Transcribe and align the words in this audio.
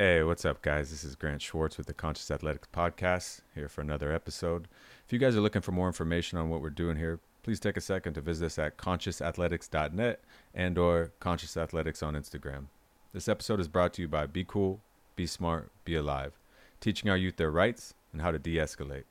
Hey, 0.00 0.22
what's 0.22 0.44
up, 0.44 0.62
guys? 0.62 0.92
This 0.92 1.02
is 1.02 1.16
Grant 1.16 1.42
Schwartz 1.42 1.76
with 1.76 1.88
the 1.88 1.92
Conscious 1.92 2.30
Athletics 2.30 2.68
Podcast, 2.72 3.40
here 3.56 3.68
for 3.68 3.80
another 3.80 4.12
episode. 4.12 4.68
If 5.04 5.12
you 5.12 5.18
guys 5.18 5.34
are 5.34 5.40
looking 5.40 5.60
for 5.60 5.72
more 5.72 5.88
information 5.88 6.38
on 6.38 6.50
what 6.50 6.62
we're 6.62 6.70
doing 6.70 6.96
here, 6.96 7.18
please 7.42 7.58
take 7.58 7.76
a 7.76 7.80
second 7.80 8.14
to 8.14 8.20
visit 8.20 8.46
us 8.46 8.60
at 8.60 8.76
consciousathletics.net 8.76 10.20
and 10.54 10.78
or 10.78 11.10
Conscious 11.18 11.56
Athletics 11.56 12.00
on 12.00 12.14
Instagram. 12.14 12.66
This 13.12 13.26
episode 13.26 13.58
is 13.58 13.66
brought 13.66 13.92
to 13.94 14.02
you 14.02 14.06
by 14.06 14.26
Be 14.26 14.44
Cool, 14.44 14.80
Be 15.16 15.26
Smart, 15.26 15.72
Be 15.84 15.96
Alive, 15.96 16.38
teaching 16.80 17.10
our 17.10 17.16
youth 17.16 17.34
their 17.34 17.50
rights 17.50 17.94
and 18.12 18.22
how 18.22 18.30
to 18.30 18.38
de-escalate. 18.38 19.02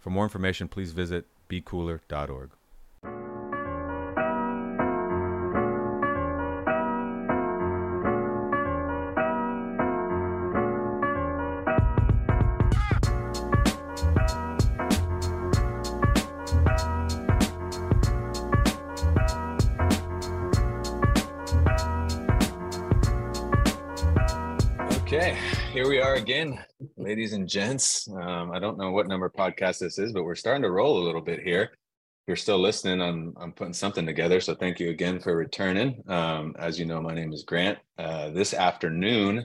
For 0.00 0.10
more 0.10 0.24
information, 0.24 0.66
please 0.66 0.90
visit 0.90 1.26
becooler.org. 1.48 2.50
again, 26.24 26.58
ladies 26.96 27.34
and 27.34 27.46
gents. 27.46 28.08
Um, 28.08 28.50
I 28.50 28.58
don't 28.58 28.78
know 28.78 28.90
what 28.90 29.06
number 29.06 29.28
podcast 29.28 29.80
this 29.80 29.98
is, 29.98 30.10
but 30.10 30.24
we're 30.24 30.34
starting 30.34 30.62
to 30.62 30.70
roll 30.70 30.96
a 30.96 31.04
little 31.04 31.20
bit 31.20 31.40
here. 31.40 31.64
If 31.64 32.28
you're 32.28 32.36
still 32.36 32.58
listening, 32.58 33.02
I'm 33.02 33.34
I'm 33.38 33.52
putting 33.52 33.74
something 33.74 34.06
together. 34.06 34.40
So 34.40 34.54
thank 34.54 34.80
you 34.80 34.88
again 34.88 35.20
for 35.20 35.36
returning. 35.36 36.02
Um, 36.08 36.56
as 36.58 36.78
you 36.78 36.86
know, 36.86 37.02
my 37.02 37.12
name 37.12 37.34
is 37.34 37.42
Grant. 37.42 37.78
Uh, 37.98 38.30
this 38.30 38.54
afternoon, 38.54 39.44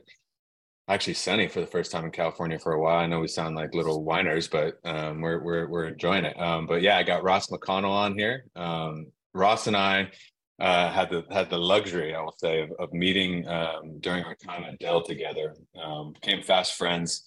actually 0.88 1.16
sunny 1.16 1.50
for 1.50 1.60
the 1.60 1.68
first 1.68 1.92
time 1.92 2.06
in 2.06 2.12
California 2.12 2.58
for 2.58 2.72
a 2.72 2.82
while. 2.82 3.00
I 3.00 3.08
know 3.08 3.20
we 3.20 3.28
sound 3.28 3.58
like 3.58 3.76
little 3.76 4.06
whiners, 4.06 4.48
but 4.48 4.76
um, 4.86 5.20
we're 5.20 5.44
we're 5.44 5.68
we're 5.68 5.88
enjoying 5.90 6.24
it. 6.24 6.40
Um, 6.40 6.66
but 6.66 6.82
yeah, 6.82 6.98
I 6.98 7.04
got 7.04 7.24
Ross 7.24 7.48
McConnell 7.48 7.92
on 7.92 8.18
here. 8.18 8.46
Um, 8.56 9.08
Ross 9.34 9.68
and 9.68 9.76
I 9.76 10.12
uh, 10.60 10.92
had 10.92 11.10
the 11.10 11.24
had 11.32 11.50
the 11.50 11.58
luxury, 11.58 12.14
I 12.14 12.22
will 12.22 12.36
say, 12.38 12.62
of, 12.62 12.72
of 12.80 12.94
meeting 12.94 13.48
um, 13.48 14.00
during 14.00 14.24
our 14.24 14.36
time 14.36 14.64
at 14.64 14.80
Dell 14.80 15.02
together. 15.02 15.56
Um, 15.82 16.14
became 16.14 16.44
fast 16.44 16.76
friends. 16.76 17.24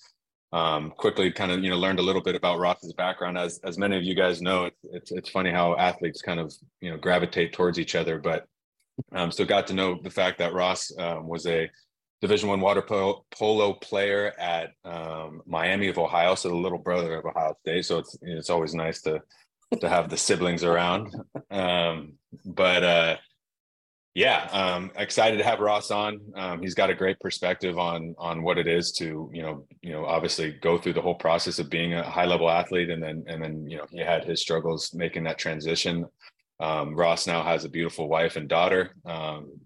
Um, 0.53 0.91
quickly, 0.91 1.33
kind 1.33 1.51
of 1.51 1.65
you 1.65 1.71
know 1.71 1.79
learned 1.79 1.99
a 1.99 2.03
little 2.03 2.21
bit 2.21 2.35
about 2.35 2.59
Ross's 2.59 2.93
background. 2.93 3.39
As 3.39 3.59
as 3.65 3.79
many 3.79 3.97
of 3.97 4.03
you 4.03 4.15
guys 4.15 4.43
know, 4.43 4.67
it's 4.67 4.85
it's, 4.85 5.13
it's 5.13 5.31
funny 5.31 5.51
how 5.51 5.77
athletes 5.77 6.21
kind 6.21 6.41
of 6.41 6.53
you 6.81 6.91
know 6.91 6.99
gravitate 6.99 7.55
towards 7.55 7.79
each 7.79 7.95
other. 7.95 8.19
But 8.19 8.45
um, 9.13 9.33
so 9.33 9.45
got 9.47 9.67
to 9.69 9.75
know 9.75 9.99
the 10.03 10.11
fact 10.11 10.39
that 10.39 10.53
Ross 10.53 10.93
um, 10.99 11.27
was 11.27 11.47
a 11.47 11.71
Division 12.21 12.51
One 12.51 12.61
water 12.61 12.83
polo, 12.83 13.25
polo 13.31 13.73
player 13.73 14.33
at 14.39 14.73
um, 14.85 15.41
Miami 15.47 15.89
of 15.89 15.99
Ohio, 15.99 16.35
so 16.35 16.51
the 16.51 16.55
little 16.55 16.79
brother 16.79 17.15
of 17.15 17.25
Ohio 17.25 17.57
State. 17.63 17.87
So 17.87 17.99
it's 17.99 18.17
it's 18.21 18.51
always 18.51 18.75
nice 18.75 19.01
to 19.03 19.23
to 19.81 19.89
have 19.89 20.09
the 20.09 20.17
siblings 20.17 20.65
around. 20.65 21.15
Um, 21.51 22.15
but 22.45 22.85
uh, 22.85 23.17
yeah, 24.15 24.49
um, 24.53 24.91
excited 24.97 25.39
to 25.39 25.45
have 25.45 25.61
Ross 25.61 25.91
on. 25.91 26.21
Um, 26.35 26.63
he's 26.63 26.75
got 26.75 26.91
a 26.91 26.95
great 26.95 27.19
perspective 27.21 27.79
on 27.79 28.15
on 28.19 28.43
what 28.43 28.59
it 28.59 28.67
is 28.67 28.93
to 28.93 29.31
you 29.33 29.43
know 29.43 29.67
you 29.81 29.93
know 29.93 30.05
obviously 30.05 30.53
go 30.53 30.79
through 30.79 30.93
the 30.95 31.03
whole 31.03 31.15
process 31.15 31.59
of 31.59 31.71
being 31.71 31.95
a 31.95 32.03
high 32.03 32.27
level 32.27 32.51
athlete, 32.51 32.91
and 32.91 33.03
then 33.03 33.25
and 33.27 33.43
then 33.43 33.69
you 33.69 33.79
know 33.79 33.87
he 33.91 33.99
had 33.99 34.25
his 34.25 34.41
struggles 34.41 34.93
making 34.95 35.25
that 35.25 35.39
transition. 35.39 36.07
Um, 36.61 36.95
Ross 36.95 37.27
now 37.27 37.43
has 37.43 37.65
a 37.65 37.71
beautiful 37.71 38.09
wife 38.09 38.37
and 38.37 38.49
daughter. 38.49 38.95
Um, 39.05 39.61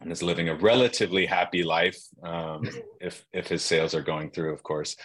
and 0.00 0.10
is 0.12 0.22
living 0.22 0.50
a 0.50 0.54
relatively 0.56 1.24
happy 1.24 1.62
life 1.62 1.96
um, 2.24 2.68
if 3.00 3.24
if 3.32 3.46
his 3.46 3.62
sales 3.62 3.94
are 3.94 4.02
going 4.02 4.30
through, 4.30 4.52
of 4.52 4.62
course 4.62 4.96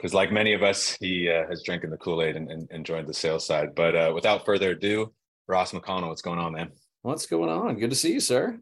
because 0.00 0.14
like 0.14 0.32
many 0.32 0.54
of 0.54 0.62
us, 0.62 0.96
he 0.98 1.28
uh, 1.28 1.46
has 1.48 1.62
drinking 1.62 1.90
the 1.90 1.98
Kool 1.98 2.22
Aid 2.22 2.36
and, 2.36 2.50
and, 2.50 2.66
and, 2.70 2.86
joined 2.86 3.06
the 3.06 3.12
sales 3.12 3.46
side. 3.46 3.74
But 3.74 3.94
uh, 3.94 4.12
without 4.14 4.46
further 4.46 4.70
ado, 4.70 5.12
Ross 5.46 5.72
McConnell, 5.72 6.08
what's 6.08 6.22
going 6.22 6.38
on, 6.38 6.52
man? 6.54 6.70
What's 7.02 7.26
going 7.26 7.50
on? 7.50 7.78
Good 7.78 7.90
to 7.90 7.96
see 7.96 8.14
you, 8.14 8.20
sir. 8.20 8.58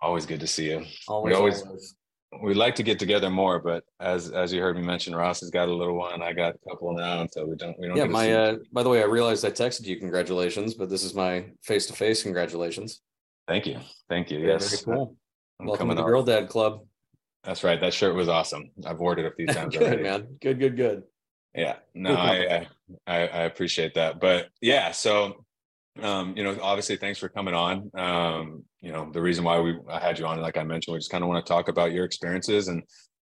Always 0.00 0.26
good 0.26 0.40
to 0.40 0.46
see 0.48 0.70
you. 0.70 0.84
Always, 1.06 1.32
we 1.32 1.38
always, 1.38 1.62
always. 1.62 1.94
we 2.42 2.54
like 2.54 2.74
to 2.76 2.82
get 2.82 2.98
together 2.98 3.30
more, 3.30 3.60
but 3.60 3.84
as 4.00 4.32
as 4.32 4.52
you 4.52 4.60
heard 4.60 4.76
me 4.76 4.82
mention, 4.82 5.14
Ross 5.14 5.38
has 5.40 5.50
got 5.50 5.68
a 5.68 5.72
little 5.72 5.94
one. 5.94 6.20
I 6.20 6.32
got 6.32 6.56
a 6.56 6.68
couple 6.68 6.92
now, 6.94 7.28
so 7.30 7.46
we 7.46 7.54
don't 7.54 7.78
we 7.78 7.86
don't. 7.86 7.96
Yeah, 7.96 8.06
my. 8.06 8.32
Uh, 8.32 8.56
by 8.72 8.82
the 8.82 8.88
way, 8.88 9.00
I 9.00 9.06
realized 9.06 9.44
I 9.44 9.50
texted 9.50 9.86
you 9.86 9.96
congratulations, 9.96 10.74
but 10.74 10.90
this 10.90 11.04
is 11.04 11.14
my 11.14 11.44
face 11.62 11.86
to 11.86 11.92
face 11.92 12.24
congratulations. 12.24 13.00
Thank 13.46 13.66
you, 13.66 13.78
thank 14.08 14.32
you. 14.32 14.40
Yes, 14.40 14.82
very 14.82 14.96
cool. 14.96 15.16
I'm 15.60 15.66
Welcome 15.66 15.88
to 15.90 15.94
the. 15.94 16.02
Girl 16.02 16.24
Dad 16.24 16.48
Club. 16.48 16.80
That's 17.44 17.64
right. 17.64 17.80
That 17.80 17.92
shirt 17.92 18.14
was 18.14 18.28
awesome. 18.28 18.70
I've 18.86 19.00
it 19.00 19.24
a 19.24 19.32
few 19.32 19.46
times 19.48 19.76
good 19.76 19.82
already. 19.82 20.02
man. 20.02 20.36
Good, 20.40 20.58
good, 20.58 20.76
good. 20.76 21.02
Yeah, 21.54 21.76
no, 21.94 22.14
I, 22.14 22.66
I 23.06 23.16
I 23.28 23.42
appreciate 23.42 23.94
that. 23.94 24.20
But 24.20 24.48
yeah, 24.62 24.90
so 24.92 25.44
um, 26.00 26.34
you 26.36 26.44
know, 26.44 26.56
obviously, 26.62 26.96
thanks 26.96 27.18
for 27.18 27.28
coming 27.28 27.52
on. 27.54 27.90
Um, 27.94 28.64
you 28.80 28.90
know, 28.92 29.10
the 29.12 29.20
reason 29.20 29.44
why 29.44 29.60
we 29.60 29.78
I 29.88 29.98
had 29.98 30.18
you 30.18 30.26
on, 30.26 30.40
like 30.40 30.56
I 30.56 30.62
mentioned, 30.64 30.94
we 30.94 30.98
just 30.98 31.10
kind 31.10 31.22
of 31.22 31.28
want 31.28 31.44
to 31.44 31.52
talk 31.52 31.68
about 31.68 31.92
your 31.92 32.04
experiences, 32.04 32.68
and 32.68 32.82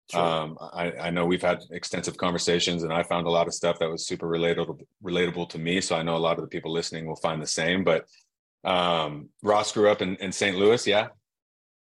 Sure. 0.09 0.21
um, 0.21 0.57
I, 0.73 0.91
I 0.93 1.09
know 1.09 1.25
we've 1.25 1.41
had 1.41 1.59
extensive 1.71 2.15
conversations, 2.15 2.83
and 2.83 2.93
I 2.93 3.03
found 3.03 3.27
a 3.27 3.29
lot 3.29 3.45
of 3.47 3.53
stuff 3.53 3.77
that 3.79 3.89
was 3.89 4.07
super 4.07 4.25
relatable 4.27 4.79
relatable 5.03 5.49
to 5.49 5.59
me. 5.59 5.81
So 5.81 5.97
I 5.97 6.03
know 6.03 6.15
a 6.15 6.17
lot 6.17 6.37
of 6.37 6.43
the 6.43 6.47
people 6.47 6.71
listening 6.71 7.05
will 7.05 7.17
find 7.17 7.41
the 7.41 7.47
same. 7.47 7.83
But 7.83 8.05
um, 8.63 9.27
Ross 9.43 9.73
grew 9.73 9.89
up 9.89 10.01
in, 10.01 10.15
in 10.17 10.31
St. 10.31 10.55
Louis, 10.57 10.87
yeah. 10.87 11.09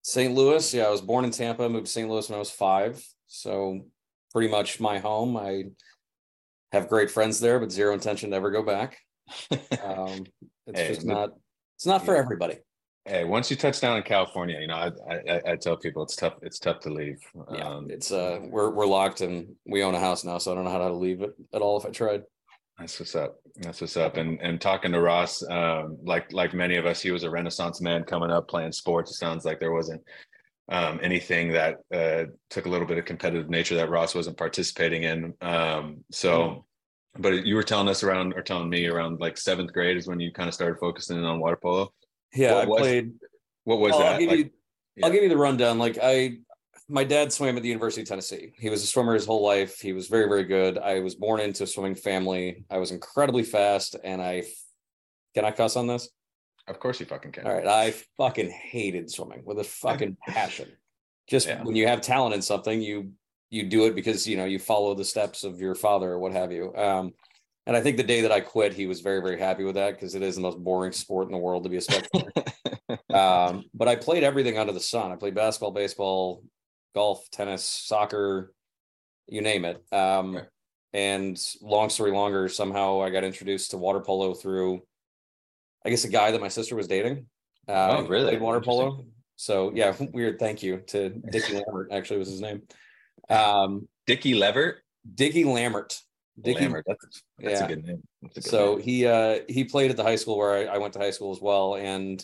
St. 0.03 0.34
Louis. 0.34 0.74
Yeah, 0.74 0.84
I 0.86 0.90
was 0.91 1.02
born 1.02 1.25
in 1.25 1.31
Tampa, 1.31 1.68
moved 1.68 1.88
to 1.88 1.91
St. 1.91 2.08
Louis 2.09 2.30
when 2.30 2.36
I 2.36 2.40
was 2.40 2.52
five. 2.52 3.03
So 3.28 3.81
pretty 4.31 4.50
much 4.50 4.80
my 4.80 5.00
home. 5.00 5.36
I 5.38 5.66
have 6.72 6.88
great 6.90 7.09
friends 7.09 7.40
there, 7.40 7.59
but 7.59 7.72
zero 7.72 7.94
intention 7.94 8.30
to 8.31 8.36
ever 8.36 8.52
go 8.52 8.64
back. 8.64 8.97
Um, 9.84 10.25
it's 10.68 10.80
Hey, 10.80 10.88
just 10.90 11.06
not. 11.06 11.30
It's 11.78 11.86
not 11.86 12.06
for 12.06 12.16
everybody. 12.16 12.58
hey, 13.06 13.24
once 13.25 13.50
you 13.50 13.58
touch 13.58 13.80
down 13.81 13.97
in 13.97 14.03
California, 14.03 14.59
you 14.59 14.68
know, 14.68 14.75
I, 14.75 14.91
I, 15.09 15.41
I 15.52 15.56
tell 15.56 15.75
people 15.78 16.03
it's 16.03 16.16
tough. 16.16 16.35
It's 16.41 16.59
tough 16.59 16.80
to 16.81 16.90
leave. 16.90 17.20
Yeah, 17.53 17.68
Um, 17.68 17.88
it's 17.90 18.12
uh, 18.12 18.40
we're 18.44 18.70
we're 18.72 18.85
locked 18.85 19.22
and 19.22 19.56
we 19.66 19.84
own 19.84 19.96
a 19.96 20.00
house 20.00 20.24
now, 20.24 20.38
so 20.38 20.52
I 20.52 20.56
don't 20.56 20.64
know 20.66 20.72
how 20.72 20.78
to 20.90 20.94
leave 20.94 21.22
it 21.22 21.34
at 21.53 21.62
all 21.62 21.78
if 21.80 21.85
I 21.85 21.90
tried. 21.90 22.24
That's 22.79 23.00
what's 23.00 23.16
up. 23.16 23.35
That's 23.57 23.81
what's 23.81 23.97
up. 23.97 24.17
And 24.17 24.39
and 24.41 24.59
talking 24.59 24.91
to 24.94 25.00
Ross, 25.00 25.44
um, 25.47 25.97
like 26.03 26.31
like 26.34 26.53
many 26.53 26.75
of 26.78 26.85
us, 26.85 27.01
he 27.01 27.11
was 27.11 27.23
a 27.23 27.29
Renaissance 27.29 27.81
man 27.81 28.03
coming 28.03 28.31
up 28.31 28.47
playing 28.47 28.72
sports. 28.72 29.11
It 29.11 29.16
sounds 29.16 29.45
like 29.45 29.59
there 29.59 29.72
wasn't 29.72 30.01
um, 30.69 31.00
anything 31.03 31.51
that 31.51 31.75
uh, 31.94 32.25
took 32.50 32.66
a 32.66 32.69
little 32.69 32.88
bit 32.88 32.97
of 32.97 33.06
competitive 33.06 33.50
nature 33.50 33.75
that 33.75 33.89
Ross 33.89 34.16
wasn't 34.16 34.38
participating 34.38 35.03
in. 35.03 35.34
Um, 35.41 36.03
so, 36.11 36.66
but 37.19 37.45
you 37.45 37.56
were 37.56 37.63
telling 37.63 37.89
us 37.89 38.01
around, 38.01 38.34
or 38.34 38.41
telling 38.41 38.69
me 38.69 38.88
around 38.88 39.19
like 39.19 39.38
seventh 39.38 39.72
grade 39.72 39.97
is 39.97 40.07
when 40.07 40.19
you 40.19 40.31
kind 40.31 40.47
of 40.47 40.55
started 40.55 40.79
focusing 40.79 41.23
on 41.23 41.40
water 41.40 41.59
polo. 41.61 41.94
Yeah, 42.34 42.55
What 42.55 42.63
I 42.63 42.67
was- 42.67 42.81
played. 42.81 43.11
What 43.66 43.79
was 43.79 43.91
Well, 43.91 44.00
that? 44.00 44.13
I'll 44.13 44.19
give 44.19 44.29
Like- 44.29 44.40
you. 44.40 44.50
yeah. 44.95 45.05
I'll 45.05 45.11
give 45.11 45.23
you 45.23 45.29
the 45.29 45.38
rundown. 45.38 45.78
Like 45.78 45.97
I, 46.01 46.38
my 46.90 47.04
dad 47.04 47.32
swam 47.32 47.56
at 47.56 47.64
the 47.64 47.70
University 47.70 48.02
of 48.02 48.08
Tennessee. 48.08 48.54
He 48.58 48.70
was 48.70 48.84
a 48.84 48.88
swimmer 48.88 49.14
his 49.14 49.26
whole 49.26 49.44
life. 49.44 49.80
He 49.80 49.94
was 49.94 50.08
very, 50.08 50.28
very 50.28 50.44
good. 50.44 50.78
I 50.78 51.00
was 51.00 51.16
born 51.16 51.40
into 51.40 51.64
a 51.64 51.68
swimming 51.68 51.96
family. 51.96 52.66
I 52.70 52.78
was 52.78 52.92
incredibly 52.92 53.44
fast, 53.44 53.96
and 54.04 54.22
I 54.22 54.44
can 55.34 55.46
I 55.46 55.52
cuss 55.52 55.76
on 55.76 55.88
this? 55.88 56.10
of 56.68 56.80
course, 56.80 56.98
you 57.00 57.06
fucking 57.06 57.34
can. 57.34 57.46
All 57.46 57.54
right, 57.54 57.68
I 57.68 57.92
fucking 58.18 58.50
hated 58.50 59.12
swimming 59.12 59.44
with 59.44 59.60
a 59.60 59.66
fucking 59.66 60.16
passion. 60.28 60.72
Just 61.28 61.48
Yeah. 61.48 61.62
when 61.64 61.76
you 61.76 61.88
have 61.88 62.00
talent 62.00 62.36
in 62.36 62.42
something, 62.42 62.82
you 62.82 63.12
you 63.50 63.64
do 63.64 63.86
it 63.86 63.96
because 63.96 64.26
you 64.28 64.38
know 64.38 64.46
you 64.46 64.60
follow 64.60 64.94
the 64.94 65.06
steps 65.06 65.44
of 65.44 65.60
your 65.60 65.76
father 65.76 66.12
or 66.12 66.20
what 66.20 66.32
have 66.32 66.52
you. 66.52 66.74
Um, 66.76 67.14
and 67.66 67.78
I 67.78 67.82
think 67.82 67.98
the 67.98 68.04
day 68.04 68.22
that 68.22 68.32
I 68.32 68.42
quit, 68.42 68.74
he 68.74 68.88
was 68.88 69.02
very, 69.02 69.22
very 69.22 69.40
happy 69.40 69.64
with 69.64 69.76
that 69.76 69.94
because 69.94 70.16
it 70.16 70.22
is 70.22 70.36
the 70.36 70.42
most 70.42 70.58
boring 70.58 70.92
sport 70.92 71.28
in 71.28 71.32
the 71.32 71.38
world 71.38 71.64
to 71.64 71.70
be 71.70 71.78
a 71.78 71.82
spectator. 71.82 72.32
um, 73.14 73.64
but 73.74 73.88
I 73.88 73.96
played 73.96 74.24
everything 74.24 74.58
under 74.58 74.74
the 74.74 74.82
sun. 74.82 75.12
I 75.12 75.16
played 75.16 75.36
basketball, 75.36 75.72
baseball, 75.72 76.44
golf, 76.94 77.30
tennis, 77.31 77.64
soccer, 77.64 78.54
you 79.28 79.42
name 79.42 79.66
it. 79.66 79.84
Um. 79.91 80.40
And 80.96 81.40
long 81.59 81.90
story 81.90 82.12
longer, 82.12 82.47
somehow 82.47 83.02
I 83.02 83.09
got 83.09 83.23
introduced 83.23 83.72
to 83.72 83.78
water 83.79 84.00
polo 84.00 84.35
through, 84.35 84.84
I 85.84 85.90
guess, 85.90 86.03
a 86.03 86.08
guy 86.09 86.29
that 86.29 86.40
my 86.40 86.50
sister 86.50 86.76
was 86.76 86.88
dating. 86.88 87.26
Uh, 87.67 87.97
Oh, 87.97 88.08
really? 88.08 88.29
Played 88.29 88.41
water 88.41 88.62
polo. 88.62 89.03
So 89.35 89.72
yeah, 89.73 89.96
weird. 90.14 90.38
Thank 90.38 90.62
you 90.62 90.82
to 90.88 91.09
Dickie 91.09 91.53
Lambert. 91.66 91.91
Actually, 91.91 92.20
was 92.20 92.28
his 92.29 92.41
name. 92.41 92.62
Um, 93.28 93.88
Dickie 94.06 94.35
Levert. 94.35 94.84
Dickie 95.16 95.46
Lambert. 95.46 96.00
Dickie 96.40 96.59
Lambert. 96.62 96.85
That's, 96.88 97.23
that's 97.40 97.59
Yeah. 97.62 97.66
a 97.66 97.67
good 97.70 97.85
name. 97.85 98.03
A 98.23 98.28
good 98.28 98.44
so 98.44 98.76
name. 98.76 98.84
he 98.84 99.08
uh 99.08 99.40
he 99.50 99.64
played 99.64 99.90
at 99.90 99.97
the 99.97 100.03
high 100.03 100.16
school 100.17 100.38
where 100.38 100.70
I, 100.70 100.76
I 100.76 100.78
went 100.78 100.94
to 100.94 101.00
high 101.00 101.09
school 101.12 101.32
as 101.32 101.41
well 101.41 101.76
and 101.76 102.23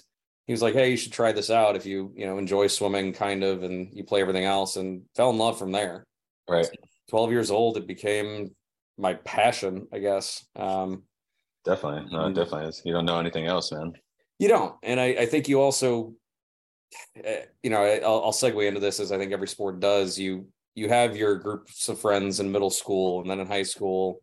he 0.49 0.53
was 0.53 0.61
like 0.61 0.73
hey 0.73 0.89
you 0.89 0.97
should 0.97 1.11
try 1.11 1.31
this 1.31 1.51
out 1.51 1.75
if 1.75 1.85
you 1.85 2.11
you 2.15 2.25
know 2.25 2.37
enjoy 2.39 2.65
swimming 2.65 3.13
kind 3.13 3.43
of 3.43 3.61
and 3.61 3.89
you 3.93 4.03
play 4.03 4.19
everything 4.21 4.45
else 4.45 4.75
and 4.77 5.03
fell 5.15 5.29
in 5.29 5.37
love 5.37 5.59
from 5.59 5.71
there 5.71 6.05
right. 6.49 6.67
12 7.09 7.31
years 7.31 7.51
old 7.51 7.77
it 7.77 7.85
became 7.85 8.49
my 8.97 9.13
passion 9.13 9.87
i 9.93 9.99
guess 9.99 10.45
um 10.55 11.03
Definitely. 11.65 12.09
No, 12.09 12.25
it 12.25 12.33
definitely 12.33 12.69
is. 12.69 12.81
You 12.85 12.93
don't 12.93 13.05
know 13.05 13.19
anything 13.19 13.45
else, 13.45 13.71
man. 13.73 13.93
you 14.39 14.47
don't 14.47 14.75
and 14.81 14.99
i 14.99 15.05
i 15.05 15.25
think 15.25 15.47
you 15.47 15.61
also 15.61 16.13
uh, 17.23 17.43
you 17.61 17.69
know 17.69 17.83
I, 17.83 17.99
I'll, 17.99 18.23
I'll 18.25 18.31
segue 18.31 18.67
into 18.67 18.79
this 18.79 18.99
as 18.99 19.11
i 19.11 19.17
think 19.17 19.31
every 19.31 19.47
sport 19.47 19.79
does 19.79 20.17
you 20.17 20.47
you 20.79 20.87
have 20.89 21.17
your 21.17 21.35
groups 21.35 21.89
of 21.89 21.99
friends 21.99 22.39
in 22.39 22.51
middle 22.51 22.69
school 22.69 23.21
and 23.21 23.29
then 23.29 23.39
in 23.39 23.47
high 23.47 23.63
school. 23.63 24.21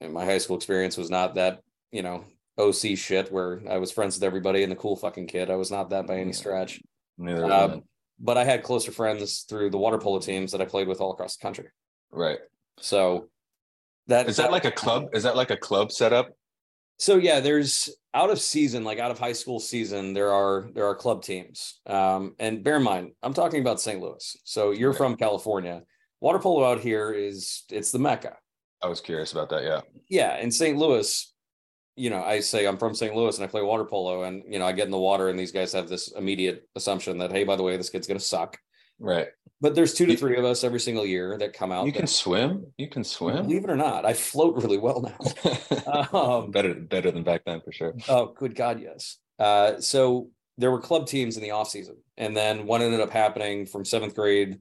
And 0.00 0.12
my 0.12 0.24
high 0.24 0.38
school 0.38 0.56
experience 0.56 0.96
was 0.96 1.10
not 1.10 1.36
that, 1.36 1.62
you 1.92 2.02
know, 2.02 2.24
OC 2.58 2.96
shit 2.96 3.32
where 3.32 3.60
I 3.68 3.78
was 3.78 3.90
friends 3.90 4.16
with 4.16 4.24
everybody 4.24 4.62
and 4.62 4.70
the 4.70 4.76
cool 4.76 4.96
fucking 4.96 5.26
kid. 5.26 5.50
I 5.50 5.56
was 5.56 5.70
not 5.70 5.90
that 5.90 6.06
by 6.06 6.16
any 6.18 6.32
stretch. 6.32 6.80
Neither. 7.18 7.46
One. 7.46 7.82
but 8.18 8.36
I 8.36 8.44
had 8.44 8.62
closer 8.62 8.92
friends 8.92 9.44
through 9.48 9.70
the 9.70 9.78
water 9.78 9.98
polo 9.98 10.18
teams 10.18 10.52
that 10.52 10.60
I 10.60 10.64
played 10.64 10.88
with 10.88 11.00
all 11.00 11.12
across 11.12 11.36
the 11.36 11.42
country. 11.42 11.68
right. 12.10 12.38
So 12.78 13.28
that 14.06 14.28
Is 14.28 14.36
that 14.36 14.50
like 14.50 14.64
a 14.64 14.70
club? 14.70 15.08
Is 15.12 15.22
that 15.22 15.36
like 15.36 15.50
a 15.50 15.56
club 15.56 15.92
setup? 15.92 16.30
So 16.98 17.16
yeah, 17.16 17.40
there's 17.40 17.90
out 18.14 18.30
of 18.30 18.40
season, 18.40 18.84
like 18.84 18.98
out 18.98 19.10
of 19.10 19.18
high 19.18 19.32
school 19.32 19.60
season, 19.60 20.12
there 20.12 20.32
are 20.32 20.68
there 20.74 20.86
are 20.86 20.94
club 20.94 21.22
teams. 21.22 21.80
Um, 21.86 22.34
and 22.38 22.62
bear 22.62 22.76
in 22.76 22.82
mind, 22.82 23.12
I'm 23.22 23.34
talking 23.34 23.60
about 23.60 23.80
St. 23.80 24.00
Louis. 24.00 24.36
So 24.44 24.70
you're 24.70 24.92
from 24.92 25.16
California. 25.16 25.82
Water 26.20 26.38
polo 26.38 26.64
out 26.64 26.80
here 26.80 27.12
is 27.12 27.64
it's 27.70 27.90
the 27.90 27.98
mecca. 27.98 28.36
I 28.82 28.88
was 28.88 29.00
curious 29.00 29.32
about 29.32 29.48
that. 29.50 29.62
Yeah. 29.62 29.80
Yeah, 30.08 30.38
in 30.38 30.50
St. 30.50 30.76
Louis, 30.76 31.31
you 31.96 32.10
know, 32.10 32.22
I 32.22 32.40
say 32.40 32.66
I'm 32.66 32.78
from 32.78 32.94
St. 32.94 33.14
Louis 33.14 33.36
and 33.36 33.44
I 33.44 33.48
play 33.48 33.62
water 33.62 33.84
polo, 33.84 34.22
and 34.22 34.42
you 34.48 34.58
know, 34.58 34.66
I 34.66 34.72
get 34.72 34.86
in 34.86 34.90
the 34.90 34.98
water, 34.98 35.28
and 35.28 35.38
these 35.38 35.52
guys 35.52 35.72
have 35.72 35.88
this 35.88 36.12
immediate 36.12 36.68
assumption 36.76 37.18
that 37.18 37.32
hey, 37.32 37.44
by 37.44 37.56
the 37.56 37.62
way, 37.62 37.76
this 37.76 37.90
kid's 37.90 38.06
gonna 38.06 38.20
suck. 38.20 38.58
Right. 38.98 39.28
But 39.60 39.74
there's 39.74 39.94
two 39.94 40.06
to 40.06 40.16
three 40.16 40.36
of 40.36 40.44
us 40.44 40.64
every 40.64 40.80
single 40.80 41.04
year 41.06 41.36
that 41.38 41.52
come 41.52 41.72
out. 41.72 41.86
You 41.86 41.92
that- 41.92 41.98
can 41.98 42.06
swim. 42.06 42.66
You 42.78 42.88
can 42.88 43.04
swim. 43.04 43.44
believe 43.44 43.64
it 43.64 43.70
or 43.70 43.76
not, 43.76 44.04
I 44.04 44.12
float 44.12 44.56
really 44.56 44.78
well 44.78 45.02
now. 45.02 45.52
Um, 46.12 46.50
better, 46.50 46.74
better 46.74 47.10
than 47.10 47.22
back 47.22 47.42
then 47.44 47.60
for 47.60 47.72
sure. 47.72 47.94
Oh, 48.08 48.32
good 48.36 48.54
God, 48.54 48.80
yes. 48.80 49.18
Uh, 49.38 49.80
so 49.80 50.30
there 50.58 50.70
were 50.70 50.80
club 50.80 51.06
teams 51.06 51.36
in 51.36 51.42
the 51.42 51.50
off 51.50 51.68
season, 51.68 51.96
and 52.16 52.36
then 52.36 52.66
what 52.66 52.80
ended 52.80 53.00
up 53.00 53.10
happening 53.10 53.66
from 53.66 53.84
seventh 53.84 54.14
grade, 54.14 54.58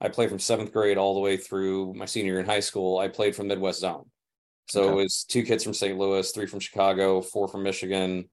I 0.00 0.08
played 0.08 0.28
from 0.28 0.38
seventh 0.38 0.72
grade 0.72 0.98
all 0.98 1.14
the 1.14 1.20
way 1.20 1.36
through 1.36 1.94
my 1.94 2.04
senior 2.04 2.32
year 2.34 2.40
in 2.40 2.46
high 2.46 2.60
school. 2.60 2.98
I 2.98 3.08
played 3.08 3.34
from 3.34 3.48
Midwest 3.48 3.80
Zone, 3.80 4.04
so 4.68 4.82
Okay. 4.84 4.92
it 4.92 4.94
was 4.96 5.24
two 5.24 5.42
kids 5.42 5.64
from 5.64 5.74
St. 5.74 5.98
Louis, 5.98 6.30
three 6.32 6.46
from 6.46 6.60
Chicago, 6.60 7.20
four 7.20 7.48
from 7.48 7.62
Michigan, 7.62 8.28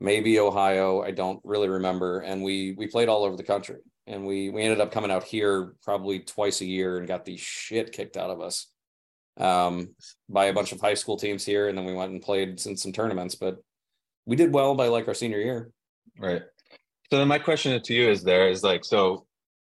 maybe 0.00 0.38
Ohio. 0.38 1.02
I 1.02 1.10
don't 1.10 1.40
really 1.44 1.68
remember, 1.68 2.20
and 2.20 2.42
we 2.42 2.74
we 2.78 2.86
played 2.86 3.08
all 3.08 3.24
over 3.24 3.36
the 3.36 3.42
country, 3.42 3.80
and 4.06 4.26
we 4.26 4.50
we 4.50 4.62
ended 4.62 4.80
up 4.80 4.92
coming 4.92 5.10
out 5.10 5.24
here 5.24 5.74
probably 5.82 6.20
twice 6.20 6.60
a 6.60 6.66
year 6.66 6.98
and 6.98 7.08
got 7.08 7.24
the 7.24 7.36
shit 7.36 7.92
kicked 7.92 8.16
out 8.16 8.30
of 8.30 8.40
us 8.40 8.70
um, 9.38 9.94
by 10.28 10.46
a 10.46 10.52
bunch 10.52 10.72
of 10.72 10.80
high 10.80 10.94
school 10.94 11.16
teams 11.16 11.44
here, 11.44 11.68
and 11.68 11.76
then 11.76 11.84
we 11.84 11.94
went 11.94 12.12
and 12.12 12.22
played 12.22 12.60
in 12.66 12.76
some 12.76 12.92
tournaments. 12.92 13.34
But 13.34 13.56
we 14.26 14.36
did 14.36 14.52
well 14.52 14.74
by 14.74 14.88
like 14.88 15.08
our 15.08 15.14
senior 15.14 15.40
year. 15.40 15.70
Right. 16.18 16.42
So 17.10 17.18
then 17.18 17.28
my 17.28 17.38
question 17.38 17.80
to 17.80 17.94
you 17.94 18.10
is 18.10 18.22
there 18.24 18.48
is 18.48 18.64
like, 18.64 18.84
so 18.84 19.26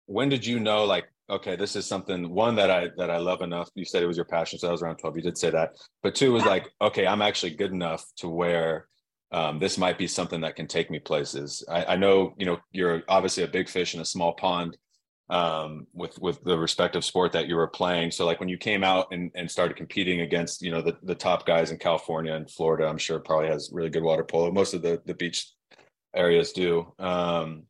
when 0.06 0.28
did 0.30 0.46
you 0.46 0.58
know 0.58 0.84
like, 0.84 1.04
okay, 1.28 1.56
this 1.56 1.76
is 1.76 1.86
something 1.86 2.30
one 2.30 2.54
that 2.56 2.70
I 2.70 2.88
that 2.96 3.10
I 3.10 3.18
love 3.18 3.42
enough. 3.42 3.68
You 3.74 3.84
said 3.84 4.02
it 4.02 4.06
was 4.06 4.16
your 4.16 4.26
passion, 4.26 4.58
so 4.58 4.68
I 4.68 4.72
was 4.72 4.82
around 4.82 4.96
12. 4.96 5.16
You 5.16 5.22
did 5.22 5.38
say 5.38 5.50
that. 5.50 5.76
But 6.02 6.14
two 6.14 6.32
was 6.32 6.44
like, 6.44 6.68
okay, 6.80 7.06
I'm 7.06 7.22
actually 7.22 7.54
good 7.54 7.72
enough 7.72 8.04
to 8.18 8.28
where 8.28 8.88
um, 9.32 9.58
this 9.58 9.76
might 9.78 9.98
be 9.98 10.06
something 10.06 10.40
that 10.42 10.56
can 10.56 10.66
take 10.66 10.90
me 10.90 10.98
places. 10.98 11.64
I, 11.68 11.84
I 11.84 11.96
know, 11.96 12.34
you 12.38 12.46
know, 12.46 12.58
you're 12.70 13.02
obviously 13.08 13.42
a 13.42 13.48
big 13.48 13.68
fish 13.68 13.94
in 13.94 14.00
a 14.00 14.04
small 14.04 14.34
pond 14.34 14.76
um 15.28 15.88
with 15.92 16.16
with 16.20 16.42
the 16.44 16.56
respective 16.56 17.04
sport 17.04 17.32
that 17.32 17.48
you 17.48 17.56
were 17.56 17.66
playing 17.66 18.12
so 18.12 18.24
like 18.24 18.38
when 18.38 18.48
you 18.48 18.56
came 18.56 18.84
out 18.84 19.08
and, 19.10 19.32
and 19.34 19.50
started 19.50 19.76
competing 19.76 20.20
against 20.20 20.62
you 20.62 20.70
know 20.70 20.80
the, 20.80 20.96
the 21.02 21.16
top 21.16 21.44
guys 21.44 21.72
in 21.72 21.78
california 21.78 22.32
and 22.32 22.48
florida 22.48 22.86
i'm 22.86 22.96
sure 22.96 23.18
probably 23.18 23.48
has 23.48 23.70
really 23.72 23.90
good 23.90 24.04
water 24.04 24.22
polo 24.22 24.52
most 24.52 24.72
of 24.72 24.82
the 24.82 25.02
the 25.04 25.14
beach 25.14 25.50
areas 26.14 26.52
do 26.52 26.92
um 27.00 27.64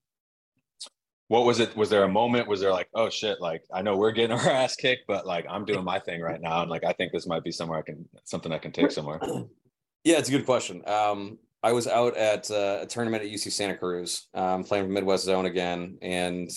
what 1.29 1.45
was 1.45 1.59
it 1.61 1.77
was 1.77 1.91
there 1.91 2.05
a 2.05 2.09
moment 2.09 2.47
was 2.47 2.61
there 2.61 2.73
like 2.73 2.89
oh 2.95 3.11
shit 3.11 3.41
like 3.41 3.63
i 3.73 3.83
know 3.83 3.97
we're 3.97 4.13
getting 4.13 4.37
our 4.39 4.49
ass 4.49 4.77
kicked 4.77 5.07
but 5.09 5.27
like 5.27 5.45
i'm 5.51 5.65
doing 5.65 5.85
my 5.85 5.99
thing 5.99 6.21
right 6.21 6.41
now 6.41 6.63
and 6.63 6.71
like 6.71 6.85
i 6.85 6.93
think 6.93 7.13
this 7.13 7.27
might 7.27 7.43
be 7.43 7.51
somewhere 7.51 7.79
i 7.79 7.83
can 7.83 8.09
something 8.25 8.53
i 8.53 8.59
can 8.59 8.73
take 8.73 8.91
somewhere 8.91 9.21
Yeah, 10.07 10.19
it's 10.19 10.29
a 10.29 10.33
good 10.33 10.47
question. 10.47 10.89
Um, 10.89 11.37
I 11.65 11.73
was 11.73 11.89
out 11.89 12.17
at 12.17 12.49
uh, 12.49 12.79
a 12.83 12.87
tournament 12.87 13.25
at 13.25 13.29
UC 13.29 13.51
Santa 13.51 13.77
Cruz, 13.77 14.29
um, 14.35 14.63
playing 14.63 14.85
for 14.87 14.93
Midwest 14.93 15.25
Zone 15.25 15.47
again, 15.47 15.99
and 16.01 16.49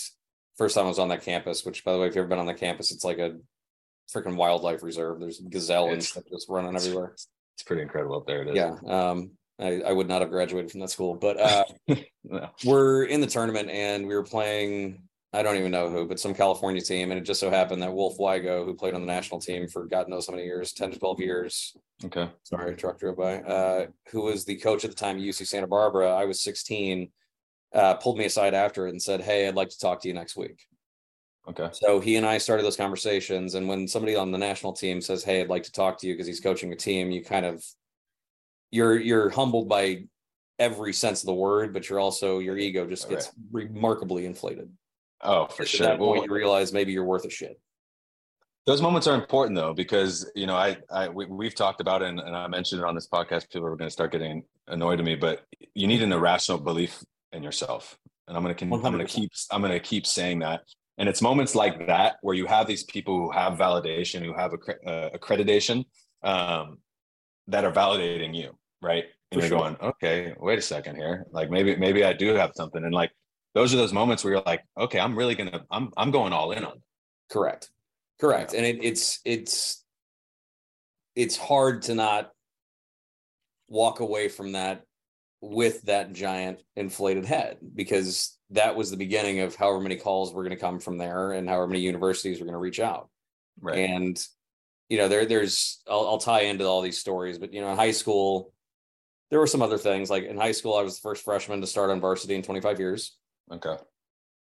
first 0.55 0.75
time 0.75 0.85
I 0.85 0.89
was 0.89 0.99
on 0.99 1.07
that 1.07 1.23
campus. 1.23 1.65
Which, 1.65 1.83
by 1.83 1.93
the 1.93 1.97
way, 1.97 2.05
if 2.05 2.13
you've 2.13 2.21
ever 2.21 2.29
been 2.29 2.37
on 2.37 2.45
the 2.45 2.53
campus, 2.53 2.91
it's 2.91 3.03
like 3.03 3.17
a 3.17 3.37
freaking 4.13 4.35
wildlife 4.35 4.83
reserve. 4.83 5.19
There's 5.19 5.39
gazelle 5.39 5.89
and 5.89 6.03
stuff 6.03 6.25
just 6.31 6.47
running 6.47 6.75
everywhere. 6.75 7.13
it's 7.15 7.63
pretty 7.65 7.81
incredible 7.81 8.17
up 8.17 8.27
there 8.27 8.43
it 8.43 8.49
is 8.49 8.55
Yeah, 8.55 8.75
um, 8.87 9.31
I, 9.59 9.81
I 9.81 9.91
would 9.91 10.07
not 10.07 10.21
have 10.21 10.29
graduated 10.29 10.71
from 10.71 10.79
that 10.81 10.89
school, 10.89 11.15
but 11.15 11.39
uh, 11.39 11.63
No. 12.23 12.49
we're 12.65 13.03
in 13.05 13.21
the 13.21 13.27
tournament 13.27 13.69
and 13.69 14.07
we 14.07 14.15
were 14.15 14.23
playing. 14.23 15.03
I 15.31 15.43
don't 15.43 15.57
even 15.57 15.69
know 15.71 15.89
who, 15.89 16.07
but 16.07 16.19
some 16.19 16.33
California 16.33 16.81
team, 16.81 17.11
and 17.11 17.19
it 17.19 17.23
just 17.23 17.39
so 17.39 17.51
happened 17.51 17.83
that 17.83 17.93
Wolf 17.93 18.17
Wigo, 18.17 18.65
who 18.65 18.73
played 18.73 18.95
on 18.95 19.01
the 19.01 19.07
national 19.07 19.39
team 19.39 19.67
for 19.67 19.85
God 19.85 20.09
knows 20.09 20.25
how 20.25 20.33
many 20.33 20.45
years, 20.45 20.73
ten 20.73 20.89
to 20.91 20.97
twelve 20.97 21.19
years, 21.19 21.75
okay 22.03 22.29
sorry, 22.43 22.75
truck 22.75 22.99
drove 22.99 23.17
by, 23.17 23.41
uh, 23.41 23.85
who 24.11 24.21
was 24.21 24.43
the 24.45 24.55
coach 24.55 24.83
at 24.85 24.89
the 24.89 24.95
time 24.95 25.17
at 25.17 25.21
UC 25.21 25.45
Santa 25.45 25.67
Barbara. 25.67 26.09
I 26.09 26.25
was 26.25 26.41
16, 26.41 27.11
uh, 27.75 27.93
pulled 27.95 28.17
me 28.17 28.25
aside 28.25 28.53
after 28.55 28.87
it 28.87 28.91
and 28.91 29.01
said, 29.01 29.21
Hey, 29.21 29.47
I'd 29.47 29.55
like 29.55 29.69
to 29.69 29.77
talk 29.79 30.01
to 30.01 30.07
you 30.07 30.13
next 30.15 30.35
week. 30.35 30.65
okay 31.47 31.69
So 31.73 31.99
he 31.99 32.15
and 32.15 32.25
I 32.25 32.39
started 32.39 32.63
those 32.65 32.77
conversations. 32.77 33.53
And 33.53 33.67
when 33.67 33.87
somebody 33.87 34.15
on 34.15 34.31
the 34.31 34.37
national 34.37 34.73
team 34.73 34.99
says, 35.01 35.23
Hey, 35.23 35.41
I'd 35.41 35.49
like 35.49 35.63
to 35.63 35.71
talk 35.71 35.99
to 35.99 36.07
you 36.07 36.13
because 36.15 36.27
he's 36.27 36.39
coaching 36.39 36.73
a 36.73 36.75
team, 36.75 37.11
you 37.11 37.23
kind 37.23 37.45
of 37.45 37.63
you're 38.71 38.99
you're 38.99 39.29
humbled 39.29 39.67
by 39.69 40.03
every 40.59 40.93
sense 40.93 41.21
of 41.21 41.27
the 41.27 41.33
word, 41.33 41.73
but 41.73 41.89
you're 41.89 41.99
also 41.99 42.39
your 42.39 42.57
ego 42.57 42.85
just 42.85 43.09
gets 43.09 43.31
remarkably 43.51 44.25
inflated. 44.25 44.69
oh 45.21 45.47
for 45.47 45.63
At 45.63 45.69
sure. 45.69 45.87
that 45.87 45.99
Well, 45.99 46.13
point, 46.13 46.25
you 46.25 46.33
realize 46.33 46.73
maybe 46.73 46.91
you're 46.91 47.05
worth 47.05 47.25
a 47.25 47.29
shit. 47.29 47.59
those 48.65 48.81
moments 48.81 49.07
are 49.07 49.15
important 49.15 49.55
though 49.55 49.73
because 49.73 50.29
you 50.35 50.45
know 50.45 50.55
i 50.55 50.77
i 50.91 51.07
we, 51.09 51.25
we've 51.25 51.55
talked 51.55 51.81
about 51.81 52.01
it 52.03 52.09
and, 52.09 52.19
and 52.19 52.35
i 52.35 52.45
mentioned 52.47 52.81
it 52.81 52.85
on 52.85 52.93
this 52.93 53.07
podcast 53.07 53.49
people 53.51 53.65
are 53.67 53.75
going 53.75 53.87
to 53.87 53.91
start 53.99 54.11
getting 54.11 54.43
annoyed 54.67 54.99
at 54.99 55.05
me 55.05 55.15
but 55.15 55.43
you 55.73 55.87
need 55.87 56.03
an 56.03 56.11
irrational 56.11 56.57
belief 56.59 57.03
in 57.33 57.41
yourself. 57.43 57.97
And 58.27 58.35
i'm 58.37 58.43
going 58.43 58.55
to 58.55 58.63
i'm 58.65 58.81
going 58.81 58.99
to 58.99 59.05
keep 59.05 59.31
i'm 59.51 59.61
going 59.61 59.71
to 59.71 59.79
keep 59.79 60.05
saying 60.05 60.39
that. 60.39 60.61
And 60.99 61.07
it's 61.07 61.21
moments 61.21 61.55
like 61.55 61.87
that 61.87 62.17
where 62.21 62.35
you 62.35 62.45
have 62.45 62.67
these 62.67 62.83
people 62.83 63.15
who 63.17 63.31
have 63.31 63.53
validation 63.57 64.19
who 64.21 64.33
have 64.33 64.51
uh, 64.53 65.09
accreditation 65.17 65.85
um, 66.23 66.77
that 67.49 67.65
are 67.65 67.71
validating 67.71 68.35
you 68.35 68.55
right 68.81 69.05
and 69.31 69.41
For 69.41 69.47
you're 69.47 69.49
sure. 69.49 69.59
going 69.59 69.77
okay 69.81 70.33
wait 70.39 70.57
a 70.59 70.61
second 70.61 70.95
here 70.95 71.25
like 71.31 71.49
maybe 71.49 71.75
maybe 71.75 72.03
i 72.03 72.13
do 72.13 72.33
have 72.35 72.51
something 72.55 72.83
and 72.83 72.93
like 72.93 73.11
those 73.53 73.73
are 73.73 73.77
those 73.77 73.93
moments 73.93 74.23
where 74.23 74.33
you're 74.33 74.43
like 74.45 74.63
okay 74.79 74.99
i'm 74.99 75.15
really 75.15 75.35
gonna 75.35 75.61
i'm 75.71 75.91
i'm 75.97 76.11
going 76.11 76.33
all 76.33 76.51
in 76.51 76.63
on 76.63 76.77
it. 76.77 76.81
Correct. 77.29 77.69
Correct. 78.19 78.53
And 78.53 78.65
it, 78.65 78.83
it's 78.83 79.19
it's 79.23 79.85
it's 81.15 81.37
hard 81.37 81.83
to 81.83 81.95
not 81.95 82.31
walk 83.67 83.99
away 83.99 84.27
from 84.29 84.53
that 84.53 84.83
with 85.41 85.81
that 85.83 86.11
giant 86.11 86.61
inflated 86.75 87.25
head 87.25 87.57
because 87.75 88.37
that 88.49 88.75
was 88.75 88.89
the 88.89 88.97
beginning 88.97 89.41
of 89.41 89.55
however 89.55 89.79
many 89.79 89.95
calls 89.95 90.33
were 90.33 90.43
going 90.43 90.55
to 90.55 90.59
come 90.59 90.79
from 90.79 90.97
there 90.97 91.33
and 91.33 91.47
however 91.47 91.67
many 91.67 91.81
universities 91.81 92.39
were 92.39 92.45
going 92.45 92.53
to 92.53 92.59
reach 92.59 92.79
out. 92.79 93.09
right 93.61 93.77
And 93.77 94.19
you 94.89 94.97
know, 94.97 95.07
there 95.07 95.25
there's 95.25 95.81
I'll, 95.87 96.07
I'll 96.07 96.17
tie 96.17 96.41
into 96.41 96.65
all 96.65 96.81
these 96.81 96.97
stories, 96.99 97.37
but 97.37 97.53
you 97.53 97.61
know, 97.61 97.69
in 97.69 97.77
high 97.77 97.91
school, 97.91 98.51
there 99.29 99.39
were 99.39 99.47
some 99.47 99.61
other 99.61 99.77
things. 99.77 100.09
Like 100.09 100.23
in 100.25 100.35
high 100.37 100.51
school, 100.51 100.75
I 100.75 100.81
was 100.81 100.95
the 100.95 101.01
first 101.01 101.23
freshman 101.23 101.61
to 101.61 101.67
start 101.67 101.91
on 101.91 102.01
varsity 102.01 102.35
in 102.35 102.41
25 102.41 102.79
years. 102.79 103.15
okay 103.51 103.77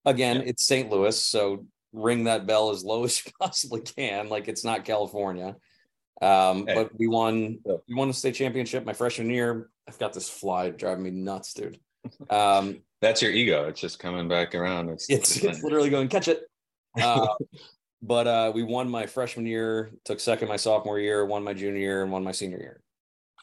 Again, 0.06 0.38
Yeah. 0.38 0.44
it's 0.50 0.66
St. 0.66 0.90
Louis, 0.92 1.18
so 1.18 1.66
ring 1.94 2.26
that 2.26 2.46
bell 2.46 2.70
as 2.72 2.84
low 2.84 3.04
as 3.08 3.26
you 3.26 3.32
possibly 3.40 3.82
can. 3.82 4.28
Like 4.30 4.48
it's 4.48 4.64
not 4.66 4.84
California. 4.86 5.56
Um, 6.22 6.68
Hey. 6.68 6.76
but 6.76 6.92
we 7.00 7.08
won 7.08 7.60
we 7.88 7.96
won 7.96 8.08
the 8.10 8.14
state 8.14 8.36
championship 8.36 8.86
my 8.86 8.94
freshman 8.94 9.30
year. 9.30 9.70
I've 9.88 10.00
got 10.00 10.14
this 10.14 10.30
fly 10.30 10.70
driving 10.70 11.04
me 11.04 11.12
nuts, 11.12 11.54
dude. 11.54 11.80
Um, 12.30 12.82
That's 13.02 13.22
your 13.22 13.32
ego. 13.32 13.68
It's 13.68 13.82
just 13.82 14.00
coming 14.00 14.30
back 14.30 14.56
around. 14.56 14.90
It's 14.90 15.10
it's 15.10 15.36
it's 15.44 15.62
literally 15.64 15.90
going 15.90 16.08
catch 16.10 16.28
it. 16.30 16.44
Uh, 17.02 17.28
but 18.04 18.28
uh, 18.28 18.52
we 18.54 18.62
won 18.62 18.90
my 18.90 19.08
freshman 19.08 19.46
year, 19.46 19.92
took 20.04 20.20
second 20.20 20.50
my 20.50 20.58
sophomore 20.58 21.00
year, 21.00 21.26
won 21.26 21.44
my 21.44 21.54
junior 21.54 21.80
year, 21.80 22.04
and 22.04 22.12
won 22.12 22.24
my 22.24 22.34
senior 22.34 22.60
year. 22.60 22.82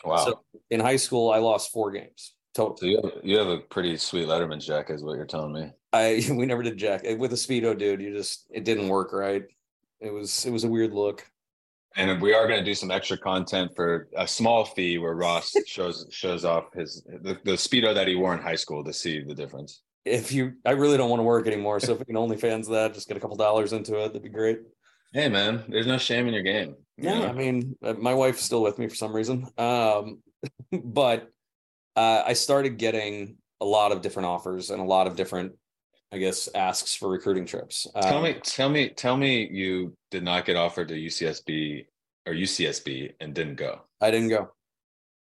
wow. 0.05 0.17
So, 0.19 0.40
So 0.52 0.61
in 0.71 0.81
high 0.81 0.97
school, 0.97 1.33
I 1.33 1.38
lost 1.38 1.73
four 1.73 1.90
games 1.90 2.35
total. 2.55 2.88
you 2.88 3.00
have 3.02 3.12
you 3.23 3.38
have 3.38 3.49
a 3.49 3.59
pretty 3.59 3.97
sweet 3.97 4.26
Letterman 4.26 4.64
jacket, 4.64 4.95
is 4.95 5.02
what 5.02 5.17
you're 5.17 5.26
telling 5.26 5.52
me. 5.52 5.73
I 5.93 6.23
we 6.31 6.47
never 6.47 6.62
did 6.62 6.76
jack 6.76 7.02
with 7.19 7.33
a 7.33 7.37
speedo, 7.37 7.76
dude. 7.76 8.00
You 8.00 8.12
just 8.12 8.47
it 8.50 8.64
didn't 8.64 8.88
work 8.88 9.12
right. 9.12 9.45
It 10.00 10.12
was 10.12 10.47
it 10.47 10.50
was 10.50 10.64
a 10.64 10.69
weird 10.69 10.93
look. 10.93 11.26
And 11.97 12.23
we 12.23 12.33
are 12.33 12.47
going 12.47 12.61
to 12.61 12.64
do 12.64 12.75
some 12.75 12.93
extra 12.93 13.19
content 13.19 13.73
for 13.75 14.09
a 14.17 14.26
small 14.26 14.64
fee 14.64 14.99
where 14.99 15.14
Ross 15.14 15.52
shows 15.67 16.07
shows 16.11 16.45
off 16.45 16.73
his 16.75 17.02
the, 17.05 17.38
the 17.45 17.52
speedo 17.52 17.95
that 17.95 18.07
he 18.07 18.14
wore 18.14 18.35
in 18.35 18.40
high 18.40 18.57
school 18.57 18.85
to 18.85 18.93
see 18.93 19.23
the 19.23 19.35
difference. 19.35 19.83
If 20.04 20.33
you, 20.33 20.54
I 20.64 20.73
really 20.73 20.97
don't 20.97 21.11
want 21.11 21.21
to 21.21 21.25
work 21.25 21.47
anymore. 21.47 21.78
So 21.80 21.92
if 21.92 21.99
we 21.99 22.04
can 22.07 22.14
OnlyFans 22.16 22.69
that, 22.71 22.95
just 22.95 23.07
get 23.09 23.16
a 23.16 23.21
couple 23.21 23.37
dollars 23.37 23.73
into 23.73 23.97
it, 23.99 24.09
that'd 24.09 24.23
be 24.23 24.28
great. 24.28 24.61
Hey 25.12 25.28
man, 25.28 25.64
there's 25.69 25.87
no 25.87 25.99
shame 25.99 26.28
in 26.28 26.35
your 26.35 26.42
game. 26.42 26.76
you 26.97 27.09
Yeah, 27.11 27.19
know? 27.21 27.26
I 27.26 27.33
mean, 27.33 27.76
uh, 27.83 27.95
my 27.95 28.14
wife's 28.14 28.42
still 28.42 28.62
with 28.62 28.78
me 28.78 28.88
for 28.88 28.95
some 28.95 29.14
reason. 29.14 29.47
Um, 29.59 30.23
but 30.85 31.28
uh, 31.97 32.23
I 32.25 32.33
started 32.35 32.78
getting 32.78 33.37
a 33.61 33.64
lot 33.64 33.92
of 33.92 34.00
different 34.00 34.26
offers 34.28 34.71
and 34.71 34.80
a 34.80 34.85
lot 34.85 35.07
of 35.07 35.16
different 35.16 35.52
I 36.12 36.19
guess, 36.19 36.49
asks 36.57 36.97
for 36.97 37.09
recruiting 37.09 37.47
trips. 37.47 37.87
Tell 38.02 38.16
Um, 38.16 38.25
me, 38.25 38.35
tell 38.42 38.69
me, 38.69 38.88
tell 38.88 39.16
me 39.16 39.49
you 39.49 39.97
did 40.11 40.25
not 40.25 40.45
get 40.45 40.57
offered 40.57 40.88
to 40.88 40.95
UCSB 40.95 41.87
or 42.26 42.33
UCSB 42.33 43.12
and 43.21 43.33
didn't 43.33 43.54
go. 43.54 43.83
I 44.00 44.11
didn't 44.11 44.28
go. 44.30 44.50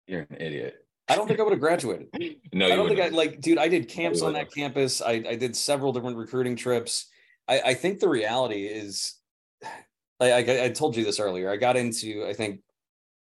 You're 0.09 0.23
an 0.23 0.37
idiot. 0.40 0.84
I 1.09 1.17
don't 1.17 1.27
think 1.29 1.39
I 1.39 1.43
would 1.43 1.53
have 1.53 1.61
graduated. 1.61 2.09
No, 2.53 2.67
I 2.67 2.77
don't 2.77 2.87
think 2.87 3.01
I 3.01 3.09
like, 3.09 3.41
dude. 3.41 3.59
I 3.59 3.67
did 3.67 3.89
camps 3.89 4.23
on 4.23 4.35
that 4.35 4.53
campus. 4.55 5.03
I, 5.03 5.25
I 5.29 5.35
did 5.35 5.57
several 5.57 5.93
different 5.93 6.17
recruiting 6.17 6.55
trips. 6.55 7.07
I, 7.49 7.61
I 7.61 7.75
think 7.75 7.99
the 7.99 8.09
reality 8.09 8.67
is, 8.67 9.17
I, 10.21 10.31
I 10.33 10.65
I 10.67 10.69
told 10.69 10.97
you 10.97 11.03
this 11.05 11.19
earlier. 11.19 11.51
I 11.51 11.57
got 11.57 11.77
into 11.77 12.25
I 12.29 12.33
think 12.33 12.61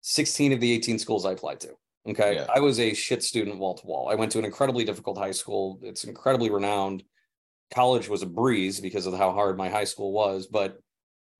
sixteen 0.00 0.52
of 0.52 0.58
the 0.60 0.72
eighteen 0.72 0.98
schools 0.98 1.24
I 1.24 1.30
applied 1.32 1.60
to. 1.60 1.68
Okay, 2.08 2.34
Yeah. 2.34 2.46
I 2.52 2.58
was 2.58 2.80
a 2.80 2.92
shit 2.92 3.22
student 3.22 3.58
wall 3.58 3.74
to 3.76 3.86
wall. 3.86 4.08
I 4.10 4.16
went 4.16 4.32
to 4.32 4.40
an 4.40 4.44
incredibly 4.44 4.84
difficult 4.84 5.16
high 5.16 5.30
school. 5.30 5.78
It's 5.82 6.02
incredibly 6.02 6.50
renowned. 6.50 7.04
College 7.72 8.08
was 8.08 8.22
a 8.22 8.26
breeze 8.26 8.80
because 8.80 9.06
of 9.06 9.14
how 9.14 9.30
hard 9.30 9.56
my 9.56 9.68
high 9.68 9.84
school 9.84 10.10
was, 10.12 10.48
but 10.48 10.80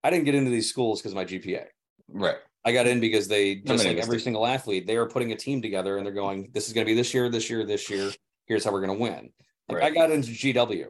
I 0.04 0.10
didn't 0.10 0.26
get 0.26 0.36
into 0.36 0.50
these 0.50 0.68
schools 0.68 1.00
because 1.00 1.10
of 1.12 1.16
my 1.16 1.24
GPA. 1.24 1.64
right. 2.08 2.36
I 2.64 2.72
got 2.72 2.86
in 2.86 3.00
because 3.00 3.26
they 3.26 3.56
just 3.56 3.86
like 3.86 3.96
every 3.96 4.20
single 4.20 4.46
athlete, 4.46 4.86
they 4.86 4.96
are 4.96 5.06
putting 5.06 5.32
a 5.32 5.36
team 5.36 5.62
together 5.62 5.96
and 5.96 6.04
they're 6.04 6.12
going, 6.12 6.50
this 6.52 6.66
is 6.66 6.74
going 6.74 6.86
to 6.86 6.90
be 6.90 6.94
this 6.94 7.14
year, 7.14 7.28
this 7.28 7.48
year, 7.48 7.64
this 7.64 7.88
year. 7.88 8.10
Here's 8.46 8.64
how 8.64 8.72
we're 8.72 8.84
going 8.84 8.98
to 8.98 9.02
win. 9.02 9.30
Like 9.68 9.82
I 9.82 9.90
got 9.90 10.10
into 10.10 10.30
GW. 10.30 10.86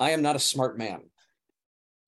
I 0.00 0.10
am 0.10 0.22
not 0.22 0.34
a 0.34 0.40
smart 0.40 0.78
man. 0.78 1.02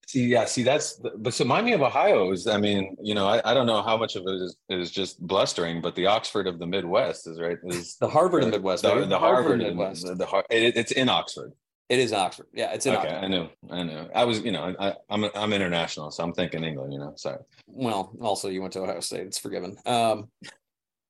See, 0.06 0.26
yeah, 0.26 0.44
see, 0.44 0.62
that's 0.62 1.00
but 1.18 1.32
so 1.32 1.44
Miami 1.44 1.72
of 1.72 1.80
Ohio 1.80 2.30
is. 2.32 2.46
I 2.46 2.58
mean, 2.58 2.96
you 3.02 3.14
know, 3.14 3.26
I, 3.26 3.50
I 3.50 3.54
don't 3.54 3.66
know 3.66 3.82
how 3.82 3.96
much 3.96 4.16
of 4.16 4.24
it 4.26 4.34
is 4.34 4.56
is 4.68 4.90
just 4.90 5.18
blustering, 5.20 5.80
but 5.80 5.94
the 5.94 6.06
Oxford 6.06 6.46
of 6.46 6.58
the 6.58 6.66
Midwest 6.66 7.26
is 7.26 7.40
right. 7.40 7.56
Is 7.64 7.96
The 8.00 8.08
Harvard 8.08 8.42
and 8.42 8.52
Midwest. 8.52 8.82
the, 8.82 8.90
baby. 8.90 9.06
the 9.06 9.18
Harvard, 9.18 9.62
and 9.62 9.76
Midwest. 9.76 10.06
the, 10.06 10.14
the 10.14 10.44
it, 10.50 10.76
it's 10.76 10.92
in 10.92 11.08
Oxford. 11.08 11.52
It 11.88 11.98
is 11.98 12.12
Oxford. 12.12 12.46
Yeah, 12.54 12.72
it's 12.72 12.86
in 12.86 12.94
okay, 12.94 13.08
Oxford. 13.08 13.24
I 13.24 13.28
know, 13.28 13.48
I 13.70 13.82
know. 13.82 14.08
I 14.14 14.24
was, 14.24 14.40
you 14.40 14.52
know, 14.52 14.74
I, 14.78 14.94
I'm 15.10 15.24
I'm 15.34 15.52
international, 15.52 16.10
so 16.10 16.24
I'm 16.24 16.32
thinking 16.32 16.64
England. 16.64 16.92
You 16.92 16.98
know, 16.98 17.12
sorry, 17.16 17.38
Well, 17.66 18.14
also 18.20 18.48
you 18.48 18.62
went 18.62 18.72
to 18.74 18.80
Ohio 18.80 19.00
State. 19.00 19.26
It's 19.26 19.38
forgiven. 19.38 19.76
Um, 19.84 20.28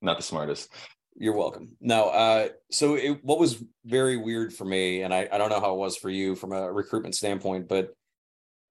not 0.03 0.17
the 0.17 0.23
smartest. 0.23 0.73
You're 1.17 1.37
welcome. 1.37 1.77
No, 1.81 2.09
uh, 2.09 2.49
so 2.73 2.97
it, 2.97 3.25
what 3.25 3.39
was 3.39 3.63
very 3.85 4.17
weird 4.17 4.53
for 4.53 4.65
me, 4.65 5.03
and 5.03 5.15
I, 5.15 5.29
I 5.31 5.39
don't 5.39 5.49
know 5.49 5.61
how 5.61 5.75
it 5.75 5.79
was 5.79 5.97
for 5.97 6.11
you 6.11 6.35
from 6.35 6.53
a 6.53 6.73
recruitment 6.73 7.15
standpoint, 7.15 7.69
but 7.69 7.95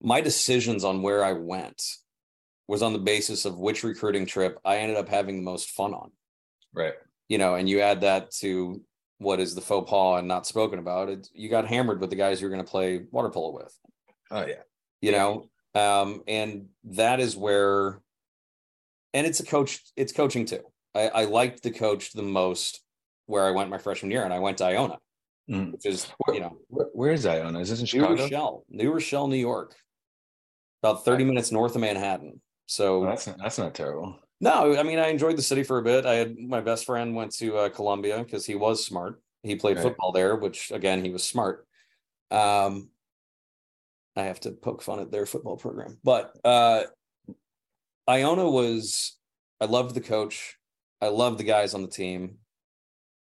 my 0.01 0.19
decisions 0.19 0.83
on 0.83 1.01
where 1.01 1.23
I 1.23 1.31
went 1.31 1.81
was 2.67 2.81
on 2.81 2.91
the 2.91 2.99
basis 2.99 3.45
of 3.45 3.57
which 3.57 3.83
recruiting 3.83 4.25
trip 4.25 4.59
I 4.65 4.77
ended 4.77 4.97
up 4.97 5.07
having 5.07 5.37
the 5.37 5.43
most 5.43 5.69
fun 5.69 5.93
on. 5.93 6.11
Right. 6.73 6.93
You 7.29 7.37
know, 7.37 7.55
and 7.55 7.69
you 7.69 7.79
add 7.79 8.01
that 8.01 8.31
to 8.41 8.81
what 9.23 9.39
is 9.39 9.55
the 9.55 9.61
faux 9.61 9.89
pas 9.89 10.19
and 10.19 10.27
not 10.27 10.45
spoken 10.45 10.79
about. 10.79 11.09
It 11.09 11.29
you 11.33 11.49
got 11.49 11.67
hammered 11.67 11.99
with 12.01 12.09
the 12.09 12.15
guys 12.15 12.39
you're 12.41 12.49
going 12.51 12.63
to 12.63 12.69
play 12.69 13.01
water 13.11 13.29
polo 13.29 13.51
with 13.53 13.77
Oh 14.31 14.45
yeah. 14.45 14.61
you 15.01 15.11
know 15.11 15.49
um 15.75 16.21
and 16.27 16.67
that 16.83 17.19
is 17.19 17.35
where 17.35 17.99
and 19.13 19.25
it's 19.27 19.39
a 19.39 19.45
coach 19.45 19.81
it's 19.95 20.11
coaching 20.13 20.45
too 20.45 20.61
i 20.95 21.07
i 21.09 21.25
liked 21.25 21.63
the 21.63 21.71
coach 21.71 22.13
the 22.13 22.21
most 22.23 22.81
where 23.25 23.43
i 23.45 23.51
went 23.51 23.69
my 23.71 23.77
freshman 23.79 24.11
year 24.11 24.23
and 24.23 24.33
i 24.33 24.39
went 24.39 24.57
to 24.59 24.65
iona 24.65 24.97
Mm. 25.49 25.73
which 25.73 25.85
is 25.85 26.07
Where, 26.19 26.35
you 26.35 26.41
know 26.41 26.57
where, 26.69 26.87
where 26.93 27.11
is 27.11 27.25
Iona? 27.25 27.59
Is 27.59 27.69
this 27.69 27.81
in 27.81 27.85
Chicago? 27.85 28.13
new 28.15 28.21
rochelle 28.21 28.63
new 28.69 28.93
rochelle 28.93 29.27
new 29.27 29.35
york 29.35 29.75
about 30.81 31.03
30 31.03 31.25
minutes 31.25 31.51
north 31.51 31.75
of 31.75 31.81
manhattan 31.81 32.39
so 32.65 33.03
that's 33.05 33.27
not, 33.27 33.37
that's 33.39 33.57
not 33.57 33.73
terrible. 33.75 34.17
No 34.43 34.77
i 34.77 34.83
mean 34.83 34.99
i 34.99 35.07
enjoyed 35.07 35.37
the 35.37 35.41
city 35.51 35.63
for 35.63 35.77
a 35.79 35.83
bit. 35.83 36.05
I 36.05 36.15
had 36.15 36.37
my 36.37 36.61
best 36.61 36.85
friend 36.85 37.15
went 37.15 37.31
to 37.35 37.57
uh, 37.57 37.69
columbia 37.69 38.17
because 38.23 38.45
he 38.45 38.55
was 38.55 38.85
smart. 38.85 39.21
He 39.43 39.55
played 39.55 39.77
Right. 39.77 39.83
football 39.83 40.11
there 40.11 40.35
which 40.35 40.71
again 40.71 41.03
he 41.03 41.11
was 41.11 41.23
smart. 41.23 41.65
Um 42.31 42.89
i 44.15 44.23
have 44.23 44.39
to 44.41 44.51
poke 44.51 44.81
fun 44.83 44.99
at 44.99 45.11
their 45.11 45.25
football 45.25 45.57
program. 45.57 45.97
But 46.03 46.23
uh 46.43 46.83
iona 48.07 48.47
was 48.49 49.17
i 49.61 49.65
loved 49.65 49.95
the 49.95 50.01
coach. 50.01 50.57
I 51.01 51.07
loved 51.07 51.37
the 51.39 51.43
guys 51.55 51.73
on 51.73 51.81
the 51.81 51.89
team. 52.01 52.37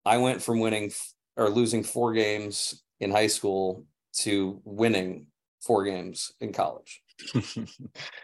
I 0.05 0.17
went 0.17 0.41
from 0.41 0.59
winning 0.59 0.91
or 1.37 1.49
losing 1.49 1.83
four 1.83 2.13
games 2.13 2.83
in 2.99 3.11
high 3.11 3.27
school 3.37 3.85
to 4.23 4.61
winning 4.65 5.27
four 5.61 5.83
games 5.85 6.33
in 6.41 6.51
college. 6.53 7.01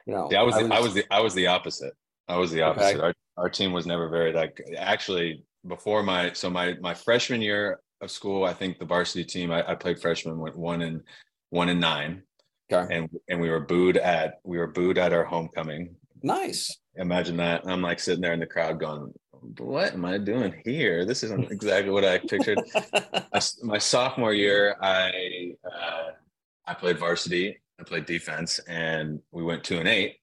You 0.07 0.13
know 0.13 0.27
Yeah, 0.31 0.41
I 0.41 0.43
was, 0.43 0.55
the, 0.55 0.73
I 0.73 0.79
was 0.79 0.93
the 0.93 1.05
I 1.11 1.19
was 1.21 1.33
the 1.33 1.47
opposite. 1.47 1.93
I 2.27 2.37
was 2.37 2.51
the 2.51 2.63
Okay. 2.63 2.81
opposite. 2.81 3.01
Our 3.01 3.13
our 3.37 3.49
team 3.49 3.71
was 3.71 3.85
never 3.85 4.09
very 4.09 4.31
that 4.31 4.55
good. 4.55 4.75
Actually, 4.75 5.43
before 5.67 6.03
my 6.03 6.33
so 6.33 6.49
my 6.49 6.73
my 6.81 6.93
freshman 6.93 7.41
year 7.41 7.79
of 8.01 8.11
school, 8.11 8.43
I 8.43 8.53
think 8.53 8.79
the 8.79 8.85
varsity 8.85 9.23
team 9.23 9.51
I, 9.51 9.71
I 9.71 9.75
played 9.75 9.99
freshman 9.99 10.39
went 10.39 10.57
one 10.57 10.81
and 10.81 11.01
one 11.49 11.69
and 11.69 11.79
nine, 11.79 12.23
okay. 12.71 12.93
and 12.95 13.09
and 13.29 13.39
we 13.39 13.49
were 13.49 13.59
booed 13.59 13.97
at 13.97 14.39
we 14.43 14.57
were 14.57 14.67
booed 14.67 14.97
at 14.97 15.13
our 15.13 15.23
homecoming. 15.23 15.95
nice 16.23 16.77
Imagine 16.95 17.37
that. 17.37 17.61
I'm 17.67 17.81
like 17.83 17.99
sitting 17.99 18.21
there 18.21 18.33
in 18.33 18.39
the 18.39 18.47
crowd 18.47 18.79
going, 18.79 19.13
"What 19.59 19.93
am 19.93 20.03
I 20.03 20.17
doing 20.17 20.59
here? 20.65 21.05
This 21.05 21.21
isn't 21.23 21.51
exactly 21.51 21.91
what 21.91 22.03
I 22.03 22.17
pictured." 22.17 22.59
my, 23.13 23.41
my 23.61 23.77
sophomore 23.77 24.33
year, 24.33 24.75
I 24.81 25.53
uh, 25.63 26.07
I 26.65 26.73
played 26.73 26.97
varsity. 26.97 27.55
I 27.79 27.83
played 27.83 28.07
defense, 28.07 28.59
and 28.67 29.19
we 29.31 29.43
went 29.43 29.63
two 29.63 29.77
and 29.77 29.87
eight. 29.87 30.17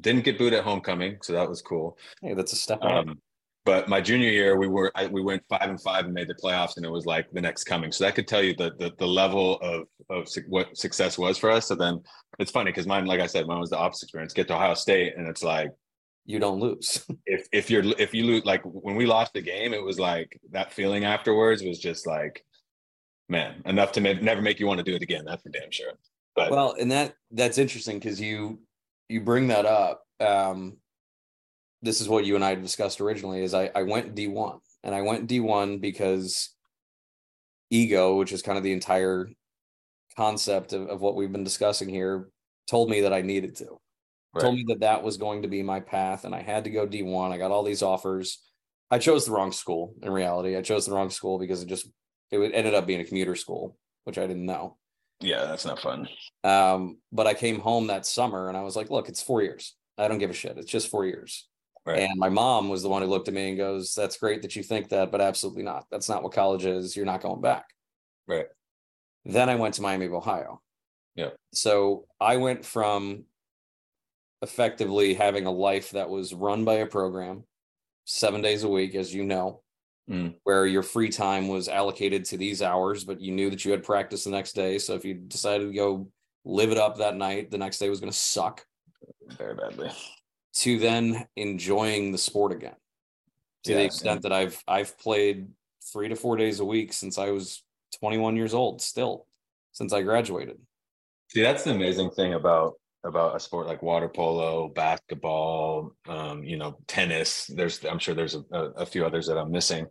Didn't 0.00 0.24
get 0.24 0.38
booed 0.38 0.52
at 0.52 0.64
homecoming, 0.64 1.18
so 1.22 1.32
that 1.32 1.48
was 1.48 1.62
cool. 1.62 1.96
hey 2.22 2.34
that's 2.34 2.52
a 2.52 2.56
step 2.56 2.82
up 2.82 2.90
Um, 2.90 3.18
but 3.66 3.88
my 3.88 4.00
junior 4.00 4.30
year, 4.30 4.56
we 4.56 4.68
were 4.68 4.92
I, 4.94 5.08
we 5.08 5.20
went 5.20 5.42
five 5.48 5.68
and 5.68 5.80
five 5.82 6.04
and 6.04 6.14
made 6.14 6.28
the 6.28 6.36
playoffs, 6.36 6.76
and 6.76 6.86
it 6.86 6.90
was 6.90 7.04
like 7.04 7.28
the 7.32 7.40
next 7.40 7.64
coming. 7.64 7.90
So 7.90 8.04
that 8.04 8.14
could 8.14 8.28
tell 8.28 8.42
you 8.42 8.54
the 8.54 8.70
the, 8.78 8.92
the 8.96 9.06
level 9.06 9.58
of 9.60 9.88
of 10.08 10.28
su- 10.28 10.44
what 10.48 10.76
success 10.76 11.18
was 11.18 11.36
for 11.36 11.50
us. 11.50 11.66
So 11.66 11.74
then 11.74 12.00
it's 12.38 12.52
funny 12.52 12.70
because 12.70 12.86
mine, 12.86 13.06
like 13.06 13.20
I 13.20 13.26
said, 13.26 13.46
mine 13.48 13.58
was 13.58 13.70
the 13.70 13.76
opposite 13.76 14.04
experience. 14.06 14.32
Get 14.32 14.46
to 14.48 14.54
Ohio 14.54 14.74
State, 14.74 15.14
and 15.16 15.26
it's 15.26 15.42
like 15.42 15.70
you 16.26 16.38
don't 16.38 16.60
lose 16.60 17.04
if 17.26 17.48
if 17.52 17.68
you're 17.68 17.82
if 17.98 18.14
you 18.14 18.24
lose 18.24 18.44
like 18.44 18.62
when 18.62 18.94
we 18.94 19.04
lost 19.04 19.34
the 19.34 19.42
game, 19.42 19.74
it 19.74 19.82
was 19.84 19.98
like 19.98 20.38
that 20.52 20.72
feeling 20.72 21.04
afterwards 21.04 21.64
was 21.64 21.80
just 21.80 22.06
like, 22.06 22.44
man, 23.28 23.62
enough 23.64 23.90
to 23.92 24.00
ma- 24.00 24.12
never 24.12 24.42
make 24.42 24.60
you 24.60 24.68
want 24.68 24.78
to 24.78 24.84
do 24.84 24.94
it 24.94 25.02
again. 25.02 25.24
That's 25.26 25.42
for 25.42 25.48
damn 25.48 25.72
sure. 25.72 25.92
But 26.36 26.52
well 26.52 26.76
and 26.78 26.92
that 26.92 27.14
that's 27.32 27.58
interesting 27.58 27.98
because 27.98 28.20
you 28.20 28.60
you 29.08 29.20
bring 29.20 29.48
that 29.48 29.66
up 29.66 30.02
um 30.20 30.76
this 31.82 32.00
is 32.00 32.08
what 32.08 32.24
you 32.24 32.34
and 32.34 32.44
i 32.44 32.54
discussed 32.54 33.00
originally 33.00 33.42
is 33.42 33.54
i 33.54 33.70
i 33.74 33.82
went 33.82 34.14
d1 34.14 34.58
and 34.82 34.94
i 34.94 35.02
went 35.02 35.28
d1 35.28 35.80
because 35.80 36.54
ego 37.70 38.16
which 38.16 38.32
is 38.32 38.42
kind 38.42 38.58
of 38.58 38.64
the 38.64 38.72
entire 38.72 39.28
concept 40.16 40.72
of, 40.72 40.88
of 40.88 41.00
what 41.00 41.14
we've 41.14 41.32
been 41.32 41.44
discussing 41.44 41.88
here 41.88 42.28
told 42.66 42.88
me 42.88 43.02
that 43.02 43.12
i 43.12 43.20
needed 43.20 43.54
to. 43.56 43.78
Right. 44.34 44.42
told 44.42 44.54
me 44.54 44.64
that 44.68 44.80
that 44.80 45.02
was 45.02 45.16
going 45.18 45.42
to 45.42 45.48
be 45.48 45.62
my 45.62 45.80
path 45.80 46.24
and 46.24 46.34
i 46.34 46.40
had 46.42 46.64
to 46.64 46.70
go 46.70 46.86
d1 46.86 47.32
i 47.32 47.38
got 47.38 47.50
all 47.50 47.62
these 47.62 47.82
offers. 47.82 48.42
I 48.88 48.98
chose 48.98 49.26
the 49.26 49.32
wrong 49.32 49.50
school 49.50 49.94
in 50.00 50.12
reality. 50.12 50.56
I 50.56 50.62
chose 50.62 50.86
the 50.86 50.94
wrong 50.94 51.10
school 51.10 51.40
because 51.40 51.60
it 51.60 51.68
just 51.68 51.88
it 52.30 52.38
would- 52.38 52.52
ended 52.52 52.72
up 52.72 52.86
being 52.86 53.00
a 53.00 53.04
commuter 53.04 53.34
school 53.34 53.76
which 54.04 54.16
i 54.18 54.26
didn't 54.26 54.46
know 54.46 54.76
yeah, 55.20 55.44
that's 55.44 55.64
not 55.64 55.80
fun. 55.80 56.08
um, 56.44 56.98
but 57.12 57.26
I 57.26 57.34
came 57.34 57.60
home 57.60 57.88
that 57.88 58.06
summer 58.06 58.48
and 58.48 58.56
I 58.56 58.62
was 58.62 58.76
like, 58.76 58.90
look, 58.90 59.08
it's 59.08 59.22
four 59.22 59.42
years. 59.42 59.74
I 59.98 60.08
don't 60.08 60.18
give 60.18 60.30
a 60.30 60.34
shit. 60.34 60.58
It's 60.58 60.70
just 60.70 60.90
four 60.90 61.06
years. 61.06 61.48
Right. 61.86 62.00
And 62.00 62.18
my 62.18 62.28
mom 62.28 62.68
was 62.68 62.82
the 62.82 62.88
one 62.88 63.02
who 63.02 63.08
looked 63.08 63.28
at 63.28 63.34
me 63.34 63.50
and 63.50 63.56
goes, 63.56 63.94
That's 63.94 64.18
great 64.18 64.42
that 64.42 64.56
you 64.56 64.64
think 64.64 64.88
that, 64.88 65.12
but 65.12 65.20
absolutely 65.20 65.62
not. 65.62 65.86
That's 65.90 66.08
not 66.08 66.24
what 66.24 66.32
college 66.32 66.64
is. 66.64 66.96
You're 66.96 67.06
not 67.06 67.22
going 67.22 67.40
back. 67.40 67.66
Right. 68.26 68.46
Then 69.24 69.48
I 69.48 69.54
went 69.54 69.74
to 69.74 69.82
Miami 69.82 70.06
of 70.06 70.12
Ohio. 70.12 70.60
Yeah. 71.14 71.30
So 71.52 72.06
I 72.20 72.38
went 72.38 72.64
from 72.64 73.24
effectively 74.42 75.14
having 75.14 75.46
a 75.46 75.50
life 75.50 75.92
that 75.92 76.10
was 76.10 76.34
run 76.34 76.64
by 76.64 76.74
a 76.74 76.86
program 76.86 77.44
seven 78.04 78.42
days 78.42 78.64
a 78.64 78.68
week, 78.68 78.94
as 78.96 79.14
you 79.14 79.24
know, 79.24 79.62
Mm. 80.08 80.34
where 80.44 80.66
your 80.66 80.84
free 80.84 81.08
time 81.08 81.48
was 81.48 81.68
allocated 81.68 82.24
to 82.26 82.36
these 82.36 82.62
hours, 82.62 83.02
but 83.04 83.20
you 83.20 83.32
knew 83.32 83.50
that 83.50 83.64
you 83.64 83.72
had 83.72 83.82
practice 83.82 84.22
the 84.22 84.30
next 84.30 84.52
day. 84.52 84.78
So 84.78 84.94
if 84.94 85.04
you 85.04 85.14
decided 85.14 85.66
to 85.66 85.72
go 85.74 86.06
live 86.44 86.70
it 86.70 86.78
up 86.78 86.98
that 86.98 87.16
night, 87.16 87.50
the 87.50 87.58
next 87.58 87.78
day 87.78 87.90
was 87.90 87.98
going 87.98 88.12
to 88.12 88.16
suck 88.16 88.64
Very 89.36 89.56
badly. 89.56 89.90
to 90.58 90.78
then 90.78 91.26
enjoying 91.34 92.12
the 92.12 92.18
sport 92.18 92.52
again 92.52 92.76
to 93.64 93.74
the 93.74 93.82
extent 93.84 94.18
and- 94.18 94.22
that 94.22 94.32
I've 94.32 94.62
I've 94.68 94.96
played 94.96 95.48
three 95.92 96.08
to 96.08 96.14
four 96.14 96.36
days 96.36 96.60
a 96.60 96.64
week 96.64 96.92
since 96.92 97.18
I 97.18 97.30
was 97.32 97.64
21 97.98 98.36
years 98.36 98.54
old 98.54 98.80
still 98.80 99.26
since 99.72 99.92
I 99.92 100.02
graduated. 100.02 100.58
See, 101.32 101.42
that's 101.42 101.64
the 101.64 101.72
amazing 101.72 102.10
thing 102.12 102.34
about 102.34 102.74
about 103.06 103.36
a 103.36 103.40
sport 103.40 103.66
like 103.66 103.82
water 103.82 104.08
polo, 104.08 104.68
basketball, 104.68 105.92
um, 106.08 106.44
you 106.44 106.56
know, 106.56 106.78
tennis. 106.86 107.46
There's, 107.54 107.84
I'm 107.84 107.98
sure 107.98 108.14
there's 108.14 108.34
a, 108.34 108.56
a 108.76 108.86
few 108.86 109.06
others 109.06 109.26
that 109.28 109.38
I'm 109.38 109.50
missing. 109.50 109.86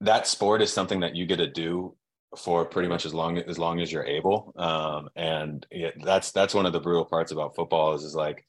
That 0.00 0.26
sport 0.26 0.62
is 0.62 0.72
something 0.72 1.00
that 1.00 1.16
you 1.16 1.26
get 1.26 1.38
to 1.38 1.46
do 1.50 1.96
for 2.36 2.64
pretty 2.66 2.88
much 2.88 3.06
as 3.06 3.14
long 3.14 3.38
as 3.38 3.58
long 3.58 3.80
as 3.80 3.90
you're 3.90 4.04
able. 4.04 4.52
Um, 4.56 5.08
and 5.16 5.66
it, 5.70 5.94
that's 6.04 6.32
that's 6.32 6.54
one 6.54 6.66
of 6.66 6.72
the 6.72 6.80
brutal 6.80 7.04
parts 7.06 7.32
about 7.32 7.56
football 7.56 7.94
is 7.94 8.02
is 8.04 8.14
like 8.14 8.44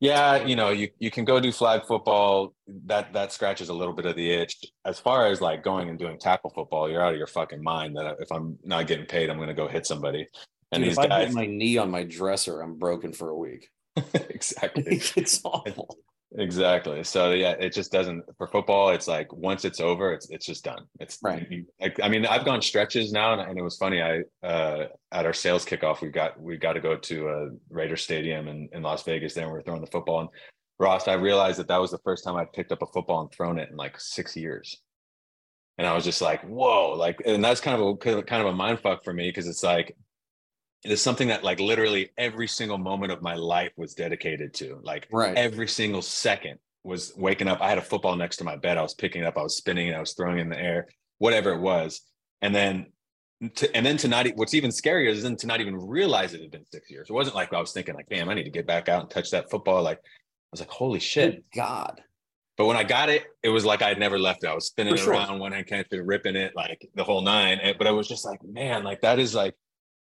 Yeah, 0.00 0.44
you 0.44 0.56
know, 0.56 0.70
you 0.70 0.90
you 0.98 1.10
can 1.10 1.24
go 1.24 1.40
do 1.40 1.50
flag 1.52 1.86
football. 1.86 2.54
That 2.84 3.14
that 3.14 3.32
scratches 3.32 3.70
a 3.70 3.74
little 3.74 3.94
bit 3.94 4.04
of 4.04 4.14
the 4.14 4.30
itch. 4.30 4.56
As 4.84 5.00
far 5.00 5.26
as 5.26 5.40
like 5.40 5.62
going 5.64 5.88
and 5.88 5.98
doing 5.98 6.18
tackle 6.18 6.50
football, 6.50 6.90
you're 6.90 7.02
out 7.02 7.12
of 7.12 7.18
your 7.18 7.26
fucking 7.26 7.62
mind. 7.62 7.96
That 7.96 8.16
if 8.20 8.30
I'm 8.30 8.58
not 8.62 8.86
getting 8.88 9.06
paid, 9.06 9.30
I'm 9.30 9.38
going 9.38 9.48
to 9.48 9.54
go 9.54 9.68
hit 9.68 9.86
somebody. 9.86 10.28
And 10.72 10.82
Dude, 10.82 10.90
these 10.90 10.98
if 10.98 11.04
I 11.04 11.08
guys, 11.08 11.26
hit 11.28 11.34
my 11.34 11.46
knee 11.46 11.78
on 11.78 11.90
my 11.90 12.02
dresser, 12.02 12.60
I'm 12.60 12.78
broken 12.78 13.12
for 13.12 13.28
a 13.28 13.36
week. 13.36 13.70
exactly. 14.14 14.84
it's 15.16 15.40
awful. 15.44 15.96
Exactly. 16.38 17.04
So 17.04 17.32
yeah, 17.32 17.52
it 17.52 17.72
just 17.72 17.92
doesn't 17.92 18.24
for 18.36 18.46
football. 18.48 18.90
It's 18.90 19.06
like 19.06 19.32
once 19.32 19.64
it's 19.64 19.80
over, 19.80 20.12
it's 20.12 20.28
it's 20.28 20.44
just 20.44 20.64
done. 20.64 20.86
It's 20.98 21.18
Right. 21.22 21.64
Like 21.80 21.98
I 22.02 22.08
mean, 22.08 22.26
I've 22.26 22.44
gone 22.44 22.60
stretches 22.60 23.12
now, 23.12 23.32
and, 23.32 23.48
and 23.48 23.58
it 23.58 23.62
was 23.62 23.76
funny. 23.76 24.02
I 24.02 24.22
uh, 24.46 24.88
at 25.12 25.24
our 25.24 25.32
sales 25.32 25.64
kickoff, 25.64 26.02
we 26.02 26.08
got 26.08 26.38
we 26.40 26.56
got 26.56 26.72
to 26.72 26.80
go 26.80 26.96
to 26.96 27.28
a 27.28 27.48
Raider 27.70 27.96
Stadium 27.96 28.48
in, 28.48 28.68
in 28.72 28.82
Las 28.82 29.04
Vegas. 29.04 29.34
There, 29.34 29.44
and 29.44 29.52
we 29.52 29.58
were 29.58 29.62
throwing 29.62 29.80
the 29.80 29.86
football. 29.86 30.20
And 30.20 30.28
Ross, 30.78 31.06
I 31.06 31.14
realized 31.14 31.58
that 31.60 31.68
that 31.68 31.80
was 31.80 31.92
the 31.92 31.98
first 31.98 32.24
time 32.24 32.36
I 32.36 32.44
picked 32.44 32.72
up 32.72 32.82
a 32.82 32.86
football 32.86 33.20
and 33.22 33.32
thrown 33.32 33.58
it 33.58 33.70
in 33.70 33.76
like 33.76 33.98
six 33.98 34.36
years. 34.36 34.82
And 35.78 35.86
I 35.86 35.94
was 35.94 36.04
just 36.04 36.22
like, 36.22 36.42
whoa, 36.42 36.94
like, 36.96 37.20
and 37.24 37.44
that's 37.44 37.60
kind 37.60 37.80
of 37.80 37.86
a 37.86 38.22
kind 38.22 38.42
of 38.42 38.48
a 38.48 38.52
mind 38.52 38.80
fuck 38.80 39.04
for 39.04 39.12
me 39.12 39.28
because 39.28 39.46
it's 39.46 39.62
like 39.62 39.96
it 40.84 40.90
is 40.92 41.00
something 41.02 41.28
that 41.28 41.42
like 41.42 41.58
literally 41.60 42.10
every 42.16 42.46
single 42.46 42.78
moment 42.78 43.12
of 43.12 43.22
my 43.22 43.34
life 43.34 43.72
was 43.76 43.94
dedicated 43.94 44.54
to. 44.54 44.78
Like 44.82 45.08
Right. 45.10 45.36
every 45.36 45.68
single 45.68 46.02
second 46.02 46.58
was 46.84 47.12
waking 47.16 47.48
up. 47.48 47.60
I 47.60 47.68
had 47.68 47.78
a 47.78 47.82
football 47.82 48.14
next 48.16 48.36
to 48.36 48.44
my 48.44 48.56
bed. 48.56 48.78
I 48.78 48.82
was 48.82 48.94
picking 48.94 49.22
it 49.22 49.26
up. 49.26 49.36
I 49.36 49.42
was 49.42 49.56
spinning 49.56 49.88
it. 49.88 49.94
I 49.94 50.00
was 50.00 50.12
throwing 50.14 50.38
it 50.38 50.42
in 50.42 50.48
the 50.48 50.58
air, 50.60 50.86
whatever 51.18 51.52
it 51.52 51.60
was. 51.60 52.02
And 52.42 52.54
then, 52.54 52.92
to, 53.56 53.76
and 53.76 53.84
then 53.84 53.96
to 53.98 54.08
not, 54.08 54.26
what's 54.36 54.54
even 54.54 54.70
scarier 54.70 55.08
is 55.08 55.22
then 55.24 55.36
to 55.38 55.46
not 55.46 55.60
even 55.60 55.76
realize 55.76 56.32
it 56.32 56.40
had 56.40 56.50
been 56.52 56.64
six 56.66 56.88
years. 56.90 57.08
It 57.10 57.12
wasn't 57.12 57.34
like 57.36 57.52
I 57.52 57.58
was 57.60 57.72
thinking 57.72 57.94
like, 57.96 58.08
damn, 58.08 58.28
I 58.28 58.34
need 58.34 58.44
to 58.44 58.50
get 58.50 58.66
back 58.66 58.88
out 58.88 59.02
and 59.02 59.10
touch 59.10 59.30
that 59.32 59.50
football. 59.50 59.82
Like 59.82 59.98
I 59.98 60.48
was 60.52 60.60
like, 60.60 60.70
holy 60.70 61.00
shit. 61.00 61.32
Good 61.52 61.58
God. 61.60 62.00
But 62.56 62.66
when 62.66 62.76
I 62.76 62.84
got 62.84 63.10
it, 63.10 63.24
it 63.42 63.50
was 63.50 63.64
like 63.66 63.82
I 63.82 63.88
had 63.88 63.98
never 63.98 64.18
left 64.18 64.44
it. 64.44 64.46
I 64.46 64.54
was 64.54 64.66
spinning 64.66 64.94
For 64.94 65.00
it 65.00 65.04
sure. 65.04 65.12
around, 65.14 65.38
one 65.40 65.52
hand 65.52 65.66
catcher, 65.66 66.02
ripping 66.04 66.36
it 66.36 66.52
like 66.56 66.88
the 66.94 67.04
whole 67.04 67.20
nine. 67.20 67.58
But 67.76 67.86
I 67.86 67.90
was 67.90 68.08
just 68.08 68.24
like, 68.24 68.38
man, 68.44 68.82
like 68.84 69.00
that 69.02 69.18
is 69.18 69.34
like 69.34 69.54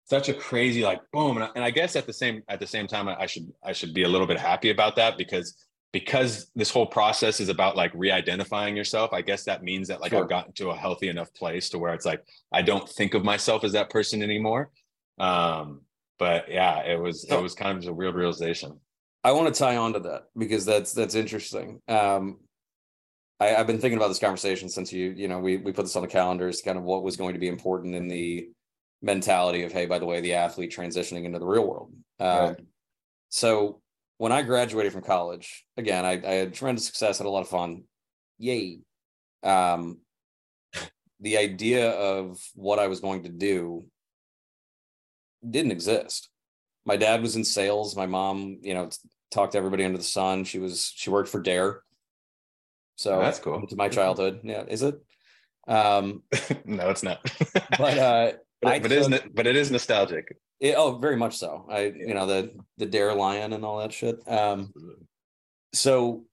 such 0.04 0.28
a 0.28 0.34
crazy 0.34 0.82
like 0.82 1.00
boom. 1.12 1.36
And 1.36 1.44
I, 1.44 1.48
and 1.56 1.64
I 1.64 1.70
guess 1.70 1.96
at 1.96 2.06
the 2.06 2.12
same 2.12 2.42
at 2.48 2.60
the 2.60 2.66
same 2.66 2.86
time, 2.86 3.08
I 3.08 3.26
should 3.26 3.50
I 3.64 3.72
should 3.72 3.94
be 3.94 4.02
a 4.04 4.08
little 4.08 4.26
bit 4.26 4.38
happy 4.38 4.70
about 4.70 4.96
that 4.96 5.16
because 5.18 5.56
because 5.92 6.50
this 6.56 6.70
whole 6.70 6.86
process 6.86 7.38
is 7.38 7.48
about 7.48 7.76
like 7.76 7.92
re-identifying 7.94 8.76
yourself. 8.76 9.12
I 9.12 9.22
guess 9.22 9.44
that 9.44 9.62
means 9.62 9.88
that 9.88 10.00
like 10.00 10.10
Sure. 10.10 10.22
I've 10.24 10.28
gotten 10.28 10.52
to 10.54 10.70
a 10.70 10.76
healthy 10.76 11.08
enough 11.08 11.32
place 11.34 11.68
to 11.70 11.78
where 11.78 11.94
it's 11.94 12.04
like 12.04 12.22
I 12.52 12.62
don't 12.62 12.88
think 12.88 13.14
of 13.14 13.24
myself 13.24 13.64
as 13.64 13.72
that 13.72 13.90
person 13.90 14.22
anymore. 14.22 14.70
Um, 15.18 15.82
but 16.18 16.50
yeah, 16.50 16.80
it 16.80 17.00
was 17.00 17.26
So- 17.28 17.38
it 17.38 17.42
was 17.42 17.54
kind 17.54 17.78
of 17.78 17.88
a 17.88 17.92
real 17.92 18.12
realization. 18.12 18.80
I 19.22 19.32
want 19.32 19.52
to 19.54 19.58
tie 19.58 19.76
on 19.78 19.94
to 19.94 20.00
that 20.00 20.24
because 20.36 20.66
that's 20.66 20.92
that's 20.92 21.14
interesting. 21.14 21.80
Um, 21.88 22.40
I, 23.40 23.56
I've 23.56 23.66
been 23.66 23.78
thinking 23.78 23.96
about 23.96 24.08
this 24.08 24.18
conversation 24.18 24.68
since 24.68 24.92
you 24.92 25.14
you 25.16 25.28
know 25.28 25.38
we 25.38 25.56
we 25.56 25.72
put 25.72 25.82
this 25.82 25.96
on 25.96 26.02
the 26.02 26.08
calendars, 26.08 26.60
kind 26.60 26.76
of 26.76 26.84
what 26.84 27.02
was 27.02 27.16
going 27.16 27.32
to 27.32 27.40
be 27.40 27.48
important 27.48 27.94
in 27.94 28.06
the 28.06 28.50
mentality 29.02 29.62
of 29.62 29.72
hey, 29.72 29.86
by 29.86 29.98
the 29.98 30.06
way, 30.06 30.20
the 30.20 30.34
athlete 30.34 30.74
transitioning 30.74 31.24
into 31.24 31.38
the 31.38 31.46
real 31.46 31.66
world. 31.66 31.92
Um, 32.20 32.38
Right. 32.38 32.56
So 33.28 33.80
when 34.18 34.32
I 34.32 34.42
graduated 34.42 34.92
from 34.92 35.02
college, 35.02 35.64
again, 35.76 36.04
I, 36.04 36.12
I 36.12 36.34
had 36.34 36.54
tremendous 36.54 36.86
success, 36.86 37.18
had 37.18 37.26
a 37.26 37.30
lot 37.30 37.40
of 37.40 37.48
fun. 37.48 37.84
Yay! 38.38 38.80
Um, 39.42 39.98
the 41.20 41.38
idea 41.38 41.90
of 41.90 42.40
what 42.54 42.78
I 42.78 42.86
was 42.86 43.00
going 43.00 43.24
to 43.24 43.28
do 43.28 43.86
didn't 45.48 45.72
exist. 45.72 46.28
My 46.84 46.96
dad 46.96 47.22
was 47.22 47.36
in 47.36 47.44
sales. 47.44 47.96
My 47.96 48.06
mom, 48.06 48.58
you 48.62 48.74
know, 48.74 48.90
talked 49.30 49.52
to 49.52 49.58
everybody 49.58 49.84
under 49.84 49.98
the 49.98 50.04
sun. 50.04 50.44
She 50.44 50.58
was 50.58 50.92
she 50.94 51.10
worked 51.10 51.28
for 51.28 51.40
DARE. 51.40 51.82
So 52.96 53.18
That's 53.20 53.40
cool. 53.40 53.66
To 53.66 53.76
my 53.76 53.88
childhood, 53.88 54.40
yeah, 54.44 54.64
is 54.68 54.82
it? 54.82 54.96
Um, 55.66 56.22
no, 56.64 56.90
it's 56.90 57.02
not. 57.02 57.20
but 57.78 57.98
uh, 57.98 58.32
but, 58.64 58.76
it, 58.76 58.82
but 58.82 58.92
it 58.92 58.98
is 58.98 59.20
but 59.34 59.46
it 59.46 59.56
is 59.56 59.70
nostalgic. 59.70 60.36
it, 60.60 60.74
oh, 60.76 60.98
very 60.98 61.16
much 61.16 61.36
so. 61.36 61.66
I, 61.70 61.92
you 61.96 62.14
know, 62.14 62.26
the 62.26 62.52
the 62.78 62.86
DARE 62.86 63.14
Lion 63.14 63.52
and 63.52 63.64
all 63.64 63.78
that 63.78 63.92
shit. 63.92 64.16
Um, 64.26 64.72
so 65.72 66.24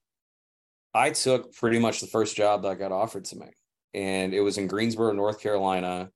I 0.93 1.11
took 1.11 1.53
pretty 1.53 1.79
much 1.79 2.01
the 2.01 2.07
first 2.07 2.35
job 2.35 2.63
that 2.63 2.79
got 2.79 2.91
offered 2.91 3.25
to 3.25 3.37
me, 3.37 3.47
and 3.93 4.33
it 4.33 4.41
was 4.41 4.57
in 4.57 4.67
Greensboro, 4.67 5.13
North 5.13 5.41
Carolina, 5.41 6.09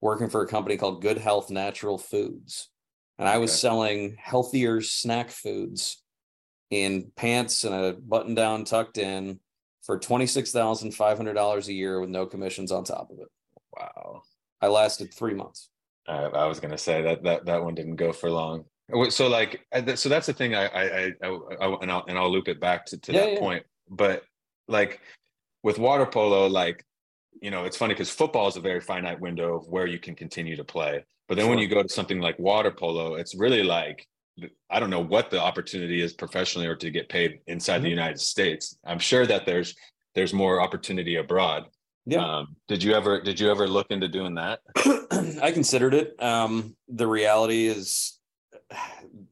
working 0.00 0.28
for 0.30 0.42
a 0.42 0.48
company 0.48 0.76
called 0.76 1.02
Good 1.02 1.18
Health 1.18 1.50
Natural 1.50 1.98
Foods, 1.98 2.68
and 3.18 3.28
I 3.28 3.38
was 3.38 3.50
Okay. 3.50 3.58
selling 3.58 4.16
healthier 4.18 4.80
snack 4.80 5.30
foods 5.30 6.02
in 6.70 7.12
pants 7.16 7.64
and 7.64 7.74
a 7.74 7.92
button 7.92 8.34
down 8.34 8.64
tucked 8.64 8.96
in 8.98 9.38
for 9.82 9.98
twenty 9.98 10.26
six 10.26 10.50
thousand 10.52 10.92
five 10.92 11.16
hundred 11.18 11.34
dollars 11.34 11.68
a 11.68 11.72
year 11.72 12.00
with 12.00 12.08
no 12.10 12.24
commissions 12.26 12.72
on 12.72 12.84
top 12.84 13.10
of 13.10 13.18
it. 13.18 13.28
Wow. 13.78 14.22
I 14.62 14.68
lasted 14.68 15.12
three 15.12 15.34
months. 15.34 15.68
I, 16.08 16.14
I 16.14 16.46
was 16.46 16.60
gonna 16.60 16.78
say 16.78 17.02
that 17.02 17.22
that 17.24 17.44
that 17.46 17.62
one 17.62 17.74
didn't 17.74 17.96
go 17.96 18.12
for 18.12 18.30
long. 18.30 18.64
So 19.10 19.28
like, 19.28 19.60
so 19.96 20.08
that's 20.08 20.26
the 20.26 20.32
thing. 20.32 20.54
I 20.54 20.66
I 20.66 20.82
I, 20.82 21.12
I, 21.60 21.76
and 21.82 21.90
I'll 21.90 22.04
and 22.08 22.18
I'll 22.18 22.30
loop 22.32 22.48
it 22.48 22.60
back 22.60 22.86
to, 22.86 22.98
to 22.98 23.12
Yeah, 23.12 23.20
that 23.20 23.32
yeah. 23.34 23.38
point. 23.40 23.64
But 23.90 24.24
like 24.68 25.00
with 25.62 25.78
water 25.78 26.06
polo, 26.06 26.46
like 26.46 26.84
you 27.40 27.50
know, 27.50 27.64
it's 27.64 27.76
funny 27.76 27.94
because 27.94 28.10
football 28.10 28.46
is 28.48 28.56
a 28.56 28.60
very 28.60 28.80
finite 28.80 29.18
window 29.20 29.56
of 29.56 29.66
where 29.68 29.86
you 29.86 29.98
can 29.98 30.14
continue 30.14 30.56
to 30.56 30.64
play. 30.64 31.04
But 31.28 31.36
then 31.36 31.48
when 31.48 31.58
you 31.58 31.68
go 31.68 31.82
to 31.82 31.88
something 31.88 32.20
like 32.20 32.38
water 32.38 32.70
polo, 32.70 33.14
it's 33.14 33.34
really 33.34 33.62
like 33.62 34.06
I 34.70 34.80
don't 34.80 34.90
know 34.90 35.00
what 35.04 35.30
the 35.30 35.40
opportunity 35.40 36.00
is 36.02 36.12
professionally 36.12 36.66
or 36.66 36.76
to 36.76 36.90
get 36.90 37.08
paid 37.08 37.40
inside 37.46 37.80
the 37.82 37.88
Mhm. 37.88 37.90
United 38.00 38.20
States. 38.20 38.76
I'm 38.84 38.98
sure 38.98 39.26
that 39.26 39.46
there's 39.46 39.74
there's 40.14 40.34
more 40.34 40.60
opportunity 40.60 41.16
abroad. 41.16 41.66
Yeah. 42.04 42.38
Um, 42.38 42.56
did 42.68 42.82
you 42.82 42.94
ever 42.94 43.20
did 43.20 43.38
you 43.38 43.50
ever 43.50 43.68
look 43.68 43.90
into 43.90 44.08
doing 44.08 44.34
that? 44.34 44.60
I 45.42 45.52
considered 45.52 45.94
it. 45.94 46.20
Um, 46.22 46.76
the 46.88 47.06
reality 47.06 47.66
is 47.66 48.18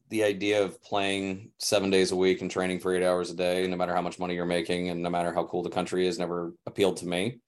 the 0.09 0.23
idea 0.23 0.63
of 0.63 0.81
playing 0.81 1.51
seven 1.57 1.89
days 1.89 2.11
a 2.11 2.15
week 2.15 2.41
and 2.41 2.51
training 2.51 2.79
for 2.79 2.93
eight 2.93 3.03
hours 3.03 3.29
a 3.29 3.35
day, 3.35 3.65
no 3.67 3.77
matter 3.77 3.95
how 3.95 4.01
much 4.01 4.19
money 4.19 4.35
you're 4.35 4.45
making 4.45 4.89
and 4.89 5.01
no 5.01 5.09
matter 5.09 5.33
how 5.33 5.45
cool 5.45 5.63
the 5.63 5.69
country 5.69 6.07
is, 6.07 6.19
never 6.19 6.53
appealed 6.65 6.97
to 6.97 7.07
me. 7.07 7.39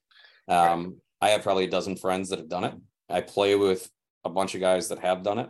Um, 0.48 0.98
I 1.22 1.30
have 1.30 1.44
probably 1.44 1.66
a 1.66 1.70
dozen 1.70 1.96
friends 1.96 2.30
that 2.30 2.40
have 2.40 2.50
done 2.50 2.64
it. 2.64 2.74
I 3.10 3.22
play 3.22 3.56
with 3.56 3.90
a 4.24 4.30
bunch 4.30 4.56
of 4.56 4.62
guys 4.62 4.90
that 4.90 5.00
have 5.00 5.24
done 5.24 5.40
it. 5.40 5.50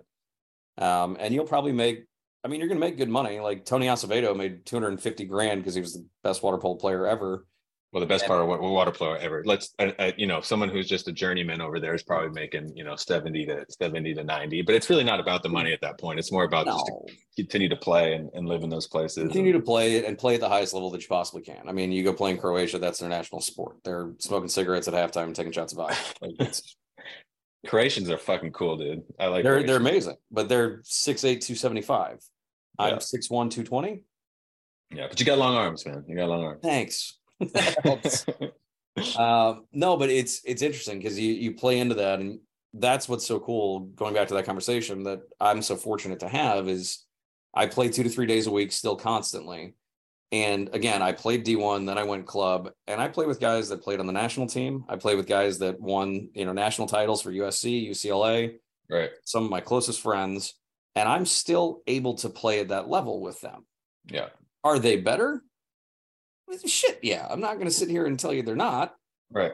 Um, 0.78 1.18
and 1.20 1.34
you'll 1.34 1.46
probably 1.46 1.72
make, 1.72 2.06
I 2.44 2.48
mean, 2.48 2.60
you're 2.60 2.68
going 2.68 2.80
to 2.80 2.86
make 2.86 2.98
good 2.98 3.10
money. 3.10 3.40
Like 3.40 3.64
Tony 3.64 3.88
Azevedo 3.88 4.34
made 4.34 4.66
250 4.66 5.26
grand 5.26 5.62
because 5.62 5.76
he 5.76 5.82
was 5.82 5.94
the 5.94 6.06
best 6.24 6.42
water 6.42 6.58
polo 6.58 6.76
player 6.76 7.08
ever. 7.08 7.46
Well, 7.94 8.02
the 8.02 8.08
best 8.08 8.26
part 8.26 8.42
of 8.42 8.48
what 8.48 8.60
water 8.60 8.90
polo 8.90 9.14
ever. 9.14 9.44
Let's, 9.46 9.76
uh, 9.78 9.92
uh, 10.00 10.12
you 10.18 10.26
know, 10.26 10.42
someone 10.42 10.70
who's 10.70 10.90
just 10.90 11.08
a 11.08 11.12
journeyman 11.12 11.62
over 11.62 11.80
there 11.80 11.94
is 11.94 12.02
probably 12.02 12.30
making, 12.30 12.76
you 12.76 12.84
know, 12.84 12.96
seventy 12.96 13.46
to 13.46 13.68
seventy 13.70 14.16
to 14.16 14.24
ninety. 14.24 14.64
But 14.64 14.74
it's 14.74 14.90
really 14.90 15.04
not 15.04 15.20
about 15.20 15.44
the 15.44 15.50
money 15.50 15.74
at 15.74 15.82
that 15.82 16.00
point. 16.00 16.18
It's 16.18 16.32
more 16.32 16.44
about 16.44 16.66
just 16.66 16.88
to 16.88 17.14
continue 17.38 17.70
to 17.70 17.76
play 17.76 18.16
and, 18.16 18.32
and 18.34 18.48
live 18.48 18.64
in 18.64 18.72
those 18.72 18.88
places. 18.88 19.20
continue 19.20 19.54
to 19.54 19.60
play 19.60 20.04
and 20.04 20.18
play 20.18 20.34
at 20.34 20.42
the 20.42 20.50
highest 20.50 20.74
level 20.74 20.90
that 20.90 21.04
you 21.04 21.08
possibly 21.08 21.44
can. 21.44 21.70
I 21.70 21.72
mean, 21.72 21.92
you 21.92 22.04
go 22.04 22.14
play 22.14 22.32
in 22.32 22.40
Croatia, 22.40 22.80
that's 22.80 22.98
their 22.98 23.10
national 23.10 23.42
sport. 23.42 23.76
They're 23.84 24.12
smoking 24.18 24.50
cigarettes 24.50 24.88
at 24.88 24.96
halftime 24.96 25.26
and 25.26 25.36
taking 25.36 25.52
shots 25.52 25.74
of 25.74 25.78
vodka. 25.78 25.96
Like 26.40 26.56
Croatians 27.68 28.10
are 28.10 28.18
fucking 28.18 28.54
cool, 28.54 28.76
dude. 28.76 29.04
I 29.20 29.28
like. 29.28 29.44
they're 29.44 29.64
they're 29.64 29.78
amazing, 29.78 30.18
but 30.32 30.50
they're 30.50 30.80
6'8", 30.80 31.22
275. 31.22 32.20
Yeah. 32.80 32.86
I'm 32.86 32.98
6'1", 32.98 33.30
220. 33.30 34.04
Yeah, 34.92 35.08
but 35.08 35.20
you 35.20 35.26
got 35.26 35.38
long 35.38 35.56
arms, 35.56 35.86
man. 35.86 36.04
You 36.08 36.16
got 36.16 36.28
long 36.28 36.44
arms. 36.44 36.60
Thanks. 36.64 37.20
Um, 39.18 39.66
no, 39.72 39.98
but 39.98 40.10
it's 40.10 40.42
it's 40.46 40.62
interesting 40.62 41.00
because 41.00 41.20
you 41.20 41.34
you 41.34 41.56
play 41.56 41.80
into 41.80 41.96
that, 41.96 42.20
and 42.20 42.40
that's 42.74 43.10
what's 43.10 43.26
so 43.26 43.40
cool. 43.40 43.82
Going 43.82 44.14
back 44.14 44.28
to 44.28 44.36
that 44.36 44.46
conversation 44.46 45.04
that 45.04 45.22
I'm 45.40 45.62
so 45.62 45.76
fortunate 45.76 46.20
to 46.20 46.28
have 46.28 46.68
is 46.68 47.04
I 47.54 47.66
play 47.68 47.90
two 47.90 48.04
to 48.04 48.10
three 48.10 48.26
days 48.26 48.48
a 48.48 48.52
week 48.52 48.72
still 48.72 48.96
constantly. 48.96 49.74
And 50.32 50.70
again, 50.74 51.04
I 51.04 51.12
played 51.12 51.46
D1, 51.46 51.86
then 51.86 52.00
I 52.00 52.04
went 52.04 52.26
club, 52.26 52.72
and 52.88 53.00
I 53.00 53.08
play 53.08 53.28
with 53.28 53.40
guys 53.40 53.70
that 53.70 53.84
played 53.84 54.00
on 54.00 54.08
the 54.08 54.14
national 54.14 54.48
team. 54.48 54.84
I 54.90 54.96
play 54.96 55.16
with 55.16 55.28
guys 55.28 55.60
that 55.60 55.80
won, 55.80 56.30
you 56.34 56.46
know, 56.46 56.54
national 56.54 56.88
titles 56.88 57.22
for 57.22 57.32
USC, 57.32 57.88
UCLA, 57.88 58.56
right. 58.90 59.12
some 59.26 59.44
of 59.46 59.52
my 59.52 59.62
closest 59.62 60.02
friends, 60.02 60.56
and 60.96 61.08
I'm 61.08 61.28
still 61.28 61.84
able 61.86 62.16
to 62.16 62.30
play 62.30 62.62
at 62.62 62.70
that 62.70 62.90
level 62.90 63.22
with 63.22 63.42
them. 63.42 63.68
Yeah. 64.06 64.30
Are 64.64 64.80
they 64.80 64.98
better? 64.98 65.44
Shit, 66.66 67.00
yeah. 67.04 67.28
I'm 67.30 67.40
not 67.40 67.56
going 67.56 67.68
to 67.68 67.72
sit 67.72 67.90
here 67.90 68.06
and 68.06 68.20
tell 68.20 68.34
you 68.34 68.44
they're 68.44 68.56
not 68.56 68.96
Right. 69.32 69.54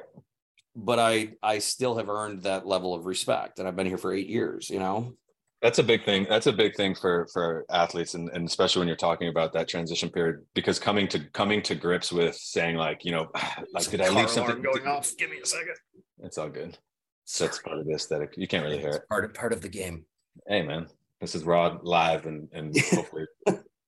but 0.76 1.00
I 1.00 1.34
I 1.42 1.60
still 1.60 1.96
have 1.98 2.10
earned 2.10 2.44
that 2.44 2.66
level 2.68 2.94
of 2.94 3.06
respect, 3.06 3.60
and 3.60 3.68
I've 3.68 3.76
been 3.76 3.88
here 3.88 3.98
for 3.98 4.14
eight 4.14 4.28
years. 4.28 4.70
You 4.70 4.80
know, 4.80 5.14
That's 5.62 5.80
a 5.80 5.84
big 5.84 6.04
thing. 6.06 6.26
That's 6.30 6.48
a 6.48 6.54
big 6.54 6.76
thing 6.76 6.96
for 6.96 7.28
for 7.34 7.66
athletes, 7.70 8.14
and, 8.14 8.30
and 8.30 8.48
especially 8.48 8.82
when 8.82 8.88
you're 8.88 8.98
talking 8.98 9.30
about 9.30 9.54
that 9.54 9.68
transition 9.68 10.10
period, 10.10 10.46
because 10.54 10.80
coming 10.80 11.08
to 11.10 11.20
coming 11.32 11.62
to 11.64 11.76
grips 11.76 12.12
with 12.12 12.36
saying 12.36 12.76
like, 12.76 13.06
you 13.06 13.12
know, 13.12 13.30
like 13.74 13.90
did 13.90 14.02
I 14.02 14.10
leave 14.10 14.30
something 14.30 14.62
going 14.62 14.88
off 14.88 15.12
Give 15.18 15.30
me 15.30 15.38
a 15.42 15.46
second. 15.46 15.76
It's 16.24 16.38
all 16.38 16.50
good. 16.50 16.78
So 17.26 17.46
that's 17.46 17.60
part 17.60 17.78
of 17.80 17.86
the 17.86 17.94
aesthetic. 17.94 18.34
You 18.38 18.48
can't 18.48 18.64
really 18.66 18.80
hear 18.80 18.90
it. 18.90 19.08
Part 19.08 19.26
of 19.26 19.34
part 19.34 19.54
of 19.54 19.62
the 19.62 19.70
game. 19.70 20.06
Hey 20.48 20.62
man, 20.64 20.88
this 21.22 21.36
is 21.36 21.44
raw 21.44 21.78
live 21.84 22.26
and 22.26 22.50
and 22.52 22.78
hopefully 22.92 23.26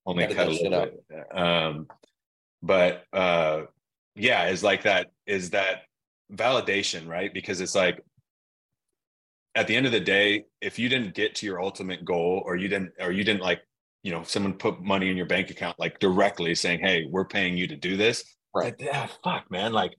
only 0.06 0.28
cut 0.28 0.48
a 0.48 0.52
little 0.52 0.86
bit. 1.10 1.38
Um, 1.38 1.88
but 2.62 3.04
uh, 3.14 3.64
yeah, 4.16 4.48
is 4.48 4.64
like 4.64 4.84
that 4.84 5.12
is 5.26 5.52
that 5.52 5.84
validation, 6.34 7.08
right? 7.08 7.34
Because 7.34 7.62
it's 7.62 7.76
like 7.76 8.02
at 9.56 9.68
the 9.68 9.76
end 9.76 9.86
of 9.86 9.92
the 9.92 10.00
day, 10.00 10.46
if 10.62 10.80
you 10.80 10.90
didn't 10.90 11.14
get 11.14 11.36
to 11.36 11.46
your 11.46 11.62
ultimate 11.62 12.06
goal 12.06 12.42
or 12.46 12.56
you 12.56 12.68
didn't 12.68 12.92
or 13.00 13.12
you 13.12 13.24
didn't 13.24 13.42
like, 13.42 13.62
you 14.04 14.12
know, 14.12 14.24
someone 14.24 14.54
put 14.54 14.82
money 14.82 15.10
in 15.10 15.18
your 15.18 15.26
bank 15.26 15.50
account 15.50 15.80
like 15.80 16.00
directly 16.00 16.56
saying, 16.56 16.80
Hey, 16.80 17.06
we're 17.10 17.26
paying 17.26 17.58
you 17.58 17.68
to 17.68 17.76
do 17.76 17.98
this. 17.98 18.24
Right. 18.54 18.66
Like, 18.66 18.82
yeah, 18.82 19.08
fuck, 19.24 19.50
man. 19.52 19.74
Like 19.74 19.94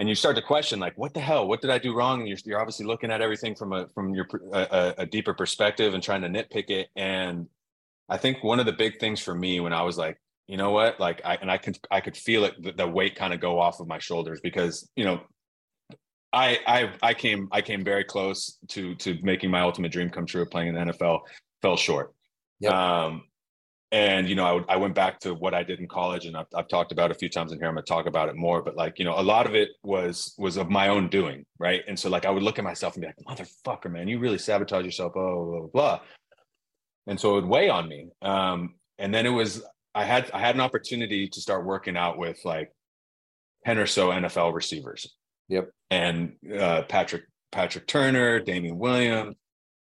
and 0.00 0.08
you 0.08 0.14
start 0.14 0.34
to 0.34 0.42
question 0.42 0.80
like 0.80 0.96
what 0.96 1.12
the 1.12 1.20
hell 1.20 1.46
what 1.46 1.60
did 1.60 1.70
i 1.70 1.78
do 1.78 1.94
wrong 1.94 2.20
and 2.20 2.28
you're, 2.28 2.38
you're 2.46 2.58
obviously 2.58 2.86
looking 2.86 3.10
at 3.10 3.20
everything 3.20 3.54
from 3.54 3.72
a 3.74 3.86
from 3.94 4.14
your 4.14 4.26
a, 4.54 4.94
a 4.98 5.06
deeper 5.06 5.34
perspective 5.34 5.92
and 5.94 6.02
trying 6.02 6.22
to 6.22 6.28
nitpick 6.28 6.70
it 6.70 6.88
and 6.96 7.46
i 8.08 8.16
think 8.16 8.42
one 8.42 8.58
of 8.58 8.66
the 8.66 8.72
big 8.72 8.98
things 8.98 9.20
for 9.20 9.34
me 9.34 9.60
when 9.60 9.74
i 9.74 9.82
was 9.82 9.98
like 9.98 10.18
you 10.50 10.56
know 10.56 10.72
what 10.72 10.98
like 10.98 11.20
i 11.24 11.36
and 11.40 11.50
i 11.50 11.56
could 11.56 11.78
i 11.92 12.00
could 12.00 12.16
feel 12.16 12.44
it 12.44 12.60
the, 12.60 12.72
the 12.72 12.86
weight 12.86 13.14
kind 13.14 13.32
of 13.32 13.40
go 13.40 13.60
off 13.60 13.78
of 13.78 13.86
my 13.86 13.98
shoulders 13.98 14.40
because 14.42 14.90
you 14.96 15.04
know 15.04 15.20
I, 16.32 16.58
I 16.64 16.92
I 17.02 17.14
came 17.14 17.48
I 17.50 17.60
came 17.60 17.82
very 17.82 18.04
close 18.04 18.56
to 18.68 18.94
to 18.96 19.18
making 19.22 19.50
my 19.50 19.62
ultimate 19.62 19.90
dream 19.90 20.10
come 20.10 20.26
true 20.26 20.42
of 20.42 20.50
playing 20.50 20.68
in 20.68 20.74
the 20.76 20.92
NFL. 20.92 21.22
Fell 21.60 21.76
short. 21.76 22.14
Yep. 22.60 22.72
Um, 22.72 23.24
and 23.92 24.28
you 24.28 24.36
know 24.36 24.64
I, 24.68 24.74
I 24.74 24.76
went 24.76 24.94
back 24.94 25.18
to 25.20 25.34
what 25.34 25.52
i 25.52 25.64
did 25.64 25.80
in 25.80 25.88
college 25.88 26.24
and 26.26 26.36
I've, 26.36 26.46
I've 26.54 26.68
talked 26.68 26.92
about 26.92 27.10
a 27.10 27.14
few 27.14 27.28
times 27.28 27.50
in 27.50 27.58
here 27.58 27.66
i'm 27.66 27.74
going 27.74 27.84
to 27.84 27.88
talk 27.88 28.06
about 28.06 28.28
it 28.28 28.36
more 28.36 28.62
but 28.62 28.76
like 28.76 29.00
you 29.00 29.04
know 29.04 29.18
a 29.18 29.22
lot 29.22 29.46
of 29.46 29.56
it 29.56 29.70
was 29.82 30.32
was 30.38 30.56
of 30.56 30.70
my 30.70 30.86
own 30.86 31.08
doing 31.08 31.44
right 31.58 31.82
and 31.88 31.98
so 31.98 32.08
like 32.08 32.24
i 32.24 32.30
would 32.30 32.44
look 32.44 32.58
at 32.60 32.64
myself 32.64 32.94
and 32.94 33.02
be 33.02 33.08
like 33.08 33.16
motherfucker 33.28 33.90
man 33.90 34.06
you 34.06 34.20
really 34.20 34.38
sabotage 34.38 34.84
yourself 34.84 35.12
blah 35.14 35.34
blah 35.34 35.44
blah, 35.44 35.66
blah. 35.72 36.00
and 37.08 37.18
so 37.18 37.32
it 37.32 37.34
would 37.40 37.46
weigh 37.46 37.68
on 37.68 37.88
me 37.88 38.06
um 38.22 38.74
and 39.00 39.12
then 39.12 39.26
it 39.26 39.30
was 39.30 39.60
i 39.94 40.04
had 40.04 40.30
i 40.32 40.38
had 40.38 40.54
an 40.54 40.60
opportunity 40.60 41.28
to 41.28 41.40
start 41.40 41.64
working 41.64 41.96
out 41.96 42.18
with 42.18 42.38
like 42.44 42.72
10 43.66 43.78
or 43.78 43.86
so 43.86 44.10
nfl 44.10 44.54
receivers 44.54 45.14
yep 45.48 45.70
and 45.90 46.32
uh 46.58 46.82
patrick 46.82 47.22
patrick 47.52 47.86
turner 47.86 48.40
damian 48.40 48.78
williams 48.78 49.34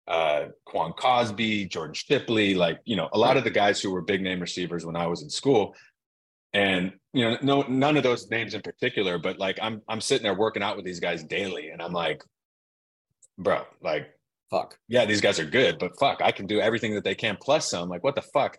uh, 0.09 0.47
Quan 0.65 0.93
Cosby, 0.93 1.67
Jordan 1.67 1.95
Shipley, 1.95 2.55
like, 2.55 2.81
you 2.85 2.97
know, 2.97 3.09
a 3.13 3.19
lot 3.19 3.37
of 3.37 3.45
the 3.45 3.51
guys 3.51 3.81
who 3.81 3.91
were 3.91 4.03
big 4.03 4.23
name 4.23 4.41
receivers 4.41 4.87
when 4.87 4.97
I 4.97 5.07
was 5.07 5.23
in 5.23 5.31
school. 5.31 5.75
And, 6.53 6.93
you 7.13 7.25
know, 7.29 7.39
no, 7.43 7.63
none 7.63 7.97
of 7.97 8.03
those 8.03 8.31
names 8.31 8.55
in 8.55 8.63
particular, 8.63 9.19
but 9.19 9.39
like 9.39 9.59
I'm, 9.61 9.83
I'm 9.89 10.01
sitting 10.01 10.23
there 10.23 10.35
working 10.35 10.63
out 10.63 10.77
with 10.77 10.85
these 10.85 11.01
guys 11.01 11.25
daily 11.25 11.71
and 11.71 11.83
I'm 11.83 11.93
like, 11.93 12.23
bro, 13.37 13.65
like, 13.83 14.09
fuck. 14.51 14.79
Yeah, 14.89 15.05
these 15.05 15.21
guys 15.21 15.41
are 15.41 15.45
good, 15.45 15.79
but 15.79 15.99
fuck, 15.99 16.23
I 16.23 16.31
can 16.31 16.47
do 16.47 16.61
everything 16.61 16.95
that 16.95 17.05
they 17.05 17.15
can 17.15 17.37
plus 17.41 17.69
some. 17.69 17.89
Like, 17.89 18.05
what 18.05 18.15
the 18.15 18.23
fuck? 18.23 18.59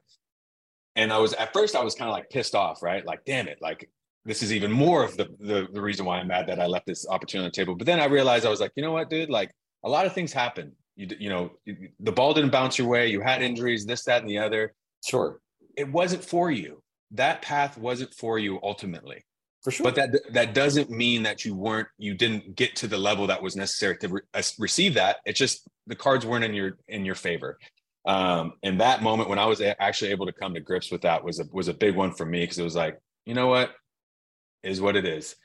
And 0.98 1.14
I 1.14 1.18
was, 1.20 1.34
at 1.34 1.54
first, 1.54 1.76
I 1.76 1.84
was 1.84 1.96
kind 1.96 2.10
of 2.10 2.14
like 2.14 2.30
pissed 2.30 2.56
off, 2.56 2.84
right? 2.84 3.06
Like, 3.06 3.24
damn 3.26 3.48
it. 3.48 3.60
Like, 3.62 3.90
this 4.26 4.44
is 4.44 4.52
even 4.52 4.72
more 4.72 5.06
of 5.06 5.16
the, 5.16 5.30
the, 5.40 5.70
the 5.72 5.82
reason 5.82 6.06
why 6.06 6.18
I'm 6.18 6.28
mad 6.28 6.48
that 6.48 6.60
I 6.60 6.66
left 6.66 6.86
this 6.86 7.08
opportunity 7.08 7.46
on 7.46 7.50
the 7.50 7.56
table. 7.56 7.76
But 7.76 7.88
then 7.88 8.02
I 8.02 8.06
realized 8.06 8.46
I 8.46 8.50
was 8.50 8.60
like, 8.60 8.74
you 8.76 8.84
know 8.84 8.92
what, 8.92 9.10
dude? 9.10 9.30
Like, 9.30 9.52
a 9.84 9.90
lot 9.90 10.06
of 10.06 10.14
things 10.14 10.34
happen 10.34 10.74
you 10.98 11.08
you 11.20 11.30
know 11.30 11.52
the 12.00 12.12
ball 12.12 12.34
didn't 12.34 12.50
bounce 12.50 12.78
your 12.78 12.88
way 12.88 13.08
you 13.08 13.22
had 13.22 13.42
injuries 13.42 13.86
this 13.86 14.04
that 14.04 14.22
and 14.22 14.30
the 14.30 14.38
other 14.38 14.74
sure 15.06 15.40
it 15.78 15.90
wasn't 15.90 16.24
for 16.24 16.52
you 16.52 16.82
that 17.12 17.42
path 17.42 17.78
wasn't 17.78 18.14
for 18.14 18.38
you 18.38 18.60
ultimately 18.64 19.24
for 19.62 19.72
sure 19.72 19.86
but 19.86 19.96
that 19.96 20.10
that 20.34 20.54
doesn't 20.54 20.90
mean 20.90 21.24
that 21.24 21.46
you 21.46 21.56
weren't 21.56 21.88
you 21.98 22.14
didn't 22.14 22.56
get 22.56 22.76
to 22.76 22.88
the 22.88 22.98
level 22.98 23.28
that 23.28 23.42
was 23.42 23.56
necessary 23.56 23.96
to 23.98 24.08
re- 24.10 24.22
uh, 24.34 24.42
receive 24.60 24.96
that 24.96 25.18
it's 25.26 25.40
just 25.40 25.68
the 25.86 25.96
cards 25.96 26.26
weren't 26.26 26.44
in 26.44 26.54
your 26.54 26.78
in 26.88 27.06
your 27.06 27.16
favor 27.16 27.58
um 28.08 28.54
and 28.64 28.82
that 28.82 29.04
moment 29.04 29.30
when 29.30 29.38
i 29.38 29.46
was 29.46 29.62
actually 29.80 30.10
able 30.10 30.26
to 30.26 30.32
come 30.32 30.54
to 30.54 30.60
grips 30.60 30.92
with 30.92 31.02
that 31.02 31.24
was 31.24 31.40
a 31.40 31.46
was 31.52 31.68
a 31.68 31.74
big 31.74 31.96
one 31.96 32.12
for 32.12 32.26
me 32.26 32.42
because 32.42 32.58
it 32.58 32.64
was 32.64 32.76
like 32.76 32.98
you 33.28 33.34
know 33.34 33.48
what? 33.48 33.76
Is 34.64 34.82
what 34.82 34.96
it 34.96 35.06
is. 35.06 35.36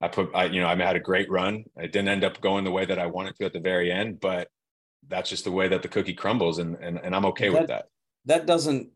I 0.00 0.08
put, 0.08 0.30
I, 0.34 0.44
you 0.44 0.60
know, 0.60 0.68
I 0.68 0.76
had 0.76 0.96
a 0.96 1.00
great 1.00 1.28
run. 1.28 1.64
It 1.76 1.92
didn't 1.92 2.08
end 2.08 2.24
up 2.24 2.40
going 2.40 2.64
the 2.64 2.70
way 2.70 2.84
that 2.84 2.98
I 2.98 3.06
wanted 3.06 3.34
to 3.36 3.46
at 3.46 3.52
the 3.52 3.60
very 3.60 3.90
end, 3.90 4.20
but 4.20 4.48
that's 5.08 5.28
just 5.28 5.44
the 5.44 5.50
way 5.50 5.68
that 5.68 5.82
the 5.82 5.88
cookie 5.88 6.14
crumbles 6.14 6.58
and 6.58 6.76
and, 6.76 6.98
and 6.98 7.14
i'm 7.14 7.26
okay 7.26 7.48
that, 7.48 7.60
with 7.60 7.68
that. 7.68 7.86
that 8.24 8.44
doesn't 8.44 8.88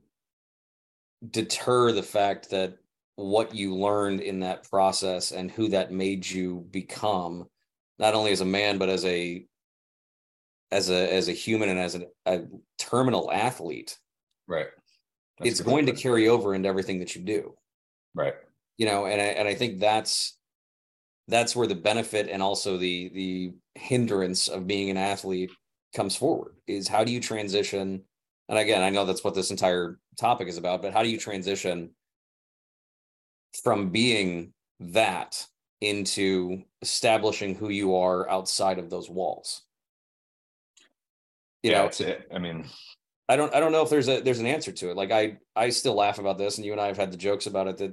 deter 1.30 1.92
the 1.92 2.02
fact 2.02 2.50
that 2.50 2.76
what 3.14 3.54
you 3.54 3.76
learned 3.76 4.20
in 4.20 4.40
that 4.40 4.68
process 4.68 5.30
and 5.30 5.52
who 5.52 5.68
that 5.68 5.92
made 5.92 6.28
you 6.28 6.66
become 6.72 7.46
not 8.00 8.14
only 8.14 8.32
as 8.32 8.40
a 8.40 8.44
man 8.44 8.76
but 8.76 8.88
as 8.88 9.04
a 9.04 9.46
as 10.72 10.90
a 10.90 11.12
as 11.12 11.28
a 11.28 11.32
human 11.32 11.68
and 11.68 11.78
as 11.78 11.94
a, 11.94 12.02
a 12.26 12.42
terminal 12.78 13.30
athlete 13.30 13.98
right. 14.46 14.68
That's 15.38 15.52
it's 15.52 15.60
going 15.62 15.86
to 15.86 15.92
carry 15.92 16.28
over 16.28 16.54
into 16.54 16.68
everything 16.68 16.98
that 16.98 17.14
you 17.14 17.22
do. 17.22 17.54
Right. 18.14 18.34
You 18.76 18.86
know 18.86 19.06
and 19.06 19.20
I, 19.20 19.24
and 19.26 19.48
I 19.48 19.54
think 19.54 19.80
that's 19.80 20.36
that's 21.28 21.54
where 21.54 21.66
the 21.66 21.74
benefit 21.74 22.28
and 22.28 22.42
also 22.42 22.76
the 22.76 23.10
the 23.14 23.52
hindrance 23.76 24.48
of 24.48 24.66
being 24.66 24.90
an 24.90 24.96
athlete 24.96 25.50
comes 25.94 26.16
forward 26.16 26.54
is 26.66 26.88
how 26.88 27.04
do 27.04 27.12
you 27.12 27.20
transition 27.20 28.02
and 28.48 28.58
again 28.58 28.82
i 28.82 28.90
know 28.90 29.04
that's 29.04 29.24
what 29.24 29.34
this 29.34 29.50
entire 29.50 29.98
topic 30.18 30.48
is 30.48 30.58
about 30.58 30.82
but 30.82 30.92
how 30.92 31.02
do 31.02 31.08
you 31.08 31.18
transition 31.18 31.90
from 33.62 33.90
being 33.90 34.52
that 34.78 35.44
into 35.80 36.62
establishing 36.82 37.54
who 37.54 37.70
you 37.70 37.94
are 37.96 38.28
outside 38.28 38.78
of 38.78 38.90
those 38.90 39.08
walls 39.08 39.62
you 41.62 41.70
yeah, 41.70 41.78
know 41.78 41.84
that's 41.84 42.00
it 42.00 42.28
i 42.34 42.38
mean 42.38 42.64
i 43.28 43.36
don't 43.36 43.54
i 43.54 43.60
don't 43.60 43.72
know 43.72 43.82
if 43.82 43.90
there's 43.90 44.08
a 44.08 44.20
there's 44.20 44.40
an 44.40 44.46
answer 44.46 44.72
to 44.72 44.90
it 44.90 44.96
like 44.96 45.10
i 45.10 45.36
i 45.56 45.68
still 45.68 45.94
laugh 45.94 46.18
about 46.18 46.38
this 46.38 46.56
and 46.56 46.64
you 46.64 46.72
and 46.72 46.80
i 46.80 46.86
have 46.86 46.96
had 46.96 47.12
the 47.12 47.16
jokes 47.16 47.46
about 47.46 47.66
it 47.66 47.76
that 47.76 47.92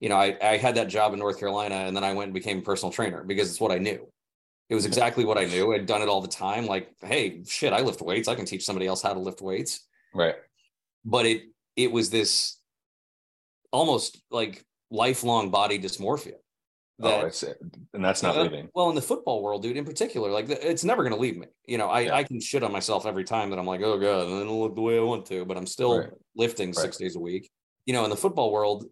you 0.00 0.08
know 0.08 0.16
i 0.16 0.36
i 0.42 0.56
had 0.56 0.74
that 0.74 0.88
job 0.88 1.12
in 1.12 1.18
north 1.18 1.38
carolina 1.38 1.74
and 1.74 1.96
then 1.96 2.04
i 2.04 2.12
went 2.12 2.26
and 2.26 2.34
became 2.34 2.58
a 2.58 2.62
personal 2.62 2.92
trainer 2.92 3.22
because 3.24 3.50
it's 3.50 3.60
what 3.60 3.72
i 3.72 3.78
knew 3.78 4.06
it 4.68 4.74
was 4.74 4.86
exactly 4.86 5.24
what 5.24 5.38
I 5.38 5.44
knew. 5.44 5.72
I'd 5.72 5.86
done 5.86 6.02
it 6.02 6.08
all 6.08 6.20
the 6.20 6.28
time. 6.28 6.66
Like, 6.66 6.90
hey, 7.00 7.44
shit, 7.46 7.72
I 7.72 7.82
lift 7.82 8.00
weights. 8.00 8.26
I 8.26 8.34
can 8.34 8.44
teach 8.44 8.64
somebody 8.64 8.86
else 8.86 9.00
how 9.00 9.14
to 9.14 9.20
lift 9.20 9.40
weights. 9.40 9.86
Right. 10.12 10.34
But 11.04 11.26
it 11.26 11.42
it 11.76 11.92
was 11.92 12.10
this 12.10 12.58
almost 13.70 14.20
like 14.30 14.64
lifelong 14.90 15.50
body 15.50 15.78
dysmorphia. 15.78 16.34
Oh, 17.00 17.08
that, 17.08 17.24
oh, 17.24 17.26
it's 17.26 17.42
and 17.42 18.04
that's 18.04 18.22
not 18.22 18.36
uh, 18.36 18.42
leaving. 18.42 18.70
Well, 18.74 18.88
in 18.88 18.94
the 18.94 19.02
football 19.02 19.42
world, 19.42 19.62
dude, 19.62 19.76
in 19.76 19.84
particular, 19.84 20.30
like 20.30 20.48
it's 20.48 20.84
never 20.84 21.02
going 21.02 21.14
to 21.14 21.20
leave 21.20 21.36
me. 21.36 21.46
You 21.66 21.76
know, 21.76 21.88
I, 21.88 22.00
yeah. 22.00 22.14
I 22.14 22.24
can 22.24 22.40
shit 22.40 22.62
on 22.62 22.72
myself 22.72 23.04
every 23.04 23.24
time 23.24 23.50
that 23.50 23.58
I'm 23.58 23.66
like, 23.66 23.82
oh 23.82 23.98
god, 23.98 24.28
and 24.28 24.40
it'll 24.40 24.60
look 24.60 24.74
the 24.74 24.80
way 24.80 24.96
I 24.96 25.02
want 25.02 25.26
to, 25.26 25.44
but 25.44 25.58
I'm 25.58 25.66
still 25.66 25.98
right. 25.98 26.10
lifting 26.36 26.68
right. 26.68 26.76
six 26.76 26.96
days 26.96 27.16
a 27.16 27.20
week. 27.20 27.50
You 27.84 27.92
know, 27.92 28.04
in 28.04 28.10
the 28.10 28.16
football 28.16 28.50
world, 28.50 28.86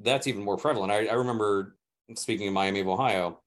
that's 0.00 0.26
even 0.26 0.42
more 0.42 0.56
prevalent. 0.56 0.90
I, 0.90 1.06
I 1.06 1.14
remember 1.14 1.76
speaking 2.16 2.46
in 2.46 2.54
Miami 2.54 2.80
of 2.80 2.88
Ohio, 2.88 3.40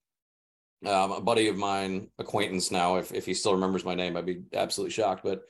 um, 0.86 1.12
a 1.12 1.20
buddy 1.20 1.48
of 1.48 1.56
mine, 1.56 2.08
acquaintance 2.18 2.70
now, 2.70 2.96
if, 2.96 3.12
if 3.12 3.26
he 3.26 3.34
still 3.34 3.52
remembers 3.52 3.84
my 3.84 3.94
name, 3.94 4.16
I'd 4.16 4.26
be 4.26 4.42
absolutely 4.54 4.92
shocked. 4.92 5.24
But 5.24 5.42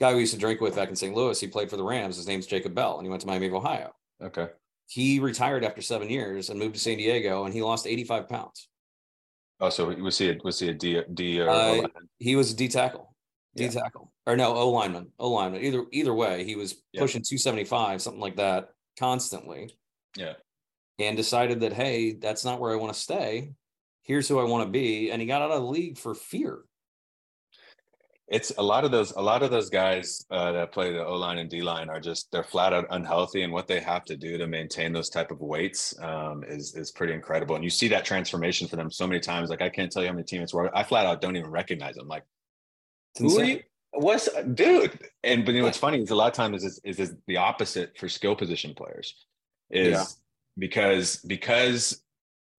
guy 0.00 0.14
we 0.14 0.20
used 0.20 0.34
to 0.34 0.38
drink 0.38 0.60
with 0.60 0.76
back 0.76 0.88
in 0.88 0.96
St. 0.96 1.14
Louis, 1.14 1.40
he 1.40 1.48
played 1.48 1.70
for 1.70 1.76
the 1.76 1.82
Rams. 1.82 2.16
His 2.16 2.28
name's 2.28 2.46
Jacob 2.46 2.74
Bell, 2.74 2.98
and 2.98 3.04
he 3.04 3.10
went 3.10 3.20
to 3.22 3.26
Miami 3.26 3.48
of 3.48 3.54
Ohio. 3.54 3.92
Okay. 4.22 4.48
He 4.88 5.18
retired 5.18 5.64
after 5.64 5.82
seven 5.82 6.08
years 6.08 6.48
and 6.48 6.58
moved 6.58 6.74
to 6.74 6.80
San 6.80 6.98
Diego, 6.98 7.44
and 7.44 7.52
he 7.52 7.62
lost 7.62 7.86
85 7.86 8.28
pounds. 8.28 8.68
Oh, 9.58 9.70
so 9.70 9.86
was 9.86 10.18
he 10.18 10.30
a, 10.30 10.38
was 10.44 10.58
he 10.58 10.68
a 10.68 10.74
D 10.74 11.02
D 11.12 11.40
or 11.40 11.48
uh, 11.48 11.82
he 12.18 12.36
was 12.36 12.52
a 12.52 12.56
D 12.56 12.68
tackle, 12.68 13.14
D 13.56 13.64
yeah. 13.64 13.70
tackle, 13.70 14.12
or 14.26 14.36
no 14.36 14.54
O 14.54 14.70
lineman, 14.70 15.08
O 15.18 15.30
lineman. 15.30 15.62
Either 15.62 15.84
either 15.92 16.14
way, 16.14 16.44
he 16.44 16.56
was 16.56 16.76
yeah. 16.92 17.00
pushing 17.00 17.22
275, 17.22 18.02
something 18.02 18.20
like 18.20 18.36
that, 18.36 18.68
constantly. 18.98 19.74
Yeah. 20.16 20.34
And 20.98 21.16
decided 21.16 21.60
that 21.60 21.72
hey, 21.72 22.12
that's 22.12 22.44
not 22.44 22.60
where 22.60 22.72
I 22.72 22.76
want 22.76 22.92
to 22.92 23.00
stay 23.00 23.52
here's 24.06 24.28
who 24.28 24.38
I 24.38 24.44
want 24.44 24.64
to 24.64 24.70
be. 24.70 25.10
And 25.10 25.20
he 25.20 25.26
got 25.26 25.42
out 25.42 25.50
of 25.50 25.62
the 25.62 25.68
league 25.68 25.98
for 25.98 26.14
fear. 26.14 26.60
It's 28.28 28.52
a 28.58 28.62
lot 28.62 28.84
of 28.84 28.90
those, 28.90 29.12
a 29.12 29.22
lot 29.22 29.44
of 29.44 29.52
those 29.52 29.70
guys 29.70 30.26
uh, 30.32 30.50
that 30.50 30.72
play 30.72 30.92
the 30.92 31.04
O 31.04 31.14
line 31.14 31.38
and 31.38 31.48
D 31.48 31.62
line 31.62 31.88
are 31.88 32.00
just 32.00 32.30
they're 32.32 32.42
flat 32.42 32.72
out 32.72 32.86
unhealthy, 32.90 33.42
and 33.42 33.52
what 33.52 33.68
they 33.68 33.78
have 33.78 34.04
to 34.06 34.16
do 34.16 34.36
to 34.36 34.48
maintain 34.48 34.92
those 34.92 35.08
type 35.08 35.30
of 35.30 35.40
weights 35.40 35.94
um, 36.00 36.42
is 36.42 36.74
is 36.74 36.90
pretty 36.90 37.12
incredible. 37.12 37.54
And 37.54 37.62
you 37.62 37.70
see 37.70 37.86
that 37.88 38.04
transformation 38.04 38.66
for 38.66 38.74
them 38.74 38.90
so 38.90 39.06
many 39.06 39.20
times. 39.20 39.48
Like 39.48 39.62
I 39.62 39.68
can't 39.68 39.92
tell 39.92 40.02
you 40.02 40.08
how 40.08 40.14
many 40.14 40.24
teammates 40.24 40.52
where 40.52 40.76
I 40.76 40.82
flat 40.82 41.06
out 41.06 41.20
don't 41.20 41.36
even 41.36 41.50
recognize 41.50 41.94
them. 41.94 42.08
Like, 42.08 42.24
who 43.18 43.38
are 43.38 43.44
you? 43.44 43.60
What's 43.92 44.28
dude? 44.54 44.98
And 45.22 45.44
but 45.44 45.54
you 45.54 45.60
know 45.60 45.66
what's 45.66 45.78
funny 45.78 46.02
is 46.02 46.10
a 46.10 46.16
lot 46.16 46.26
of 46.26 46.34
times 46.34 46.64
is 46.64 46.80
is, 46.82 46.98
is 46.98 47.14
the 47.28 47.36
opposite 47.36 47.96
for 47.96 48.08
skill 48.08 48.34
position 48.34 48.74
players, 48.74 49.14
is 49.70 49.92
yeah. 49.92 50.04
because 50.58 51.16
because 51.18 52.02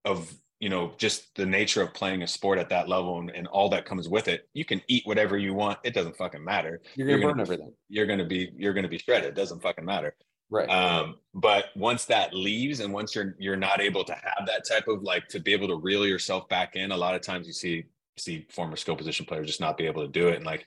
of 0.06 0.32
you 0.60 0.68
know 0.68 0.92
just 0.98 1.34
the 1.36 1.46
nature 1.46 1.82
of 1.82 1.94
playing 1.94 2.22
a 2.22 2.26
sport 2.26 2.58
at 2.58 2.68
that 2.68 2.88
level 2.88 3.18
and, 3.18 3.30
and, 3.30 3.46
all 3.48 3.68
that 3.68 3.84
comes 3.84 4.08
with 4.08 4.28
it 4.28 4.48
you 4.54 4.64
can 4.64 4.80
eat 4.88 5.06
whatever 5.06 5.38
you 5.38 5.54
want 5.54 5.78
it 5.84 5.94
doesn't 5.94 6.16
fucking 6.16 6.44
matter. 6.44 6.80
You're 6.94 7.06
gonna, 7.06 7.18
you're 7.18 7.30
burn 7.30 7.40
everything. 7.40 7.72
you're 7.88 8.06
gonna 8.06 8.24
be 8.24 8.52
you're 8.56 8.74
gonna 8.74 8.88
be 8.88 8.98
shredded 8.98 9.30
it 9.30 9.34
doesn't 9.34 9.62
fucking 9.62 9.84
matter. 9.84 10.14
Right. 10.50 10.68
Um 10.68 11.16
but 11.34 11.66
once 11.76 12.04
that 12.06 12.34
leaves 12.34 12.80
and 12.80 12.92
once 12.92 13.14
you're 13.14 13.36
you're 13.38 13.56
not 13.56 13.80
able 13.80 14.04
to 14.04 14.12
have 14.12 14.46
that 14.46 14.64
type 14.68 14.88
of 14.88 15.02
like 15.02 15.28
to 15.28 15.40
be 15.40 15.52
able 15.52 15.68
to 15.68 15.76
reel 15.76 16.06
yourself 16.06 16.48
back 16.48 16.76
in 16.76 16.92
a 16.92 16.96
lot 16.96 17.14
of 17.14 17.22
times 17.22 17.46
you 17.46 17.52
see 17.52 17.84
see 18.16 18.46
former 18.50 18.76
skill 18.76 18.96
position 18.96 19.26
players 19.26 19.46
just 19.46 19.60
not 19.60 19.76
be 19.76 19.86
able 19.86 20.02
to 20.02 20.12
do 20.12 20.28
it. 20.28 20.36
And 20.36 20.46
like 20.46 20.66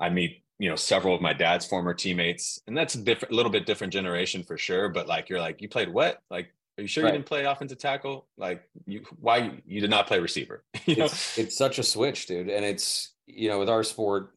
i 0.00 0.08
meet 0.08 0.42
you 0.58 0.68
know 0.70 0.76
several 0.76 1.14
of 1.14 1.20
my 1.20 1.32
dad's 1.32 1.66
former 1.66 1.94
teammates 1.94 2.60
and 2.66 2.76
that's 2.76 2.94
a 2.94 3.02
different 3.02 3.32
a 3.32 3.36
little 3.36 3.50
bit 3.50 3.66
different 3.66 3.92
generation 3.92 4.44
for 4.44 4.56
sure 4.56 4.88
but 4.88 5.08
like 5.08 5.28
you're 5.28 5.40
like 5.40 5.60
you 5.60 5.68
played 5.68 5.92
what? 5.92 6.20
Like 6.30 6.54
are 6.76 6.82
you 6.82 6.88
sure 6.88 7.04
right. 7.04 7.10
you 7.10 7.18
didn't 7.18 7.26
play 7.26 7.44
offensive 7.44 7.78
tackle? 7.78 8.26
Like 8.36 8.68
you 8.86 9.04
why 9.20 9.60
you 9.66 9.80
did 9.80 9.90
not 9.90 10.06
play 10.06 10.18
receiver 10.20 10.64
you 10.86 10.96
know? 10.96 11.04
It's, 11.04 11.38
it's 11.38 11.56
such 11.56 11.78
a 11.78 11.82
switch 11.82 12.26
dude 12.26 12.48
and 12.48 12.64
it's 12.64 13.12
you 13.26 13.48
know 13.48 13.58
with 13.58 13.68
our 13.68 13.82
sport 13.82 14.34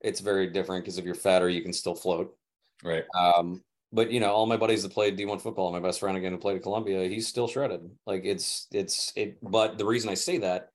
it's 0.00 0.20
very 0.20 0.48
different 0.48 0.84
because 0.84 0.98
if 0.98 1.04
you're 1.04 1.14
fatter 1.14 1.48
you 1.48 1.62
can 1.62 1.72
still 1.72 1.94
float. 1.94 2.34
Right. 2.82 3.04
Um 3.16 3.62
but 3.92 4.10
you 4.10 4.20
know 4.20 4.32
all 4.32 4.46
my 4.46 4.56
buddies 4.56 4.82
that 4.82 4.92
played 4.92 5.18
d1 5.18 5.40
football 5.40 5.72
my 5.72 5.80
best 5.80 6.00
friend 6.00 6.16
again 6.16 6.32
who 6.32 6.38
played 6.38 6.56
at 6.56 6.62
columbia 6.62 7.08
he's 7.08 7.28
still 7.28 7.48
shredded. 7.48 7.88
Like 8.06 8.22
it's 8.24 8.66
it's 8.72 9.12
it 9.16 9.38
but 9.42 9.78
the 9.78 9.86
reason 9.86 10.10
i 10.10 10.14
say 10.14 10.38
that 10.38 10.70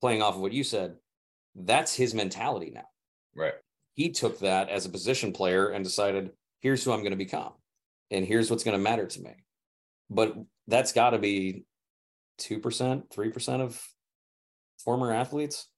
playing 0.00 0.22
off 0.22 0.34
of 0.34 0.40
what 0.40 0.52
you 0.52 0.64
said 0.64 0.96
that's 1.54 1.94
his 1.94 2.14
mentality 2.14 2.70
now. 2.74 2.88
Right. 3.34 3.54
He 3.94 4.10
took 4.10 4.38
that 4.40 4.68
as 4.68 4.86
a 4.86 4.90
position 4.90 5.32
player 5.32 5.70
and 5.70 5.84
decided, 5.84 6.30
here's 6.60 6.84
who 6.84 6.92
I'm 6.92 7.00
going 7.00 7.10
to 7.10 7.16
become, 7.16 7.52
and 8.10 8.24
here's 8.24 8.50
what's 8.50 8.64
going 8.64 8.76
to 8.76 8.82
matter 8.82 9.06
to 9.06 9.20
me. 9.20 9.32
But 10.10 10.34
that's 10.66 10.92
got 10.92 11.10
to 11.10 11.18
be 11.18 11.64
two 12.38 12.58
percent, 12.58 13.10
three 13.10 13.30
percent 13.30 13.62
of 13.62 13.80
former 14.84 15.12
athletes. 15.12 15.68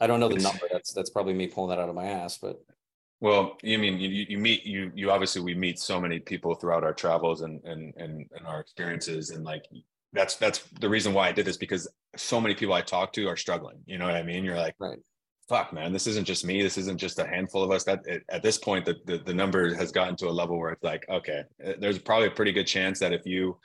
I 0.00 0.06
don't 0.06 0.20
know 0.20 0.28
the 0.28 0.36
number. 0.36 0.66
That's 0.72 0.92
that's 0.92 1.10
probably 1.10 1.34
me 1.34 1.46
pulling 1.46 1.70
that 1.70 1.82
out 1.82 1.88
of 1.88 1.94
my 1.94 2.06
ass, 2.06 2.38
but 2.38 2.60
well, 3.20 3.56
you 3.62 3.78
mean 3.78 3.98
you, 3.98 4.26
you 4.28 4.38
meet 4.38 4.64
you 4.64 4.92
you 4.94 5.10
obviously 5.10 5.42
we 5.42 5.54
meet 5.54 5.78
so 5.78 6.00
many 6.00 6.18
people 6.18 6.54
throughout 6.54 6.84
our 6.84 6.92
travels 6.92 7.40
and 7.42 7.62
and 7.64 7.94
and, 7.96 8.26
and 8.36 8.46
our 8.46 8.60
experiences 8.60 9.30
and 9.30 9.44
like 9.44 9.64
that's 10.12 10.36
that's 10.36 10.58
the 10.80 10.88
reason 10.88 11.14
why 11.14 11.28
I 11.28 11.32
did 11.32 11.46
this 11.46 11.56
because 11.56 11.88
so 12.16 12.40
many 12.40 12.54
people 12.54 12.74
I 12.74 12.82
talk 12.82 13.12
to 13.14 13.26
are 13.28 13.36
struggling. 13.36 13.78
You 13.86 13.98
know 13.98 14.06
what 14.06 14.16
I 14.16 14.22
mean? 14.22 14.44
You're 14.44 14.56
like, 14.56 14.74
right 14.78 14.98
fuck 15.48 15.72
man 15.72 15.92
this 15.92 16.06
isn't 16.06 16.24
just 16.24 16.44
me 16.44 16.62
this 16.62 16.76
isn't 16.76 16.98
just 16.98 17.18
a 17.18 17.26
handful 17.26 17.62
of 17.62 17.70
us 17.70 17.84
that 17.84 18.00
it, 18.06 18.22
at 18.28 18.42
this 18.42 18.58
point 18.58 18.84
the, 18.84 18.96
the, 19.06 19.18
the 19.18 19.34
number 19.34 19.74
has 19.74 19.92
gotten 19.92 20.16
to 20.16 20.28
a 20.28 20.30
level 20.30 20.58
where 20.58 20.72
it's 20.72 20.82
like 20.82 21.06
okay 21.08 21.44
eh, 21.62 21.74
there's 21.78 21.98
probably 21.98 22.26
a 22.26 22.30
pretty 22.30 22.52
good 22.52 22.66
chance 22.66 22.98
that 22.98 23.12
if 23.12 23.24
you 23.24 23.56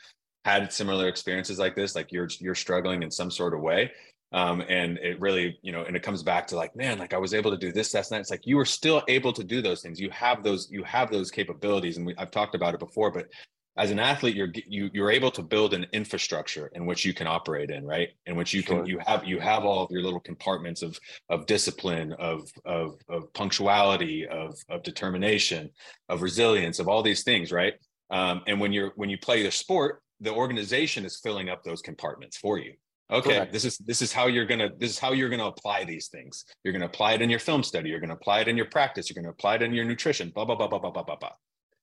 had 0.45 0.71
similar 0.71 1.07
experiences 1.07 1.59
like 1.59 1.75
this 1.75 1.95
like 1.95 2.11
you're 2.11 2.29
you're 2.39 2.55
struggling 2.55 3.03
in 3.03 3.11
some 3.11 3.31
sort 3.31 3.53
of 3.53 3.61
way 3.61 3.91
um, 4.33 4.61
and 4.69 4.97
it 4.99 5.19
really 5.19 5.59
you 5.61 5.71
know 5.71 5.83
and 5.83 5.95
it 5.95 6.03
comes 6.03 6.23
back 6.23 6.47
to 6.47 6.55
like 6.55 6.75
man 6.75 6.97
like 6.97 7.13
i 7.13 7.17
was 7.17 7.33
able 7.33 7.51
to 7.51 7.57
do 7.57 7.71
this 7.71 7.91
that's 7.91 8.11
not 8.11 8.19
it's 8.19 8.31
like 8.31 8.45
you 8.47 8.57
were 8.57 8.65
still 8.65 9.03
able 9.07 9.33
to 9.33 9.43
do 9.43 9.61
those 9.61 9.81
things. 9.81 9.99
You 9.99 10.09
have 10.11 10.43
those 10.43 10.69
you 10.71 10.83
have 10.83 11.11
those 11.11 11.31
capabilities 11.31 11.97
and 11.97 12.05
we, 12.05 12.15
i've 12.17 12.31
talked 12.31 12.55
about 12.55 12.73
it 12.73 12.79
before 12.79 13.11
but 13.11 13.27
as 13.77 13.91
an 13.91 13.99
athlete 13.99 14.35
you're 14.35 14.51
you, 14.67 14.89
you're 14.93 15.11
able 15.11 15.31
to 15.31 15.41
build 15.41 15.73
an 15.73 15.85
infrastructure 15.93 16.71
in 16.75 16.85
which 16.85 17.05
you 17.05 17.13
can 17.13 17.27
operate 17.27 17.69
in 17.69 17.85
right? 17.85 18.09
In 18.25 18.35
which 18.35 18.53
you 18.53 18.61
sure. 18.61 18.79
can 18.79 18.85
you 18.85 18.99
have 19.05 19.23
you 19.25 19.39
have 19.39 19.63
all 19.63 19.83
of 19.83 19.91
your 19.91 20.01
little 20.01 20.19
compartments 20.19 20.81
of 20.81 20.99
of 21.29 21.45
discipline 21.45 22.13
of 22.13 22.49
of 22.65 22.99
of 23.09 23.31
punctuality 23.33 24.27
of 24.27 24.55
of 24.69 24.83
determination 24.83 25.69
of 26.09 26.21
resilience 26.21 26.79
of 26.79 26.87
all 26.87 27.01
these 27.01 27.23
things 27.23 27.51
right? 27.51 27.73
Um, 28.09 28.41
and 28.47 28.59
when 28.59 28.73
you're 28.73 28.91
when 28.95 29.09
you 29.09 29.17
play 29.17 29.43
the 29.43 29.51
sport 29.51 30.01
the 30.19 30.31
organization 30.31 31.05
is 31.05 31.19
filling 31.19 31.49
up 31.49 31.63
those 31.63 31.81
compartments 31.81 32.37
for 32.37 32.59
you. 32.59 32.73
Okay 33.11 33.35
Correct. 33.35 33.53
this 33.53 33.65
is 33.65 33.77
this 33.79 34.01
is 34.01 34.11
how 34.11 34.27
you're 34.27 34.45
gonna 34.45 34.69
this 34.77 34.91
is 34.91 34.99
how 34.99 35.13
you're 35.13 35.29
gonna 35.29 35.47
apply 35.47 35.85
these 35.85 36.07
things. 36.07 36.45
You're 36.63 36.73
gonna 36.73 36.85
apply 36.85 37.13
it 37.13 37.21
in 37.21 37.29
your 37.29 37.39
film 37.39 37.63
study. 37.63 37.89
You're 37.89 37.99
gonna 37.99 38.13
apply 38.13 38.41
it 38.41 38.47
in 38.47 38.57
your 38.57 38.67
practice. 38.67 39.09
You're 39.09 39.21
gonna 39.21 39.31
apply 39.31 39.55
it 39.55 39.61
in 39.61 39.73
your 39.73 39.85
nutrition. 39.85 40.29
Blah 40.29 40.45
blah 40.45 40.55
blah 40.55 40.67
blah 40.67 40.79
blah 40.79 40.91
blah 40.91 41.03
blah 41.03 41.15
blah 41.15 41.31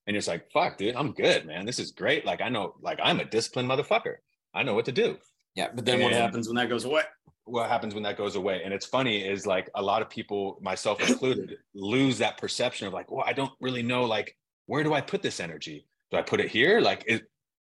and 0.09 0.15
you're 0.15 0.21
just 0.21 0.29
like, 0.29 0.51
fuck, 0.51 0.79
dude, 0.79 0.97
I'm 0.97 1.13
good, 1.13 1.45
man. 1.45 1.67
This 1.67 1.79
is 1.79 1.91
great. 1.91 2.25
Like 2.25 2.41
I 2.41 2.49
know, 2.49 2.75
like 2.81 2.99
I'm 3.03 3.21
a 3.21 3.27
disciplined 3.27 3.69
motherfucker. 3.69 4.15
I 4.55 4.63
know 4.63 4.73
what 4.73 4.87
to 4.87 4.93
do. 4.93 5.19
Yeah, 5.55 5.69
but 5.75 5.85
then 5.85 5.97
and 5.97 6.05
what 6.05 6.15
happens 6.15 6.49
when 6.49 6.57
that 6.57 6.71
goes 6.71 6.87
away? 6.87 7.03
What 7.45 7.69
happens 7.69 7.93
when 7.93 8.05
that 8.05 8.17
goes 8.17 8.35
away? 8.35 8.63
And 8.65 8.73
it's 8.73 8.87
funny 8.87 9.23
is 9.23 9.47
like 9.47 9.69
a 9.75 9.83
lot 9.83 10.01
of 10.01 10.09
people, 10.09 10.59
myself 10.63 11.07
included, 11.07 11.59
lose 11.75 12.17
that 12.19 12.39
perception 12.39 12.87
of 12.87 12.95
like, 12.95 13.11
well, 13.11 13.23
I 13.27 13.35
don't 13.35 13.53
really 13.61 13.83
know, 13.83 14.05
like, 14.05 14.35
where 14.65 14.83
do 14.83 14.95
I 14.95 15.03
put 15.03 15.21
this 15.21 15.41
energy? 15.41 15.87
Do 16.11 16.17
I 16.17 16.23
put 16.23 16.41
it 16.41 16.49
here? 16.49 16.81
Like, 16.81 17.05
it, 17.07 17.25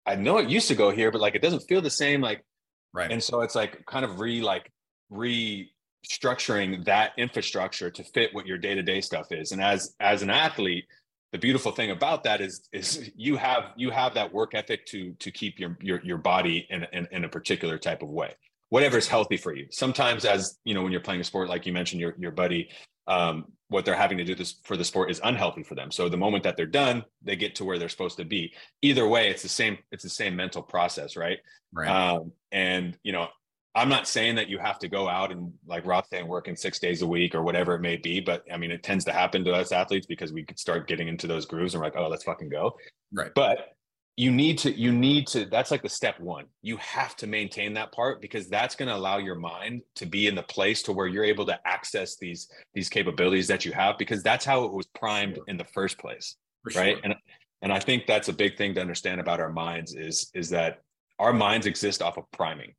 I 0.08 0.16
know 0.16 0.40
it 0.40 0.50
used 0.50 0.68
to 0.70 0.76
go 0.76 0.90
here, 0.90 1.12
but 1.12 1.22
like 1.22 1.36
it 1.36 1.44
doesn't 1.44 1.68
feel 1.68 1.82
the 1.82 1.92
same. 1.92 2.22
Like, 2.22 2.44
right. 2.92 3.12
And 3.12 3.22
so 3.22 3.42
it's 3.42 3.54
like 3.54 3.86
kind 3.86 4.04
of 4.04 4.20
re 4.20 4.42
like 4.42 4.72
restructuring 5.14 6.86
that 6.86 7.12
infrastructure 7.18 7.92
to 7.92 8.04
fit 8.04 8.34
what 8.34 8.48
your 8.48 8.58
day 8.58 8.74
to 8.74 8.82
day 8.82 9.00
stuff 9.00 9.28
is. 9.32 9.52
And 9.52 9.62
as 9.62 9.94
as 10.00 10.24
an 10.24 10.32
athlete, 10.32 10.86
the 11.32 11.38
beautiful 11.38 11.72
thing 11.72 11.92
about 11.92 12.24
that 12.24 12.42
is 12.42 12.68
is 12.74 13.12
you 13.16 13.38
have 13.38 13.72
you 13.76 13.90
have 13.90 14.14
that 14.16 14.34
work 14.34 14.54
ethic 14.54 14.86
to 14.88 15.14
to 15.20 15.32
keep 15.32 15.60
your 15.60 15.78
your, 15.82 16.02
your 16.04 16.18
body 16.18 16.68
in, 16.70 16.86
in, 16.94 17.08
in 17.12 17.24
a 17.24 17.30
particular 17.30 17.78
type 17.78 18.02
of 18.02 18.10
way. 18.10 18.34
Whatever 18.70 18.98
is 18.98 19.08
healthy 19.08 19.38
for 19.38 19.54
you. 19.54 19.68
Sometimes 19.72 20.26
as 20.26 20.58
you 20.64 20.74
know 20.74 20.84
when 20.84 20.92
you're 20.92 21.02
playing 21.02 21.22
a 21.22 21.24
sport 21.24 21.50
like 21.50 21.66
you 21.66 21.74
mentioned 21.74 22.02
your 22.02 22.16
your 22.18 22.32
buddy 22.32 22.70
um, 23.08 23.46
what 23.70 23.84
they're 23.84 23.96
having 23.96 24.18
to 24.18 24.24
do 24.24 24.36
this 24.36 24.60
for 24.64 24.78
the 24.78 24.86
sport 24.86 25.10
is 25.10 25.20
unhealthy 25.24 25.64
for 25.64 25.76
them. 25.76 25.92
So 25.92 26.08
the 26.08 26.18
moment 26.18 26.44
that 26.44 26.58
they're 26.58 26.66
done 26.66 27.04
they 27.24 27.36
get 27.36 27.56
to 27.56 27.66
where 27.66 27.80
they're 27.80 27.90
supposed 27.90 28.18
to 28.18 28.26
be. 28.26 28.54
Either 28.82 29.08
way 29.08 29.30
it's 29.30 29.42
the 29.42 29.50
same 29.50 29.78
it's 29.92 30.04
the 30.04 30.10
same 30.10 30.36
mental 30.36 30.62
process 30.62 31.16
right? 31.16 31.40
Right. 31.74 31.88
Um, 31.88 32.34
and 32.52 32.98
you 33.04 33.14
know 33.14 33.28
I'm 33.74 33.90
not 33.90 34.08
saying 34.08 34.36
that 34.36 34.50
you 34.50 34.60
have 34.60 34.80
to 34.80 34.90
go 34.90 35.08
out 35.08 35.32
and 35.32 35.54
like 35.66 35.86
Ross 35.86 36.08
saying 36.10 36.28
working 36.28 36.56
six 36.56 36.78
days 36.78 37.02
a 37.02 37.08
week 37.08 37.34
or 37.34 37.42
whatever 37.42 37.76
it 37.76 37.80
may 37.80 37.96
be, 37.96 38.20
but 38.20 38.44
I 38.52 38.58
mean 38.58 38.72
it 38.72 38.84
tends 38.84 39.06
to 39.06 39.14
happen 39.14 39.46
to 39.46 39.54
us 39.54 39.72
athletes 39.72 40.06
because 40.06 40.34
we 40.34 40.44
could 40.44 40.60
start 40.60 40.88
getting 40.88 41.08
into 41.08 41.26
those 41.26 41.46
grooves 41.46 41.74
and 41.74 41.82
we're 41.82 41.88
like, 41.88 41.96
oh, 41.96 42.10
let's 42.10 42.24
fucking 42.24 42.50
go. 42.50 42.76
Right. 43.14 43.32
But 43.34 43.76
you 44.18 44.30
need 44.30 44.58
to, 44.60 44.72
you 44.72 44.92
need 44.92 45.26
to, 45.28 45.46
that's 45.46 45.72
like 45.72 45.82
the 45.82 45.90
step 45.90 46.20
one. 46.20 46.46
You 46.62 46.76
have 46.78 47.16
to 47.18 47.28
maintain 47.28 47.74
that 47.76 47.94
part 47.94 48.22
because 48.22 48.50
that's 48.50 48.76
going 48.76 48.90
to 48.90 48.96
allow 48.96 49.18
your 49.20 49.36
mind 49.36 49.84
to 49.96 50.06
be 50.06 50.28
in 50.28 50.36
the 50.36 50.44
place 50.44 50.84
to 50.84 50.92
where 50.92 51.08
you're 51.08 51.24
able 51.24 51.46
to 51.46 51.58
access 51.66 52.18
these 52.18 52.50
these 52.74 52.90
capabilities 52.90 53.48
that 53.48 53.64
you 53.64 53.72
have 53.72 53.98
because 53.98 54.22
that's 54.22 54.44
how 54.44 54.66
it 54.66 54.74
was 54.74 54.88
primed 54.88 55.40
in 55.48 55.56
the 55.56 55.64
first 55.64 55.98
place. 55.98 56.36
For 56.64 56.78
right. 56.80 56.96
Sure. 56.96 57.02
And 57.06 57.16
and 57.62 57.72
I 57.72 57.80
think 57.80 58.06
that's 58.06 58.28
a 58.28 58.34
big 58.34 58.58
thing 58.58 58.76
to 58.76 58.82
understand 58.82 59.22
about 59.22 59.40
our 59.40 59.52
minds 59.52 59.96
is 59.96 60.30
is 60.34 60.50
that 60.50 60.82
our 61.18 61.32
minds 61.32 61.68
exist 61.68 62.02
off 62.02 62.18
of 62.18 62.30
priming 62.32 62.74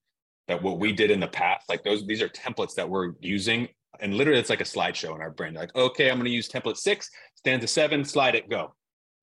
that 0.53 0.63
what 0.63 0.79
we 0.79 0.93
did 0.93 1.11
in 1.11 1.19
the 1.19 1.29
past, 1.29 1.69
like 1.69 1.83
those, 1.83 2.05
these 2.07 2.21
are 2.21 2.29
templates 2.29 2.75
that 2.75 2.89
we're 2.89 3.13
using. 3.21 3.69
And 4.01 4.15
literally 4.15 4.39
it's 4.39 4.51
like 4.51 4.61
a 4.61 4.65
slideshow 4.65 5.15
in 5.15 5.23
our 5.23 5.31
brain. 5.31 5.55
Like, 5.55 5.75
okay, 5.75 6.11
I'm 6.11 6.17
going 6.17 6.27
to 6.27 6.31
use 6.31 6.49
template 6.49 6.77
six, 6.77 7.11
stanza 7.37 7.67
seven, 7.67 8.05
slide 8.05 8.35
it, 8.35 8.51
go. 8.51 8.75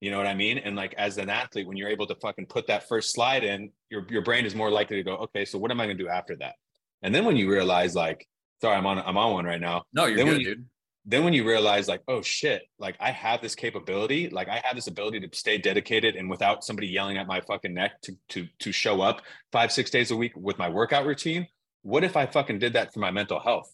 You 0.01 0.09
know 0.09 0.17
what 0.17 0.27
I 0.27 0.33
mean? 0.33 0.57
And 0.57 0.75
like 0.75 0.95
as 0.97 1.17
an 1.17 1.29
athlete, 1.29 1.67
when 1.67 1.77
you're 1.77 1.89
able 1.89 2.07
to 2.07 2.15
fucking 2.15 2.47
put 2.47 2.67
that 2.67 2.87
first 2.87 3.13
slide 3.13 3.43
in, 3.43 3.71
your 3.89 4.05
your 4.09 4.21
brain 4.21 4.45
is 4.45 4.55
more 4.55 4.71
likely 4.71 4.95
to 4.95 5.03
go, 5.03 5.15
okay, 5.15 5.43
so 5.43 5.59
what 5.59 5.71
am 5.71 5.81
I 5.81 5.85
gonna 5.87 5.97
do 5.97 6.07
after 6.07 6.37
that? 6.37 6.55
And 7.01 7.13
then 7.13 7.25
when 7.25 7.35
you 7.35 7.51
realize, 7.51 7.95
like, 7.95 8.25
sorry, 8.61 8.77
I'm 8.77 8.85
on 8.85 8.99
I'm 8.99 9.17
on 9.17 9.33
one 9.33 9.43
right 9.43 9.59
now. 9.59 9.83
No, 9.91 10.05
you're 10.05 10.23
good, 10.23 10.39
you, 10.39 10.55
dude 10.55 10.65
then 11.09 11.23
when 11.23 11.33
you 11.33 11.47
realize 11.47 11.87
like 11.87 12.01
oh 12.07 12.21
shit 12.21 12.61
like 12.77 12.95
i 12.99 13.09
have 13.09 13.41
this 13.41 13.55
capability 13.55 14.29
like 14.29 14.47
i 14.47 14.61
have 14.63 14.75
this 14.75 14.87
ability 14.87 15.19
to 15.19 15.29
stay 15.35 15.57
dedicated 15.57 16.15
and 16.15 16.29
without 16.29 16.63
somebody 16.63 16.87
yelling 16.87 17.17
at 17.17 17.27
my 17.27 17.41
fucking 17.41 17.73
neck 17.73 17.99
to 18.01 18.15
to 18.29 18.47
to 18.59 18.71
show 18.71 19.01
up 19.01 19.21
five 19.51 19.71
six 19.71 19.89
days 19.89 20.11
a 20.11 20.15
week 20.15 20.31
with 20.35 20.57
my 20.57 20.69
workout 20.69 21.05
routine 21.05 21.47
what 21.81 22.03
if 22.03 22.15
i 22.15 22.25
fucking 22.25 22.59
did 22.59 22.73
that 22.73 22.93
for 22.93 22.99
my 22.99 23.11
mental 23.11 23.39
health? 23.39 23.73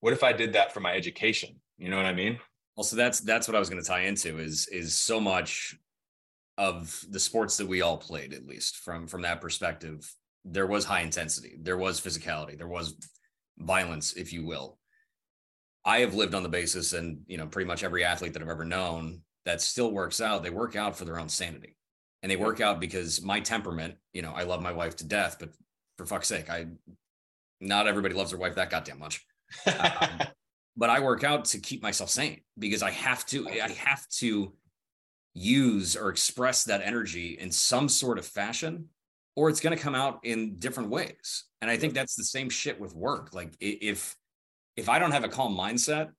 What 0.00 0.12
if 0.12 0.22
i 0.22 0.32
did 0.32 0.52
that 0.54 0.72
for 0.72 0.80
my 0.80 0.92
education? 0.92 1.56
You 1.78 1.88
know 1.88 1.96
what 1.96 2.06
i 2.06 2.12
mean? 2.12 2.38
Well 2.76 2.86
that's 2.92 3.20
that's 3.20 3.48
what 3.48 3.54
i 3.54 3.58
was 3.58 3.70
going 3.70 3.82
to 3.82 3.88
tie 3.88 4.02
into 4.02 4.38
is 4.38 4.68
is 4.68 4.96
so 4.96 5.20
much 5.20 5.76
of 6.58 7.04
the 7.10 7.20
sports 7.20 7.56
that 7.58 7.68
we 7.68 7.82
all 7.82 7.98
played 7.98 8.32
at 8.32 8.46
least 8.46 8.78
from 8.78 9.06
from 9.06 9.22
that 9.22 9.40
perspective 9.40 10.10
there 10.44 10.66
was 10.66 10.84
high 10.84 11.00
intensity 11.00 11.56
there 11.60 11.76
was 11.76 12.00
physicality 12.00 12.56
there 12.56 12.68
was 12.68 12.96
violence 13.58 14.14
if 14.14 14.32
you 14.32 14.46
will 14.46 14.78
I 15.86 16.00
have 16.00 16.14
lived 16.14 16.34
on 16.34 16.42
the 16.42 16.48
basis, 16.48 16.92
and 16.92 17.20
you 17.26 17.38
know, 17.38 17.46
pretty 17.46 17.66
much 17.66 17.84
every 17.84 18.04
athlete 18.04 18.32
that 18.32 18.42
I've 18.42 18.48
ever 18.48 18.64
known 18.64 19.22
that 19.44 19.62
still 19.62 19.92
works 19.92 20.20
out, 20.20 20.42
they 20.42 20.50
work 20.50 20.74
out 20.74 20.98
for 20.98 21.04
their 21.04 21.18
own 21.18 21.28
sanity, 21.28 21.76
and 22.22 22.30
they 22.30 22.36
work 22.36 22.60
out 22.60 22.80
because 22.80 23.22
my 23.22 23.40
temperament. 23.40 23.94
You 24.12 24.22
know, 24.22 24.32
I 24.32 24.42
love 24.42 24.60
my 24.60 24.72
wife 24.72 24.96
to 24.96 25.06
death, 25.06 25.36
but 25.38 25.50
for 25.96 26.04
fuck's 26.04 26.28
sake, 26.28 26.50
I 26.50 26.66
not 27.60 27.86
everybody 27.86 28.14
loves 28.14 28.32
their 28.32 28.40
wife 28.40 28.56
that 28.56 28.68
goddamn 28.68 28.98
much. 28.98 29.24
um, 29.66 30.20
but 30.76 30.90
I 30.90 31.00
work 31.00 31.24
out 31.24 31.46
to 31.46 31.58
keep 31.58 31.82
myself 31.82 32.10
sane 32.10 32.40
because 32.58 32.82
I 32.82 32.90
have 32.90 33.24
to. 33.26 33.48
I 33.48 33.70
have 33.70 34.06
to 34.18 34.52
use 35.32 35.96
or 35.96 36.08
express 36.08 36.64
that 36.64 36.80
energy 36.82 37.38
in 37.38 37.52
some 37.52 37.88
sort 37.88 38.18
of 38.18 38.26
fashion 38.26 38.88
or 39.36 39.50
it's 39.50 39.60
going 39.60 39.76
to 39.76 39.82
come 39.82 39.94
out 39.94 40.20
in 40.24 40.58
different 40.58 40.88
ways. 40.88 41.44
And 41.60 41.70
I 41.70 41.76
think 41.76 41.92
that's 41.92 42.16
the 42.16 42.24
same 42.24 42.48
shit 42.48 42.80
with 42.80 42.94
work. 42.94 43.34
Like 43.34 43.52
if 43.60 44.16
if 44.76 44.88
I 44.88 44.98
don't 44.98 45.12
have 45.12 45.24
a 45.24 45.28
calm 45.28 45.56
mindset, 45.56 46.10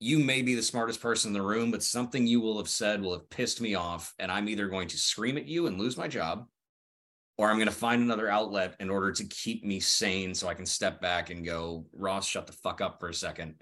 you 0.00 0.18
may 0.18 0.42
be 0.42 0.54
the 0.54 0.62
smartest 0.62 1.00
person 1.00 1.30
in 1.30 1.34
the 1.34 1.46
room, 1.46 1.70
but 1.70 1.82
something 1.82 2.26
you 2.26 2.40
will 2.40 2.58
have 2.58 2.68
said 2.68 3.02
will 3.02 3.12
have 3.12 3.28
pissed 3.30 3.60
me 3.60 3.74
off. 3.74 4.14
And 4.18 4.30
I'm 4.30 4.48
either 4.48 4.68
going 4.68 4.88
to 4.88 4.96
scream 4.96 5.36
at 5.36 5.46
you 5.46 5.66
and 5.66 5.78
lose 5.78 5.96
my 5.96 6.08
job, 6.08 6.46
or 7.36 7.48
I'm 7.48 7.56
going 7.56 7.68
to 7.68 7.74
find 7.74 8.02
another 8.02 8.30
outlet 8.30 8.76
in 8.80 8.90
order 8.90 9.12
to 9.12 9.24
keep 9.24 9.64
me 9.64 9.80
sane 9.80 10.34
so 10.34 10.48
I 10.48 10.54
can 10.54 10.66
step 10.66 11.00
back 11.00 11.30
and 11.30 11.44
go, 11.44 11.86
Ross, 11.92 12.26
shut 12.26 12.46
the 12.46 12.52
fuck 12.52 12.80
up 12.80 13.00
for 13.00 13.08
a 13.08 13.14
second, 13.14 13.56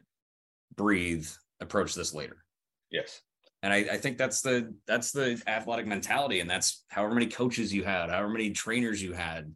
breathe, 0.76 1.28
approach 1.60 1.94
this 1.94 2.14
later. 2.14 2.44
Yes. 2.90 3.22
And 3.62 3.72
I, 3.72 3.78
I 3.78 3.96
think 3.96 4.18
that's 4.18 4.42
the 4.42 4.74
that's 4.86 5.12
the 5.12 5.42
athletic 5.46 5.86
mentality. 5.86 6.40
And 6.40 6.48
that's 6.48 6.84
however 6.88 7.14
many 7.14 7.26
coaches 7.26 7.72
you 7.72 7.82
had, 7.82 8.10
however 8.10 8.28
many 8.28 8.50
trainers 8.50 9.02
you 9.02 9.14
had, 9.14 9.52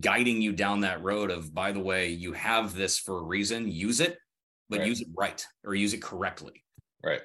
guiding 0.00 0.40
you 0.40 0.52
down 0.52 0.80
that 0.80 1.02
road 1.02 1.30
of 1.30 1.54
by 1.54 1.72
the 1.72 1.80
way 1.80 2.08
you 2.08 2.32
have 2.32 2.74
this 2.74 2.98
for 2.98 3.18
a 3.18 3.22
reason 3.22 3.70
use 3.70 4.00
it 4.00 4.18
but 4.68 4.78
right. 4.78 4.88
use 4.88 5.00
it 5.00 5.08
right 5.16 5.46
or 5.64 5.74
use 5.74 5.92
it 5.92 6.02
correctly 6.02 6.64
right 7.02 7.20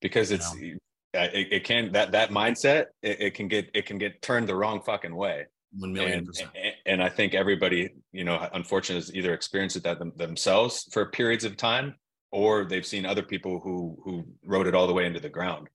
because 0.00 0.30
it's 0.30 0.52
uh, 0.52 1.28
it, 1.32 1.48
it 1.50 1.64
can 1.64 1.92
that 1.92 2.12
that 2.12 2.30
mindset 2.30 2.86
it, 3.02 3.20
it 3.20 3.34
can 3.34 3.48
get 3.48 3.70
it 3.74 3.86
can 3.86 3.98
get 3.98 4.20
turned 4.20 4.48
the 4.48 4.54
wrong 4.54 4.82
fucking 4.82 5.14
way 5.14 5.46
One 5.78 5.92
million 5.92 6.18
and, 6.18 6.26
percent. 6.26 6.50
and- 6.54 6.74
and 6.86 7.02
I 7.02 7.08
think 7.08 7.32
everybody, 7.32 7.88
you 8.12 8.24
know, 8.24 8.46
unfortunately, 8.52 9.00
has 9.00 9.14
either 9.14 9.32
experienced 9.32 9.76
it 9.76 9.84
that 9.84 9.98
them, 9.98 10.12
themselves 10.16 10.86
for 10.92 11.06
periods 11.06 11.44
of 11.44 11.56
time, 11.56 11.94
or 12.30 12.66
they've 12.66 12.84
seen 12.84 13.06
other 13.06 13.22
people 13.22 13.58
who 13.58 13.96
who 14.04 14.24
rode 14.44 14.66
it 14.66 14.74
all 14.74 14.86
the 14.86 14.92
way 14.92 15.06
into 15.06 15.18
the 15.18 15.30
ground. 15.30 15.68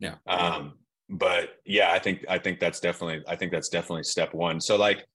Yeah. 0.00 0.16
Um. 0.26 0.74
But 1.08 1.56
yeah, 1.64 1.92
I 1.92 1.98
think 1.98 2.26
I 2.28 2.38
think 2.38 2.60
that's 2.60 2.78
definitely 2.78 3.22
I 3.26 3.36
think 3.36 3.52
that's 3.52 3.70
definitely 3.70 4.02
step 4.04 4.34
one. 4.34 4.60
So 4.60 4.76
like, 4.76 5.06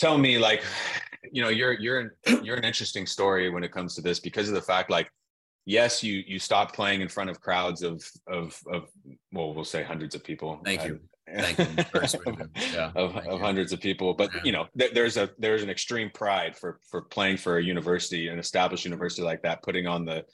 tell 0.00 0.16
me 0.18 0.38
like, 0.38 0.62
you 1.30 1.42
know, 1.42 1.48
you're 1.50 1.74
you're 1.84 2.00
an, 2.00 2.10
you're 2.44 2.56
an 2.56 2.64
interesting 2.64 3.06
story 3.06 3.50
when 3.50 3.62
it 3.62 3.70
comes 3.72 3.94
to 3.96 4.00
this 4.02 4.18
because 4.20 4.48
of 4.48 4.54
the 4.54 4.62
fact 4.62 4.90
like. 4.90 5.08
Yes, 5.66 6.02
you 6.02 6.24
you 6.26 6.38
stopped 6.38 6.74
playing 6.74 7.02
in 7.02 7.08
front 7.08 7.28
of 7.30 7.38
crowds 7.40 7.82
of 7.82 8.02
of 8.26 8.58
of 8.72 8.88
well, 9.30 9.52
we'll 9.54 9.62
say 9.62 9.82
hundreds 9.82 10.14
of 10.14 10.24
people. 10.24 10.58
Thank 10.64 10.84
you. 10.86 10.98
Thank 11.32 11.58
you. 11.58 11.66
Of 11.94 12.14
you. 12.26 12.36
Yeah, 12.74 12.90
of, 12.96 13.12
thank 13.12 13.26
of 13.26 13.32
you. 13.34 13.38
hundreds 13.38 13.72
of 13.72 13.78
people 13.80 14.14
but 14.14 14.30
Yeah. 14.34 14.40
you 14.42 14.52
know 14.52 14.66
th- 14.78 14.92
there's 14.94 15.16
a 15.16 15.30
there's 15.38 15.62
an 15.62 15.70
extreme 15.70 16.10
pride 16.10 16.56
for 16.56 16.80
for 16.90 17.02
playing 17.02 17.36
for 17.36 17.58
a 17.58 17.62
university 17.62 18.28
an 18.28 18.38
established 18.38 18.84
university 18.84 19.22
like 19.22 19.42
that 19.42 19.62
putting 19.62 19.86
on 19.86 20.04
the 20.04 20.24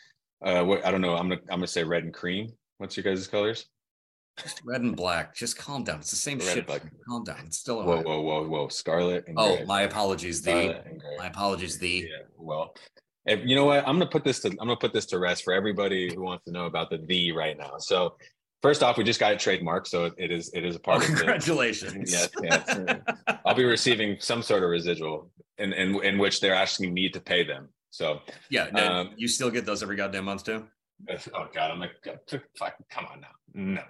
uh 0.45 0.63
what 0.65 0.87
i 0.87 0.91
don't 0.91 1.03
know 1.03 1.15
i'm 1.17 1.29
gonna 1.29 1.41
i'm 1.51 1.59
gonna 1.59 1.67
say 1.67 1.85
red 1.85 2.05
and 2.05 2.15
cream 2.15 2.49
what's 2.79 2.97
your 2.97 3.05
guys 3.05 3.27
colors 3.27 3.67
Just 4.43 4.63
red 4.65 4.83
and 4.83 4.95
black. 4.97 5.35
Just 5.35 5.57
calm 5.57 5.83
down. 5.85 6.01
It's 6.01 6.11
the 6.11 6.17
same 6.17 6.39
Red 6.39 6.55
shit. 6.55 6.67
Calm 7.09 7.25
down. 7.25 7.39
It's 7.47 7.59
still 7.59 7.83
whoa 7.83 8.03
whoa 8.03 8.21
whoa 8.21 8.47
whoa 8.47 8.69
scarlet 8.69 9.25
and 9.29 9.37
Oh, 9.39 9.57
gray. 9.57 9.65
my 9.67 9.83
apologies. 9.83 10.43
The 10.43 10.51
Scarlet 10.51 10.87
and 10.87 11.01
gray. 11.01 11.17
my 11.19 11.27
apologies. 11.27 11.79
The 11.79 11.89
yeah 12.11 12.25
well 12.37 12.75
if, 13.25 13.41
you 13.45 13.57
know 13.57 13.65
what 13.65 13.81
i'm 13.89 13.99
gonna 13.99 14.07
put 14.11 14.23
this 14.25 14.39
to 14.41 14.49
i'm 14.51 14.57
gonna 14.57 14.77
put 14.77 14.93
this 14.93 15.07
to 15.07 15.19
rest 15.19 15.43
for 15.43 15.53
everybody 15.53 16.15
who 16.15 16.23
wants 16.23 16.45
to 16.45 16.53
know 16.53 16.67
about 16.67 16.91
the 16.91 16.99
the 17.09 17.33
right 17.33 17.59
now 17.59 17.73
so 17.79 18.15
first 18.63 18.83
off 18.85 18.97
we 18.99 19.03
just 19.05 19.19
got 19.19 19.33
it 19.33 19.39
trademarked 19.41 19.89
so 19.89 20.13
it 20.17 20.31
is 20.31 20.51
it 20.55 20.65
is 20.65 20.77
a 20.77 20.79
oh, 20.79 20.83
part 20.83 21.03
of 21.03 21.09
the 21.11 21.17
congratulations. 21.17 22.13
Yes, 22.13 22.29
yes. 22.43 23.01
I'll 23.45 23.55
be 23.55 23.65
receiving 23.65 24.17
some 24.21 24.43
sort 24.43 24.63
of 24.63 24.71
residual 24.71 25.31
in, 25.59 25.73
in 25.73 25.97
in 26.05 26.19
which 26.19 26.41
they're 26.41 26.55
asking 26.55 26.93
me 26.95 27.09
to 27.09 27.21
pay 27.21 27.43
them. 27.43 27.69
So, 27.91 28.21
yeah. 28.51 28.69
no, 28.75 28.87
Um, 28.93 29.11
you 29.17 29.27
still 29.27 29.51
get 29.51 29.65
those 29.65 29.83
every 29.83 29.97
goddamn 29.97 30.27
month 30.27 30.45
too. 30.45 30.67
Oh 31.35 31.49
god, 31.55 31.71
I'm 31.71 31.81
like, 31.81 31.93
fuck, 32.59 32.75
come 32.91 33.07
on 33.07 33.21
now. 33.21 33.29
No, 33.55 33.83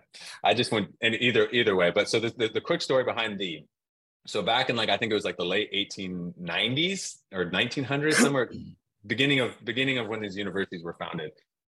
I 0.45 0.55
just 0.55 0.73
went 0.73 0.89
and 1.01 1.15
either 1.15 1.49
either 1.51 1.75
way. 1.75 1.91
But 1.91 2.09
so 2.09 2.21
the, 2.21 2.33
the 2.37 2.49
the 2.55 2.61
quick 2.61 2.83
story 2.83 3.05
behind 3.05 3.39
the, 3.39 3.65
so 4.27 4.43
back 4.43 4.71
in 4.71 4.77
like 4.77 4.89
I 4.89 4.97
think 4.97 5.11
it 5.11 5.15
was 5.15 5.25
like 5.25 5.37
the 5.37 5.45
late 5.45 5.73
1890s 5.73 7.17
or 7.33 7.51
1900s 7.51 8.15
somewhere, 8.15 8.51
beginning 9.07 9.41
of 9.41 9.53
beginning 9.65 9.99
of 9.99 10.09
when 10.09 10.21
these 10.21 10.37
universities 10.37 10.83
were 10.85 10.97
founded. 10.99 11.33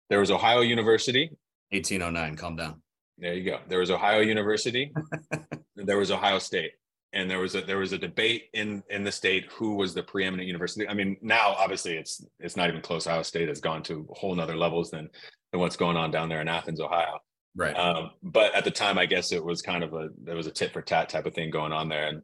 There 0.09 0.21
was 0.21 0.31
Ohio 0.31 0.61
University. 0.61 1.31
1809. 1.71 2.37
Calm 2.37 2.57
down. 2.57 2.83
There 3.19 3.35
you 3.35 3.45
go. 3.45 3.59
There 3.69 3.79
was 3.79 3.91
Ohio 3.91 4.21
University. 4.21 4.93
there 5.77 5.99
was 5.99 6.11
Ohio 6.11 6.41
State. 6.41 6.73
And 7.13 7.29
there 7.29 7.41
was 7.41 7.57
a 7.57 7.63
there 7.63 7.79
was 7.79 7.93
a 7.93 7.99
debate 7.99 8.45
in 8.55 8.83
in 8.89 9.03
the 9.03 9.11
state 9.11 9.47
who 9.51 9.75
was 9.75 9.95
the 9.95 10.03
preeminent 10.03 10.47
university. 10.47 10.89
I 10.89 10.95
mean, 10.95 11.17
now 11.23 11.55
obviously 11.59 11.97
it's 11.97 12.25
it's 12.39 12.57
not 12.57 12.69
even 12.69 12.83
close. 12.83 13.07
Ohio 13.07 13.23
State 13.23 13.49
has 13.49 13.61
gone 13.61 13.83
to 13.85 14.07
whole 14.13 14.35
nother 14.35 14.57
levels 14.57 14.91
than 14.91 15.09
than 15.51 15.61
what's 15.61 15.77
going 15.77 15.97
on 15.97 16.11
down 16.11 16.29
there 16.29 16.41
in 16.41 16.49
Athens, 16.49 16.81
Ohio. 16.81 17.19
Right. 17.57 17.77
Um, 17.77 18.13
but 18.23 18.55
at 18.55 18.65
the 18.65 18.71
time, 18.71 18.97
I 18.99 19.07
guess 19.07 19.33
it 19.33 19.45
was 19.45 19.61
kind 19.61 19.83
of 19.83 19.93
a 19.93 20.11
there 20.23 20.37
was 20.37 20.47
a 20.47 20.53
tit 20.53 20.73
for 20.73 20.83
tat 20.83 21.09
type 21.09 21.27
of 21.27 21.35
thing 21.35 21.51
going 21.51 21.73
on 21.73 21.89
there, 21.89 22.09
and 22.09 22.23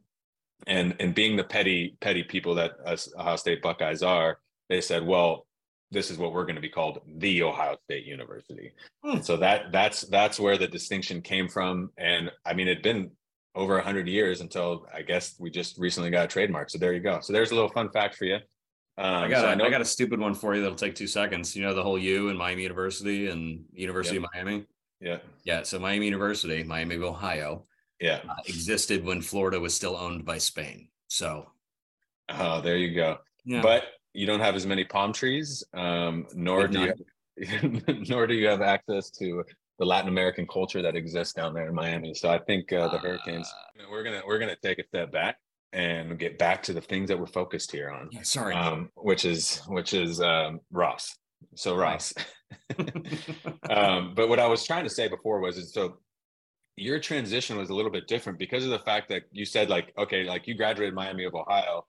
and 0.65 0.95
and 0.99 1.13
being 1.13 1.35
the 1.35 1.43
petty 1.43 1.97
petty 1.99 2.23
people 2.23 2.55
that 2.55 2.71
us 2.85 3.11
Ohio 3.17 3.35
State 3.35 3.61
Buckeyes 3.61 4.03
are, 4.03 4.39
they 4.69 4.79
said, 4.79 5.05
well, 5.05 5.45
this 5.91 6.09
is 6.09 6.17
what 6.17 6.33
we're 6.33 6.45
going 6.45 6.55
to 6.55 6.61
be 6.61 6.69
called, 6.69 6.99
the 7.17 7.43
Ohio 7.43 7.77
State 7.85 8.05
University. 8.05 8.71
Hmm. 9.03 9.21
So 9.21 9.37
that 9.37 9.71
that's 9.71 10.01
that's 10.01 10.39
where 10.39 10.57
the 10.57 10.67
distinction 10.67 11.21
came 11.21 11.49
from, 11.49 11.91
and 11.97 12.31
I 12.45 12.53
mean, 12.53 12.67
it'd 12.67 12.83
been 12.83 13.11
over 13.57 13.77
a 13.77 13.81
hundred 13.81 14.07
years 14.07 14.41
until 14.41 14.85
I 14.93 15.01
guess 15.01 15.35
we 15.39 15.49
just 15.49 15.77
recently 15.77 16.09
got 16.09 16.25
a 16.25 16.27
trademark. 16.27 16.69
So 16.69 16.77
there 16.77 16.93
you 16.93 16.99
go. 17.01 17.19
So 17.21 17.33
there's 17.33 17.51
a 17.51 17.55
little 17.55 17.69
fun 17.69 17.89
fact 17.89 18.15
for 18.15 18.25
you. 18.25 18.35
Um, 18.99 19.23
I 19.25 19.27
got 19.29 19.41
so 19.41 19.47
a, 19.47 19.51
I, 19.51 19.55
know- 19.55 19.69
got 19.69 19.81
a 19.81 19.85
stupid 19.85 20.19
one 20.19 20.33
for 20.33 20.55
you 20.55 20.61
that'll 20.61 20.77
take 20.77 20.95
two 20.95 21.07
seconds. 21.07 21.55
You 21.55 21.63
know 21.63 21.73
the 21.73 21.83
whole 21.83 21.97
U 21.99 22.29
and 22.29 22.37
Miami 22.37 22.63
University 22.63 23.27
and 23.27 23.63
University 23.73 24.17
of 24.17 24.25
Miami. 24.33 24.65
yeah 25.01 25.17
Yeah. 25.43 25.63
So 25.63 25.77
Miami 25.79 26.05
University, 26.05 26.63
Miami 26.63 26.95
of 26.95 27.03
Ohio, 27.03 27.65
yeah. 27.99 28.21
uh, 28.29 28.35
existed 28.45 29.03
when 29.03 29.21
Florida 29.21 29.59
was 29.59 29.73
still 29.73 29.95
owned 29.97 30.23
by 30.25 30.37
Spain. 30.37 30.87
So 31.09 31.49
Oh, 32.29 32.61
there 32.61 32.77
you 32.77 32.93
go. 32.95 33.17
yeah. 33.45 33.61
but 33.61 33.83
you 34.13 34.25
don't 34.25 34.39
have 34.39 34.55
as 34.55 34.65
many 34.65 34.83
palm 34.83 35.13
trees 35.13 35.63
um 35.75 36.25
nor 36.33 36.67
do 36.67 36.79
you 36.87 36.93
nor 38.09 38.25
do 38.25 38.33
you 38.33 38.47
have 38.47 38.61
access 38.63 39.11
to 39.11 39.43
the 39.79 39.85
latin 39.85 40.09
american 40.09 40.45
culture 40.47 40.81
that 40.81 40.95
exists 40.95 41.33
down 41.33 41.53
there 41.53 41.67
in 41.67 41.73
miami 41.73 42.13
so 42.13 42.29
i 42.29 42.39
think 42.39 42.71
uh, 42.73 42.87
the 42.89 42.97
hurricanes 42.97 43.51
we're 43.89 44.03
gonna 44.03 44.21
we're 44.25 44.39
gonna 44.39 44.55
take 44.63 44.79
a 44.79 44.87
step 44.87 45.11
back 45.11 45.37
and 45.73 46.17
get 46.17 46.37
back 46.39 46.63
to 46.63 46.73
the 46.73 46.81
things 46.81 47.09
that 47.09 47.19
we're 47.19 47.25
focused 47.25 47.71
here 47.71 47.89
on 47.89 48.09
yeah, 48.11 48.21
sorry. 48.23 48.53
um 48.53 48.89
which 48.95 49.25
is 49.25 49.61
which 49.67 49.93
is 49.93 50.21
um 50.21 50.59
ross 50.71 51.15
so 51.55 51.75
Right. 51.75 51.91
ross 51.91 52.13
um, 53.69 54.13
but 54.15 54.29
what 54.29 54.39
I 54.39 54.47
was 54.47 54.65
trying 54.65 54.83
to 54.83 54.89
say 54.89 55.07
before 55.07 55.39
was 55.39 55.57
is 55.57 55.73
so 55.73 55.97
your 56.75 56.99
transition 56.99 57.57
was 57.57 57.69
a 57.69 57.73
little 57.73 57.91
bit 57.91 58.07
different 58.07 58.39
because 58.39 58.63
of 58.63 58.69
the 58.69 58.79
fact 58.79 59.09
that 59.09 59.23
you 59.31 59.45
said 59.45 59.69
like 59.69 59.93
okay 59.97 60.23
like 60.23 60.47
you 60.47 60.55
graduated 60.55 60.93
Miami 60.93 61.25
of 61.25 61.35
Ohio 61.35 61.85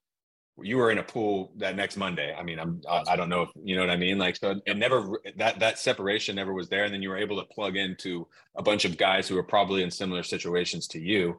you 0.62 0.76
were 0.76 0.90
in 0.90 0.98
a 0.98 1.02
pool 1.02 1.52
that 1.56 1.76
next 1.76 1.96
Monday. 1.96 2.34
I 2.34 2.42
mean 2.42 2.58
I'm 2.58 2.80
I, 2.88 3.02
I 3.08 3.16
don't 3.16 3.28
know 3.28 3.42
if 3.42 3.50
you 3.62 3.76
know 3.76 3.82
what 3.82 3.90
I 3.90 3.96
mean? 3.96 4.18
Like 4.18 4.36
so 4.36 4.60
it 4.66 4.76
never 4.76 5.20
that 5.36 5.58
that 5.60 5.78
separation 5.78 6.36
never 6.36 6.52
was 6.52 6.68
there. 6.68 6.84
And 6.84 6.92
then 6.92 7.02
you 7.02 7.08
were 7.08 7.16
able 7.16 7.40
to 7.40 7.46
plug 7.46 7.76
into 7.76 8.26
a 8.56 8.62
bunch 8.62 8.84
of 8.84 8.96
guys 8.96 9.28
who 9.28 9.34
were 9.34 9.42
probably 9.42 9.82
in 9.82 9.90
similar 9.90 10.22
situations 10.22 10.86
to 10.88 11.00
you. 11.00 11.38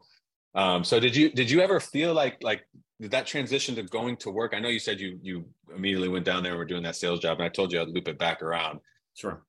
Um 0.56 0.84
so 0.84 1.00
did 1.00 1.16
you 1.16 1.30
did 1.32 1.50
you 1.50 1.62
ever 1.62 1.80
feel 1.80 2.14
like 2.14 2.38
like 2.42 2.64
did 3.02 3.12
that 3.12 3.28
transition 3.28 3.76
to 3.76 3.84
going 3.84 4.18
to 4.18 4.30
work? 4.30 4.54
I 4.54 4.60
know 4.60 4.70
you 4.70 4.80
said 4.80 5.00
you 5.00 5.20
you 5.22 5.46
immediately 5.76 6.10
went 6.10 6.26
down 6.26 6.44
there 6.44 6.54
and 6.54 6.60
were 6.60 6.66
doing 6.66 6.84
that 6.84 6.96
sales 6.96 7.20
job 7.20 7.38
and 7.38 7.46
I 7.46 7.50
told 7.50 7.72
you 7.72 7.82
I'd 7.82 7.90
loop 7.90 8.08
it 8.08 8.20
back 8.20 8.42
around. 8.42 8.80
Sure. 9.16 9.44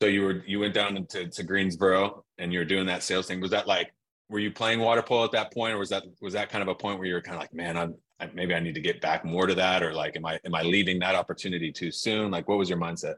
so 0.00 0.08
you 0.08 0.22
were 0.22 0.42
you 0.46 0.60
went 0.60 0.74
down 0.74 1.06
to, 1.10 1.28
to 1.28 1.42
Greensboro 1.42 2.24
and 2.38 2.52
you 2.52 2.58
were 2.58 2.64
doing 2.64 2.86
that 2.86 3.02
sales 3.02 3.26
thing. 3.26 3.40
Was 3.40 3.50
that 3.50 3.66
like 3.66 3.92
were 4.30 4.38
you 4.38 4.52
playing 4.52 4.78
water 4.80 5.02
polo 5.02 5.24
at 5.24 5.32
that 5.32 5.52
point, 5.52 5.74
or 5.74 5.78
was 5.78 5.90
that 5.90 6.04
was 6.20 6.32
that 6.34 6.48
kind 6.48 6.62
of 6.62 6.68
a 6.68 6.74
point 6.74 6.98
where 6.98 7.08
you 7.08 7.14
were 7.14 7.20
kind 7.20 7.34
of 7.34 7.40
like, 7.40 7.52
man, 7.52 7.76
I'm 7.76 7.96
maybe 8.34 8.54
I 8.54 8.60
need 8.60 8.74
to 8.74 8.80
get 8.80 9.00
back 9.00 9.24
more 9.24 9.46
to 9.46 9.54
that, 9.54 9.82
or 9.82 9.92
like, 9.92 10.16
am 10.16 10.26
I 10.26 10.38
am 10.44 10.54
I 10.54 10.62
leaving 10.62 10.98
that 11.00 11.14
opportunity 11.14 11.72
too 11.72 11.90
soon? 11.90 12.30
Like, 12.30 12.48
what 12.48 12.58
was 12.58 12.68
your 12.68 12.78
mindset? 12.78 13.16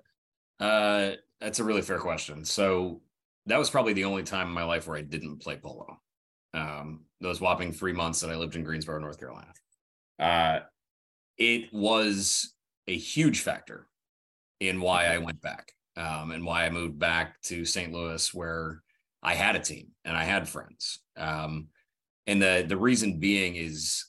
Uh, 0.60 1.12
that's 1.40 1.58
a 1.58 1.64
really 1.64 1.82
fair 1.82 1.98
question. 1.98 2.44
So 2.44 3.00
that 3.46 3.58
was 3.58 3.70
probably 3.70 3.92
the 3.92 4.04
only 4.04 4.22
time 4.22 4.48
in 4.48 4.52
my 4.52 4.64
life 4.64 4.86
where 4.86 4.96
I 4.96 5.02
didn't 5.02 5.38
play 5.38 5.56
polo. 5.56 5.98
Um, 6.54 7.00
those 7.20 7.40
whopping 7.40 7.72
three 7.72 7.92
months 7.92 8.20
that 8.20 8.30
I 8.30 8.36
lived 8.36 8.56
in 8.56 8.62
Greensboro, 8.62 9.00
North 9.00 9.18
Carolina. 9.18 9.52
Uh, 10.18 10.60
it 11.38 11.72
was 11.72 12.54
a 12.86 12.96
huge 12.96 13.40
factor 13.40 13.88
in 14.60 14.80
why 14.80 15.06
I 15.06 15.18
went 15.18 15.40
back 15.40 15.72
um, 15.96 16.30
and 16.30 16.44
why 16.44 16.64
I 16.64 16.70
moved 16.70 16.98
back 16.98 17.40
to 17.42 17.64
St. 17.64 17.92
Louis, 17.92 18.32
where 18.32 18.82
I 19.22 19.34
had 19.34 19.56
a 19.56 19.60
team 19.60 19.88
and 20.04 20.16
I 20.16 20.24
had 20.24 20.48
friends. 20.48 21.00
Um, 21.16 21.68
and 22.26 22.40
the 22.40 22.64
the 22.68 22.76
reason 22.76 23.18
being 23.18 23.56
is 23.56 24.06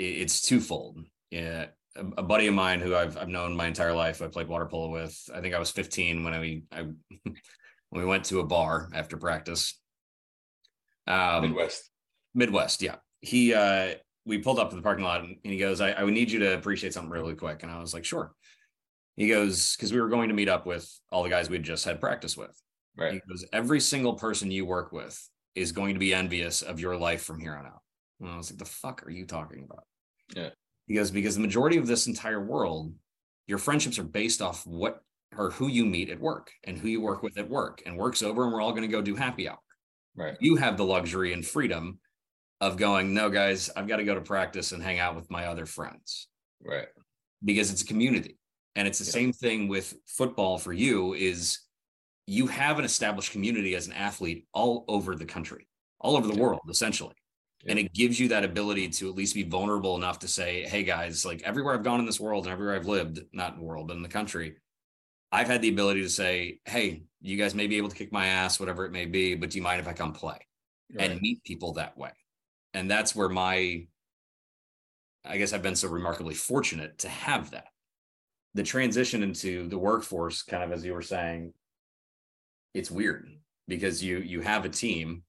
it's 0.00 0.40
twofold. 0.40 0.98
Yeah, 1.30 1.66
a, 1.96 2.04
a 2.18 2.22
buddy 2.22 2.46
of 2.46 2.54
mine 2.54 2.80
who 2.80 2.94
I've 2.94 3.16
I've 3.16 3.28
known 3.28 3.56
my 3.56 3.66
entire 3.66 3.92
life. 3.92 4.22
I 4.22 4.28
played 4.28 4.48
water 4.48 4.66
polo 4.66 4.88
with. 4.88 5.18
I 5.34 5.40
think 5.40 5.54
I 5.54 5.58
was 5.58 5.70
15 5.70 6.24
when 6.24 6.34
I, 6.34 6.62
I 6.72 6.82
when 7.90 8.02
we 8.02 8.04
went 8.04 8.24
to 8.26 8.40
a 8.40 8.46
bar 8.46 8.88
after 8.94 9.16
practice. 9.16 9.78
Um, 11.06 11.42
Midwest. 11.42 11.90
Midwest, 12.34 12.82
yeah. 12.82 12.96
He 13.20 13.54
uh 13.54 13.94
we 14.26 14.38
pulled 14.38 14.58
up 14.58 14.70
to 14.70 14.76
the 14.76 14.82
parking 14.82 15.04
lot 15.04 15.22
and 15.22 15.36
he 15.42 15.58
goes, 15.58 15.80
I, 15.80 15.92
I 15.92 16.04
would 16.04 16.14
need 16.14 16.30
you 16.30 16.38
to 16.40 16.54
appreciate 16.54 16.92
something 16.92 17.10
really 17.10 17.34
quick. 17.34 17.62
And 17.62 17.72
I 17.72 17.80
was 17.80 17.94
like, 17.94 18.04
sure. 18.04 18.32
He 19.16 19.28
goes, 19.28 19.74
because 19.76 19.92
we 19.92 20.00
were 20.00 20.08
going 20.08 20.28
to 20.28 20.34
meet 20.34 20.48
up 20.48 20.66
with 20.66 20.88
all 21.10 21.22
the 21.22 21.30
guys 21.30 21.50
we'd 21.50 21.62
just 21.62 21.84
had 21.84 22.00
practice 22.00 22.36
with. 22.36 22.56
Right. 22.96 23.14
He 23.14 23.20
goes, 23.28 23.44
every 23.52 23.80
single 23.80 24.14
person 24.14 24.50
you 24.50 24.66
work 24.66 24.92
with 24.92 25.18
is 25.54 25.72
going 25.72 25.94
to 25.94 26.00
be 26.00 26.14
envious 26.14 26.62
of 26.62 26.80
your 26.80 26.96
life 26.96 27.22
from 27.22 27.40
here 27.40 27.54
on 27.54 27.66
out. 27.66 27.80
And 28.20 28.28
I 28.28 28.36
was 28.36 28.50
like, 28.50 28.58
the 28.58 28.66
fuck 28.66 29.06
are 29.06 29.10
you 29.10 29.26
talking 29.26 29.64
about? 29.64 29.84
Yeah. 30.34 30.50
He 30.86 30.94
goes, 30.94 31.10
because 31.10 31.34
the 31.34 31.40
majority 31.40 31.76
of 31.76 31.86
this 31.86 32.06
entire 32.06 32.44
world, 32.44 32.94
your 33.46 33.58
friendships 33.58 33.98
are 33.98 34.04
based 34.04 34.42
off 34.42 34.66
what 34.66 35.02
or 35.36 35.50
who 35.50 35.68
you 35.68 35.84
meet 35.86 36.10
at 36.10 36.18
work 36.18 36.50
and 36.64 36.76
who 36.76 36.88
you 36.88 37.00
work 37.00 37.22
with 37.22 37.38
at 37.38 37.48
work. 37.48 37.82
And 37.86 37.96
work's 37.96 38.22
over 38.22 38.42
and 38.44 38.52
we're 38.52 38.60
all 38.60 38.72
going 38.72 38.82
to 38.82 38.88
go 38.88 39.00
do 39.00 39.14
happy 39.14 39.48
hour 39.48 39.58
Right. 40.16 40.36
you 40.40 40.56
have 40.56 40.76
the 40.76 40.84
luxury 40.84 41.32
and 41.32 41.46
freedom 41.46 42.00
of 42.60 42.76
going, 42.76 43.14
no, 43.14 43.30
guys, 43.30 43.70
I've 43.76 43.86
got 43.86 43.98
to 43.98 44.04
go 44.04 44.14
to 44.16 44.20
practice 44.20 44.72
and 44.72 44.82
hang 44.82 44.98
out 44.98 45.14
with 45.14 45.30
my 45.30 45.46
other 45.46 45.66
friends 45.66 46.28
Right. 46.62 46.88
because 47.44 47.70
it's 47.70 47.82
a 47.82 47.86
community. 47.86 48.38
And 48.74 48.88
it's 48.88 48.98
the 48.98 49.04
Yeah. 49.04 49.10
same 49.12 49.32
thing 49.32 49.68
with 49.68 49.94
football 50.06 50.58
for 50.58 50.72
you 50.72 51.14
is 51.14 51.60
you 52.26 52.48
have 52.48 52.78
an 52.80 52.84
established 52.84 53.30
community 53.32 53.74
as 53.76 53.86
an 53.86 53.92
athlete 53.92 54.46
all 54.52 54.84
over 54.88 55.14
the 55.14 55.24
country, 55.24 55.68
all 56.00 56.16
over 56.16 56.26
the 56.26 56.34
Yeah. 56.34 56.40
world, 56.42 56.60
essentially. 56.68 57.14
And 57.66 57.78
it 57.78 57.92
gives 57.92 58.18
you 58.18 58.28
that 58.28 58.44
ability 58.44 58.88
to 58.88 59.08
at 59.10 59.14
least 59.14 59.34
be 59.34 59.42
vulnerable 59.42 59.96
enough 59.96 60.20
to 60.20 60.28
say, 60.28 60.62
hey 60.62 60.82
guys, 60.82 61.26
like 61.26 61.42
everywhere 61.42 61.74
I've 61.74 61.82
gone 61.84 62.00
in 62.00 62.06
this 62.06 62.18
world 62.20 62.44
and 62.46 62.52
everywhere 62.52 62.74
I've 62.74 62.86
lived, 62.86 63.20
not 63.32 63.52
in 63.52 63.58
the 63.60 63.64
world, 63.66 63.88
but 63.88 63.96
in 63.96 64.02
the 64.02 64.08
country, 64.08 64.56
I've 65.30 65.46
had 65.46 65.60
the 65.60 65.68
ability 65.68 66.02
to 66.02 66.08
say, 66.08 66.60
hey, 66.64 67.02
you 67.20 67.36
guys 67.36 67.54
may 67.54 67.66
be 67.66 67.76
able 67.76 67.90
to 67.90 67.96
kick 67.96 68.12
my 68.12 68.26
ass, 68.26 68.58
whatever 68.58 68.86
it 68.86 68.92
may 68.92 69.04
be, 69.04 69.34
but 69.34 69.50
do 69.50 69.58
you 69.58 69.62
mind 69.62 69.80
if 69.80 69.88
I 69.88 69.92
come 69.92 70.12
play 70.12 70.38
Right. 70.92 71.10
and 71.10 71.20
meet 71.20 71.44
people 71.44 71.74
that 71.74 71.96
way? 71.98 72.12
And 72.72 72.90
that's 72.90 73.14
where 73.14 73.28
my, 73.28 73.86
I 75.24 75.36
guess 75.36 75.52
I've 75.52 75.62
been 75.62 75.76
so 75.76 75.88
remarkably 75.88 76.34
fortunate 76.34 76.98
to 76.98 77.08
have 77.08 77.50
that. 77.50 77.66
The 78.54 78.62
transition 78.62 79.22
into 79.22 79.68
the 79.68 79.78
workforce, 79.78 80.42
kind 80.42 80.64
of 80.64 80.72
as 80.72 80.84
you 80.84 80.94
were 80.94 81.02
saying, 81.02 81.52
it's 82.74 82.90
weird 82.90 83.28
because 83.68 84.02
you 84.02 84.18
you 84.18 84.40
have 84.40 84.64
a 84.64 84.68
team. 84.68 85.22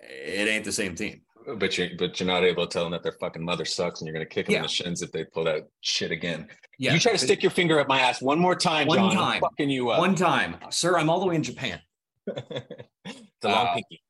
It 0.00 0.48
ain't 0.48 0.64
the 0.64 0.72
same 0.72 0.94
team. 0.94 1.22
But 1.56 1.76
you 1.78 1.90
but 1.98 2.20
you're 2.20 2.26
not 2.26 2.44
able 2.44 2.66
to 2.66 2.72
tell 2.72 2.84
them 2.84 2.92
that 2.92 3.02
their 3.02 3.12
fucking 3.20 3.42
mother 3.44 3.64
sucks 3.64 4.00
and 4.00 4.06
you're 4.06 4.12
gonna 4.14 4.26
kick 4.26 4.46
them 4.46 4.56
in 4.56 4.62
the 4.62 4.68
shins 4.68 5.02
if 5.02 5.10
they 5.10 5.24
pull 5.24 5.44
that 5.44 5.68
shit 5.80 6.10
again. 6.10 6.48
Yeah. 6.78 6.92
you 6.94 6.98
try 7.00 7.12
to 7.12 7.18
stick 7.18 7.42
your 7.42 7.50
finger 7.50 7.78
up 7.80 7.88
my 7.88 8.00
ass 8.00 8.20
one 8.22 8.38
more 8.38 8.54
time, 8.54 8.86
One 8.86 8.96
John. 8.98 9.06
I'm 9.10 9.16
time. 9.16 9.40
fucking 9.40 9.68
you 9.70 9.90
up. 9.90 9.98
one 9.98 10.14
time, 10.14 10.56
sir. 10.70 10.96
I'm 10.98 11.08
all 11.10 11.20
the 11.20 11.26
way 11.26 11.34
in 11.36 11.42
Japan. 11.42 11.80
it's 12.26 13.44
a 13.44 13.48
long 13.48 13.66
Uh, 13.68 13.74
pinky. 13.74 14.02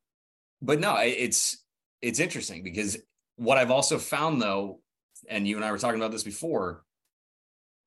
but 0.61 0.81
no, 0.81 0.97
it's 1.01 1.65
it's 2.03 2.19
interesting 2.21 2.63
because 2.63 2.99
what 3.37 3.59
I've 3.59 3.71
also 3.71 3.99
found 3.99 4.43
though, 4.43 4.81
and 5.29 5.47
you 5.47 5.57
and 5.57 5.65
I 5.65 5.71
were 5.73 5.79
talking 5.79 6.01
about 6.01 6.13
this 6.13 6.23
before, 6.25 6.85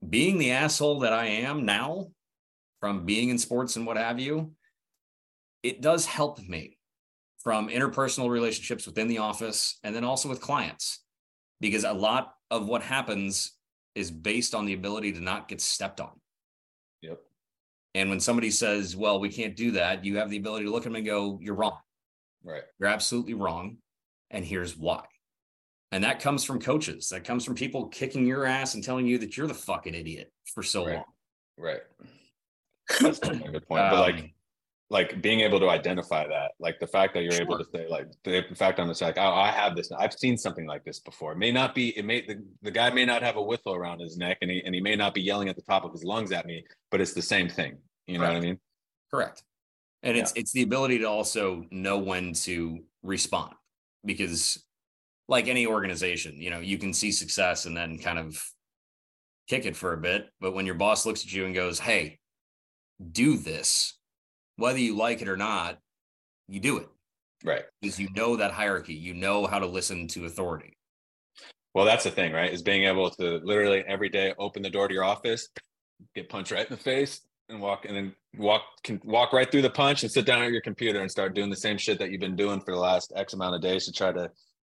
being 0.08 0.38
the 0.38 0.52
asshole 0.52 1.00
that 1.02 1.14
I 1.14 1.26
am 1.28 1.66
now, 1.66 2.08
from 2.80 3.06
being 3.06 3.30
in 3.30 3.38
sports 3.38 3.76
and 3.76 3.86
what 3.86 3.98
have 3.98 4.20
you, 4.20 4.54
it 5.64 5.82
does 5.82 6.06
help 6.06 6.40
me 6.48 6.78
from 7.44 7.68
interpersonal 7.70 8.30
relationships 8.30 8.86
within 8.86 9.08
the 9.08 9.18
office 9.18 9.80
and 9.84 9.94
then 9.96 10.04
also 10.04 10.30
with 10.30 10.40
clients, 10.42 11.04
because 11.60 11.84
a 11.84 11.92
lot 11.94 12.34
of 12.50 12.68
what 12.68 12.82
happens 12.82 13.54
is 13.96 14.10
based 14.10 14.56
on 14.56 14.66
the 14.66 14.74
ability 14.74 15.12
to 15.14 15.20
not 15.20 15.48
get 15.48 15.60
stepped 15.62 16.00
on. 16.00 16.20
Yep. 17.02 17.20
And 17.96 18.10
when 18.10 18.20
somebody 18.20 18.50
says, 18.50 18.96
"Well, 18.96 19.20
we 19.20 19.30
can't 19.30 19.56
do 19.56 19.72
that," 19.72 20.04
you 20.06 20.18
have 20.18 20.30
the 20.30 20.38
ability 20.38 20.66
to 20.66 20.72
look 20.72 20.82
at 20.84 20.86
them 20.86 20.96
and 20.96 21.06
go, 21.06 21.38
"You're 21.42 21.54
wrong." 21.56 21.78
Right. 22.44 22.64
You're 22.80 22.90
absolutely 22.90 23.34
wrong. 23.36 23.78
And 24.32 24.44
here's 24.44 24.76
why. 24.76 25.06
And 25.92 26.04
that 26.04 26.20
comes 26.20 26.44
from 26.44 26.60
coaches. 26.60 27.10
That 27.10 27.24
comes 27.24 27.46
from 27.46 27.54
people 27.56 27.88
kicking 27.90 28.26
your 28.26 28.46
ass 28.46 28.74
and 28.74 28.84
telling 28.84 29.06
you 29.06 29.20
that 29.20 29.38
you're 29.38 29.46
the 29.48 29.54
fucking 29.54 29.94
idiot 29.94 30.34
for 30.46 30.64
so 30.64 30.86
Right. 30.88 30.96
long. 30.96 31.06
Right. 31.58 31.82
That's 33.00 33.20
a 33.20 33.36
good 33.36 33.68
point. 33.68 33.92
but 33.92 34.00
like 34.00 34.16
Um, 34.16 34.33
like 34.94 35.24
being 35.24 35.40
able 35.40 35.60
to 35.60 35.70
identify 35.70 36.28
that, 36.28 36.52
like 36.60 36.80
the 36.80 36.86
fact 36.86 37.16
that 37.16 37.24
you're 37.24 37.42
able 37.42 37.58
to 37.58 37.66
say, 37.74 37.88
like 37.90 38.06
the 38.24 38.46
fact 38.56 38.80
I'm 38.80 38.88
just 38.88 39.02
like, 39.02 39.18
oh, 39.18 39.34
I 39.34 39.50
have 39.50 39.76
this. 39.76 39.92
I've 39.92 40.14
seen 40.14 40.38
something 40.38 40.68
like 40.68 40.86
this 40.86 41.00
before. 41.00 41.32
It 41.32 41.40
may 41.40 41.52
not 41.52 41.74
be. 41.74 41.98
It 41.98 42.06
may 42.06 42.22
the, 42.22 42.44
the 42.62 42.70
guy 42.70 42.92
may 42.92 43.04
not 43.04 43.24
have 43.24 43.36
a 43.36 43.42
whistle 43.42 43.74
around 43.74 44.00
his 44.00 44.18
neck, 44.18 44.38
and 44.42 44.52
he 44.52 44.62
and 44.64 44.76
he 44.76 44.80
may 44.80 44.96
not 44.96 45.16
be 45.16 45.22
yelling 45.22 45.50
at 45.50 45.56
the 45.56 45.64
top 45.64 45.84
of 45.84 45.92
his 45.92 46.04
lungs 46.04 46.32
at 46.32 46.46
me, 46.46 46.64
but 46.92 47.02
it's 47.02 47.14
the 47.14 47.24
same 47.24 47.50
thing. 47.50 47.78
You 48.06 48.20
know 48.20 48.28
what 48.28 48.36
I 48.36 48.40
mean? 48.40 48.60
correct. 49.12 49.44
And 50.04 50.16
it's 50.18 50.32
it's 50.36 50.52
the 50.52 50.62
ability 50.62 51.00
to 51.00 51.06
also 51.06 51.66
know 51.72 51.98
when 51.98 52.34
to 52.34 52.80
respond 53.02 53.54
because 54.06 54.64
like 55.28 55.48
any 55.48 55.66
organization, 55.66 56.40
you 56.40 56.52
know, 56.52 56.60
you 56.60 56.78
can 56.78 56.94
see 56.94 57.12
success 57.12 57.66
and 57.66 57.76
then 57.76 57.98
kind 57.98 58.20
of 58.20 58.42
kick 59.48 59.66
it 59.66 59.76
for 59.76 59.94
a 59.94 59.98
bit. 59.98 60.28
But 60.40 60.54
when 60.54 60.66
your 60.66 60.76
boss 60.76 61.06
looks 61.06 61.24
at 61.24 61.34
you 61.34 61.46
and 61.46 61.56
goes, 61.56 61.80
Hey, 61.80 62.20
do 63.12 63.38
this, 63.38 63.98
whether 64.58 64.80
you 64.80 64.96
like 64.96 65.22
it 65.22 65.30
or 65.30 65.38
not, 65.38 65.78
you 66.48 66.60
do 66.60 66.78
it. 66.78 66.88
Right. 67.46 67.64
because 67.82 68.00
you 68.00 68.08
know 68.16 68.38
that 68.38 68.52
hierarchy, 68.52 68.94
you 68.94 69.14
know 69.14 69.46
how 69.46 69.60
to 69.60 69.66
listen 69.66 70.08
to 70.10 70.26
authority. 70.26 70.78
Well, 71.74 71.86
that's 71.86 72.06
the 72.06 72.12
thing, 72.12 72.32
right? 72.32 72.54
Is 72.54 72.62
being 72.62 72.84
able 72.84 73.10
to 73.12 73.42
literally 73.44 73.84
every 73.88 74.10
day 74.10 74.34
open 74.38 74.62
the 74.62 74.70
door 74.70 74.88
to 74.88 74.94
your 74.94 75.04
office, 75.04 75.50
get 76.16 76.30
punched 76.30 76.52
right 76.52 76.66
in 76.66 76.74
the 76.74 76.82
face, 76.82 77.22
and 77.50 77.60
walk, 77.60 77.86
and 77.86 77.96
then 77.96 78.16
walk 78.38 78.62
can 78.84 79.02
walk 79.04 79.34
right 79.34 79.52
through 79.52 79.64
the 79.64 79.70
punch 79.70 80.04
and 80.04 80.12
sit 80.12 80.26
down 80.26 80.42
at 80.42 80.52
your 80.52 80.62
computer 80.62 81.02
and 81.02 81.12
start 81.12 81.36
doing 81.36 81.50
the 81.50 81.56
same 81.56 81.78
shit 81.78 82.00
that 82.00 82.12
you've 82.12 82.22
been 82.22 82.36
doing 82.36 82.62
for 82.62 82.74
the 82.74 82.80
last 82.80 83.12
X 83.16 83.34
amount 83.34 83.56
of 83.56 83.62
days 83.62 83.86
to 83.86 83.92
try 83.92 84.12
to 84.12 84.30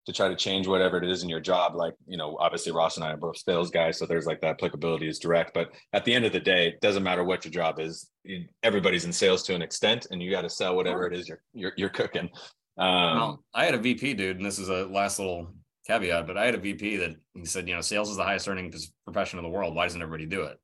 to 0.09 0.15
try 0.15 0.27
to 0.27 0.35
change 0.35 0.67
whatever 0.67 0.97
it 0.97 1.05
is 1.05 1.23
in 1.23 1.29
your 1.29 1.39
job. 1.39 1.77
Like, 1.77 1.93
you 2.07 2.17
know, 2.17 2.39
obviously 2.41 2.73
Ross 2.73 2.97
and 2.97 3.05
I 3.05 3.13
are 3.13 3.19
both 3.19 3.37
sales 3.37 3.71
guys, 3.71 3.99
so 3.99 4.07
there's 4.07 4.25
like 4.25 4.41
that 4.41 4.53
applicability 4.53 5.07
is 5.07 5.19
direct. 5.19 5.53
But 5.53 5.71
at 5.93 6.07
the 6.07 6.15
end 6.15 6.25
of 6.25 6.33
the 6.33 6.41
day, 6.41 6.69
it 6.69 6.81
doesn't 6.81 7.03
matter 7.03 7.25
what 7.25 7.45
your 7.45 7.53
job 7.53 7.79
is. 7.79 8.09
You, 8.25 8.47
everybody's 8.63 9.05
in 9.05 9.13
sales 9.13 9.43
to 9.45 9.55
an 9.55 9.61
extent, 9.61 10.07
and 10.11 10.23
you 10.23 10.31
got 10.31 10.43
to 10.43 10.51
sell 10.51 10.75
whatever 10.75 11.07
it 11.07 11.13
is 11.13 11.29
you're 11.29 11.43
you're, 11.53 11.73
you're 11.77 11.91
cooking. 11.91 12.31
Um, 12.79 13.17
well, 13.17 13.45
I 13.53 13.67
had 13.67 13.75
a 13.75 13.79
VP 13.79 14.15
dude, 14.15 14.39
and 14.39 14.47
this 14.47 14.59
is 14.59 14.71
a 14.71 14.87
last 14.87 15.19
little 15.19 15.53
caveat, 15.87 16.27
but 16.27 16.39
I 16.39 16.47
had 16.47 16.55
a 16.55 16.59
VP 16.59 16.97
that 16.97 17.17
he 17.35 17.45
said, 17.45 17.69
you 17.69 17.75
know, 17.75 17.83
sales 17.83 18.09
is 18.09 18.17
the 18.17 18.25
highest 18.25 18.49
earning 18.49 18.73
profession 19.05 19.39
in 19.39 19.43
the 19.43 19.51
world. 19.51 19.75
Why 19.75 19.85
doesn't 19.85 20.01
everybody 20.01 20.25
do 20.25 20.45
it? 20.45 20.59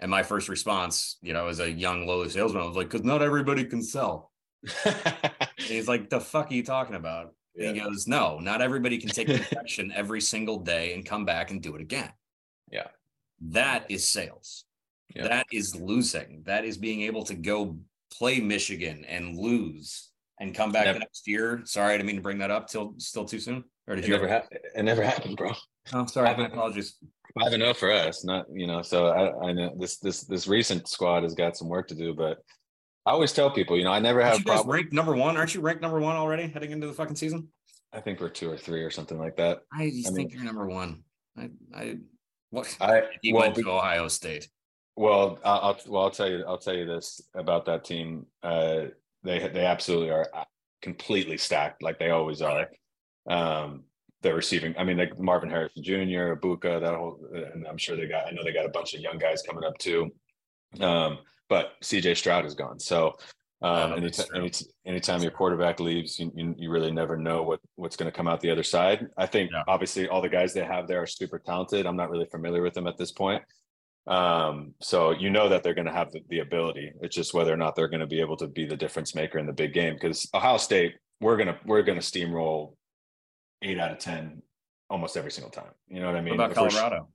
And 0.00 0.10
my 0.10 0.22
first 0.22 0.50
response, 0.50 1.16
you 1.22 1.32
know, 1.32 1.48
as 1.48 1.60
a 1.60 1.70
young 1.70 2.06
lowly 2.06 2.28
salesman, 2.28 2.62
I 2.62 2.66
was 2.66 2.76
like, 2.76 2.90
because 2.90 3.06
not 3.06 3.22
everybody 3.22 3.64
can 3.64 3.82
sell. 3.82 4.32
He's 5.56 5.88
like, 5.88 6.10
the 6.10 6.20
fuck 6.20 6.50
are 6.50 6.54
you 6.54 6.62
talking 6.62 6.96
about? 6.96 7.32
And 7.58 7.76
he 7.76 7.82
goes, 7.82 8.06
no, 8.06 8.38
not 8.38 8.60
everybody 8.62 8.98
can 8.98 9.10
take 9.10 9.28
infection 9.40 9.92
every 9.94 10.20
single 10.20 10.58
day 10.58 10.94
and 10.94 11.04
come 11.04 11.24
back 11.24 11.50
and 11.50 11.62
do 11.62 11.74
it 11.74 11.80
again. 11.80 12.10
Yeah. 12.70 12.88
That 13.40 13.86
is 13.90 14.06
sales. 14.06 14.64
Yeah. 15.14 15.28
That 15.28 15.46
is 15.52 15.74
losing. 15.74 16.42
That 16.46 16.64
is 16.64 16.76
being 16.76 17.02
able 17.02 17.22
to 17.24 17.34
go 17.34 17.78
play 18.12 18.40
Michigan 18.40 19.04
and 19.06 19.36
lose 19.38 20.10
and 20.40 20.54
come 20.54 20.72
back 20.72 20.84
Never- 20.84 20.98
the 20.98 21.04
next 21.04 21.26
year. 21.26 21.62
Sorry, 21.64 21.94
I 21.94 21.96
didn't 21.96 22.06
mean 22.06 22.16
to 22.16 22.22
bring 22.22 22.38
that 22.38 22.50
up 22.50 22.68
till 22.68 22.94
still 22.98 23.24
too 23.24 23.40
soon. 23.40 23.64
Or 23.86 23.94
did 23.94 24.04
it 24.04 24.08
you 24.08 24.14
never 24.14 24.24
ever? 24.26 24.34
happened. 24.34 24.60
It 24.74 24.82
never 24.82 25.02
happened, 25.02 25.36
bro. 25.36 25.52
Oh, 25.92 26.06
sorry. 26.06 26.36
My 26.36 26.46
apologies. 26.46 26.96
Five 27.38 27.52
and 27.52 27.62
zero 27.62 27.74
for 27.74 27.92
us, 27.92 28.24
not 28.24 28.46
you 28.52 28.66
know. 28.66 28.80
So 28.82 29.08
I, 29.08 29.48
I 29.48 29.52
know 29.52 29.74
this 29.78 29.98
this 29.98 30.22
this 30.24 30.48
recent 30.48 30.88
squad 30.88 31.22
has 31.22 31.34
got 31.34 31.56
some 31.56 31.68
work 31.68 31.86
to 31.88 31.94
do, 31.94 32.14
but 32.14 32.38
I 33.06 33.12
always 33.12 33.32
tell 33.32 33.50
people, 33.52 33.78
you 33.78 33.84
know, 33.84 33.92
I 33.92 34.00
never 34.00 34.20
have 34.20 34.42
you 34.44 34.62
ranked 34.64 34.92
number 34.92 35.14
one? 35.14 35.36
Aren't 35.36 35.54
you 35.54 35.60
ranked 35.60 35.80
number 35.80 36.00
one 36.00 36.16
already 36.16 36.48
heading 36.48 36.72
into 36.72 36.88
the 36.88 36.92
fucking 36.92 37.14
season? 37.14 37.48
I 37.92 38.00
think 38.00 38.20
we're 38.20 38.28
two 38.28 38.50
or 38.50 38.56
three 38.58 38.82
or 38.82 38.90
something 38.90 39.16
like 39.16 39.36
that. 39.36 39.60
I 39.72 39.90
just 39.90 40.08
I 40.08 40.12
think 40.12 40.34
you're 40.34 40.42
number 40.42 40.66
one. 40.66 41.04
I, 41.38 41.50
I, 41.72 41.98
what? 42.50 42.76
I 42.80 43.02
He 43.22 43.32
well, 43.32 43.42
went 43.42 43.54
to 43.54 43.70
Ohio 43.70 44.08
State. 44.08 44.48
well, 44.96 45.38
I'll, 45.44 45.60
I'll 45.60 45.78
well, 45.86 46.02
I'll 46.02 46.10
tell 46.10 46.28
you, 46.28 46.44
I'll 46.46 46.58
tell 46.58 46.74
you 46.74 46.84
this 46.84 47.20
about 47.34 47.64
that 47.66 47.84
team. 47.84 48.26
Uh, 48.42 48.86
they 49.22 49.38
they 49.48 49.64
absolutely 49.64 50.10
are 50.10 50.28
uh, 50.34 50.44
completely 50.82 51.38
stacked, 51.38 51.84
like 51.84 52.00
they 52.00 52.10
always 52.10 52.42
are. 52.42 52.66
Um, 53.28 53.84
they're 54.22 54.34
receiving. 54.34 54.74
I 54.76 54.82
mean, 54.82 54.98
like 54.98 55.16
Marvin 55.18 55.50
Harrison 55.50 55.84
Jr., 55.84 56.34
Egbuka, 56.34 56.80
that 56.80 56.94
whole, 56.94 57.20
and 57.32 57.68
I'm 57.68 57.78
sure 57.78 57.96
they 57.96 58.08
got. 58.08 58.26
I 58.26 58.32
know 58.32 58.42
they 58.42 58.52
got 58.52 58.66
a 58.66 58.70
bunch 58.70 58.94
of 58.94 59.00
young 59.00 59.18
guys 59.18 59.42
coming 59.42 59.62
up 59.64 59.78
too. 59.78 60.10
Um, 60.80 61.18
but 61.48 61.72
CJ 61.82 62.16
Stroud 62.16 62.44
is 62.44 62.54
gone, 62.54 62.78
so 62.78 63.16
um, 63.62 63.92
Oh, 63.92 63.94
any, 63.94 64.10
any, 64.34 64.50
anytime 64.84 65.22
your 65.22 65.30
quarterback 65.30 65.80
leaves, 65.80 66.18
you, 66.18 66.30
you, 66.34 66.54
you 66.58 66.70
really 66.70 66.90
never 66.90 67.16
know 67.16 67.42
what 67.42 67.60
what's 67.76 67.96
going 67.96 68.10
to 68.10 68.14
come 68.16 68.28
out 68.28 68.40
the 68.40 68.50
other 68.50 68.62
side. 68.62 69.06
I 69.16 69.24
think 69.26 69.50
Yeah. 69.50 69.62
obviously 69.66 70.08
all 70.08 70.20
the 70.20 70.28
guys 70.28 70.52
they 70.52 70.64
have 70.64 70.86
there 70.86 71.00
are 71.02 71.06
super 71.06 71.38
talented. 71.38 71.86
I'm 71.86 71.96
not 71.96 72.10
really 72.10 72.26
familiar 72.26 72.60
with 72.60 72.74
them 72.74 72.86
at 72.86 72.98
this 72.98 73.12
point. 73.12 73.42
Um, 74.06 74.74
so 74.82 75.10
you 75.10 75.30
know 75.30 75.48
that 75.48 75.62
they're 75.62 75.74
going 75.74 75.86
to 75.86 75.92
have 75.92 76.12
the, 76.12 76.20
the 76.28 76.40
ability. 76.40 76.92
It's 77.00 77.16
just 77.16 77.32
whether 77.32 77.52
or 77.52 77.56
not 77.56 77.74
they're 77.74 77.88
going 77.88 78.00
to 78.00 78.06
be 78.06 78.20
able 78.20 78.36
to 78.36 78.46
be 78.46 78.66
the 78.66 78.76
difference 78.76 79.14
maker 79.14 79.38
in 79.38 79.46
the 79.46 79.52
big 79.54 79.72
game. 79.72 79.94
Because 79.94 80.28
Ohio 80.34 80.58
State, 80.58 80.94
we're 81.20 81.38
gonna 81.38 81.58
we're 81.64 81.82
gonna 81.82 82.00
steamroll 82.00 82.74
eight 83.62 83.78
out 83.80 83.90
of 83.90 83.98
ten 83.98 84.42
almost 84.90 85.16
every 85.16 85.30
single 85.30 85.50
time. 85.50 85.72
You 85.88 86.00
know 86.00 86.06
what 86.06 86.16
I 86.16 86.20
mean? 86.20 86.36
What 86.36 86.52
about 86.52 86.66
If 86.66 86.74
Colorado? 86.74 87.08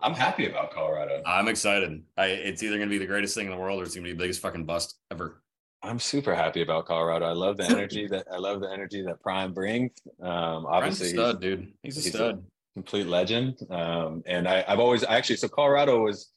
I'm 0.00 0.14
happy 0.14 0.46
about 0.48 0.70
Colorado. 0.72 1.22
I'm 1.24 1.48
excited. 1.48 2.02
I, 2.16 2.26
it's 2.26 2.62
either 2.62 2.76
going 2.76 2.88
to 2.88 2.92
be 2.92 2.98
the 2.98 3.06
greatest 3.06 3.34
thing 3.34 3.46
in 3.46 3.52
the 3.52 3.58
world 3.58 3.80
or 3.80 3.84
it's 3.84 3.94
going 3.94 4.04
to 4.04 4.08
be 4.10 4.12
the 4.12 4.22
biggest 4.22 4.40
fucking 4.42 4.64
bust 4.64 4.98
ever. 5.10 5.42
I'm 5.82 5.98
super 5.98 6.34
happy 6.34 6.62
about 6.62 6.86
Colorado. 6.86 7.26
I 7.26 7.32
love 7.32 7.56
the 7.56 7.64
energy 7.64 8.06
that 8.08 8.26
I 8.32 8.38
love 8.38 8.60
the 8.60 8.70
energy 8.70 9.02
that 9.02 9.20
Prime 9.22 9.52
brings. 9.52 9.92
Um, 10.20 10.64
a 10.64 10.68
obviously, 10.68 11.06
he's 11.08 11.14
stud, 11.14 11.40
dude. 11.40 11.72
He's 11.82 11.96
a 11.96 12.00
he's 12.00 12.14
a- 12.14 12.16
stud. 12.18 12.44
complete 12.74 13.06
legend. 13.06 13.58
Um, 13.70 14.22
and 14.26 14.48
I, 14.48 14.64
I've 14.66 14.80
always 14.80 15.04
actually 15.04 15.36
so 15.36 15.48
Colorado 15.48 16.02
was 16.02 16.30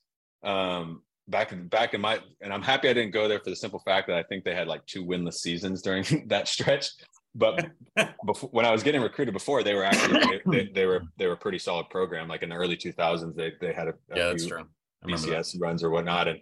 um, 0.44 1.02
back 1.28 1.52
in 1.52 1.68
back 1.68 1.94
in 1.94 2.02
my 2.02 2.20
and 2.42 2.54
I'm 2.54 2.62
happy 2.62 2.90
I 2.90 2.94
didn't 2.94 3.12
go 3.12 3.28
there 3.28 3.40
for 3.40 3.50
the 3.50 3.56
simple 3.56 3.80
fact 3.80 4.08
that 4.08 4.18
I 4.18 4.24
think 4.24 4.44
they 4.44 4.54
had 4.56 4.68
like 4.68 4.86
two 4.86 5.04
winless 5.06 5.36
seasons 5.36 5.82
during 5.82 6.06
that 6.28 6.48
stretch. 6.48 6.90
But 7.36 7.68
before, 8.26 8.50
when 8.50 8.66
I 8.66 8.72
was 8.72 8.84
getting 8.84 9.02
recruited 9.02 9.34
before, 9.34 9.64
they 9.64 9.74
were 9.76 9.84
actually 9.84 10.20
they, 10.20 10.42
they, 10.46 10.72
they 10.74 10.86
were 10.86 11.02
they 11.18 11.28
were 11.28 11.34
a 11.34 11.38
pretty 11.38 11.60
solid 11.60 11.90
program. 11.90 12.28
Like 12.28 12.44
in 12.44 12.50
the 12.50 12.56
early 12.56 12.76
2000s, 12.78 13.36
they 13.36 13.54
they 13.62 13.74
had 13.74 13.88
a, 13.88 13.92
a 14.12 14.18
yeah, 14.18 14.26
that's 14.30 14.44
few 14.44 14.52
true. 14.52 14.66
I 15.04 15.06
remember 15.06 15.28
that. 15.28 15.46
BCS 15.46 15.62
runs 15.62 15.84
or 15.84 15.90
whatnot. 15.90 16.28
And 16.28 16.40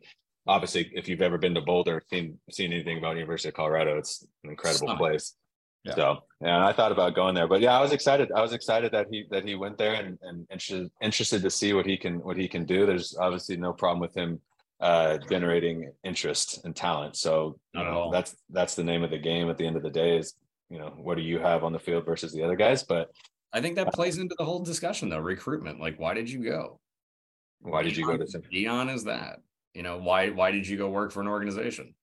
obviously, 0.48 0.90
if 0.94 1.08
you've 1.08 1.22
ever 1.22 1.38
been 1.38 1.54
to 1.56 1.62
Boulder, 1.62 2.02
seen 2.10 2.40
seen 2.50 2.72
anything 2.72 2.98
about 2.98 3.16
University 3.18 3.50
of 3.50 3.56
Colorado, 3.56 3.98
it's 3.98 4.26
an 4.44 4.50
incredible 4.52 4.88
Stunning. 4.88 4.98
place. 4.98 5.36
Yeah. 5.84 5.96
So 5.96 6.18
and 6.42 6.52
I 6.52 6.74
thought 6.74 6.92
about 6.92 7.16
going 7.16 7.36
there, 7.36 7.48
but 7.48 7.62
yeah, 7.62 7.78
I 7.78 7.82
was 7.82 7.94
excited. 7.94 8.32
I 8.36 8.42
was 8.42 8.54
excited 8.54 8.92
that 8.94 9.08
he 9.12 9.26
that 9.32 9.46
he 9.46 9.56
went 9.56 9.78
there 9.78 9.94
and, 9.94 10.18
and 10.22 10.48
interested 10.52 10.90
interested 11.02 11.42
to 11.44 11.50
see 11.50 11.74
what 11.74 11.86
he 11.86 11.98
can 11.98 12.16
what 12.22 12.36
he 12.38 12.48
can 12.48 12.66
do. 12.66 12.86
There's 12.86 13.16
obviously 13.18 13.58
no 13.58 13.74
problem 13.74 14.00
with 14.00 14.16
him 14.16 14.40
uh 14.80 15.18
generating 15.30 15.92
interest 16.04 16.64
and 16.66 16.76
talent. 16.76 17.16
So 17.16 17.60
you 17.74 17.80
Not 17.80 17.88
at 17.88 17.94
know, 17.94 18.00
all. 18.00 18.12
that's 18.12 18.36
that's 18.50 18.76
the 18.76 18.84
name 18.84 19.04
of 19.04 19.12
the 19.12 19.18
game 19.18 19.50
at 19.50 19.58
the 19.58 19.66
end 19.66 19.76
of 19.78 19.84
the 19.84 19.90
day 19.90 20.18
is 20.18 20.34
you 20.70 20.80
know 20.80 20.94
what 20.98 21.16
do 21.16 21.24
you 21.24 21.40
have 21.40 21.64
on 21.64 21.74
the 21.74 21.80
field 21.80 22.06
versus 22.06 22.34
the 22.34 22.44
other 22.44 22.56
guys. 22.56 22.84
But 22.84 23.10
I 23.54 23.62
think 23.62 23.76
that 23.76 23.94
plays 23.94 24.18
into 24.18 24.36
the 24.38 24.46
whole 24.46 24.60
discussion 24.60 25.10
though. 25.10 25.20
Recruitment. 25.20 25.80
Like, 25.80 26.00
why 26.00 26.14
did 26.14 26.30
you 26.30 26.44
go? 26.44 26.80
Why 27.62 27.84
did 27.84 27.98
you 27.98 28.06
go 28.06 28.18
to? 28.18 28.26
Deion 28.26 28.94
is 28.94 29.06
that? 29.06 29.40
You 29.74 29.84
know 29.84 29.98
why? 29.98 30.30
Why 30.30 30.52
did 30.52 30.68
you 30.68 30.78
go 30.78 30.90
work 30.90 31.12
for 31.12 31.22
an 31.22 31.28
organization? 31.28 31.94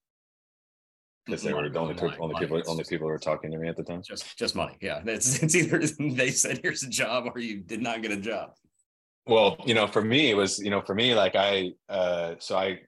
Because 1.26 1.42
they 1.42 1.54
were 1.54 1.68
the 1.68 1.78
only 1.78 1.94
people, 1.94 2.12
only 2.20 2.34
people, 2.38 2.62
only 2.66 2.84
people 2.84 3.06
who 3.06 3.12
were 3.12 3.18
talking 3.18 3.50
to 3.50 3.56
me 3.56 3.68
at 3.68 3.76
the 3.76 3.82
time. 3.82 4.02
Just, 4.06 4.36
just 4.36 4.54
money. 4.54 4.76
Yeah, 4.80 5.00
it's 5.06 5.38
it's 5.42 5.54
either 5.54 5.80
they 5.98 6.30
said 6.30 6.60
here's 6.62 6.82
a 6.82 6.88
job 6.88 7.24
or 7.34 7.40
you 7.40 7.60
did 7.60 7.82
not 7.82 8.02
get 8.02 8.12
a 8.12 8.16
job. 8.16 8.50
Well, 9.26 9.56
you 9.64 9.72
know, 9.72 9.86
for 9.86 10.02
me, 10.02 10.30
it 10.30 10.34
was 10.34 10.58
you 10.58 10.70
know, 10.70 10.82
for 10.82 10.94
me, 10.94 11.14
like 11.14 11.34
I, 11.34 11.70
uh, 11.88 12.34
so 12.38 12.56
I, 12.56 12.80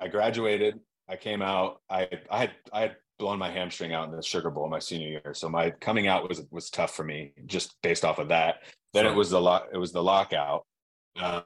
I 0.00 0.08
graduated. 0.08 0.80
I 1.08 1.16
came 1.16 1.40
out. 1.40 1.80
I 1.88 2.08
I 2.30 2.38
had 2.38 2.50
I 2.72 2.80
had 2.80 2.96
blown 3.18 3.38
my 3.38 3.50
hamstring 3.50 3.92
out 3.92 4.08
in 4.08 4.14
the 4.14 4.22
Sugar 4.22 4.50
Bowl 4.50 4.68
my 4.68 4.78
senior 4.78 5.08
year, 5.08 5.34
so 5.34 5.48
my 5.48 5.70
coming 5.70 6.06
out 6.06 6.28
was 6.28 6.42
was 6.50 6.70
tough 6.70 6.94
for 6.94 7.04
me 7.04 7.32
just 7.46 7.74
based 7.82 8.04
off 8.04 8.18
of 8.18 8.28
that. 8.28 8.56
Then 8.92 9.04
sure. 9.04 9.12
it 9.12 9.16
was 9.16 9.30
the 9.30 9.40
lock. 9.40 9.68
It 9.72 9.78
was 9.78 9.92
the 9.92 10.02
lockout. 10.02 10.64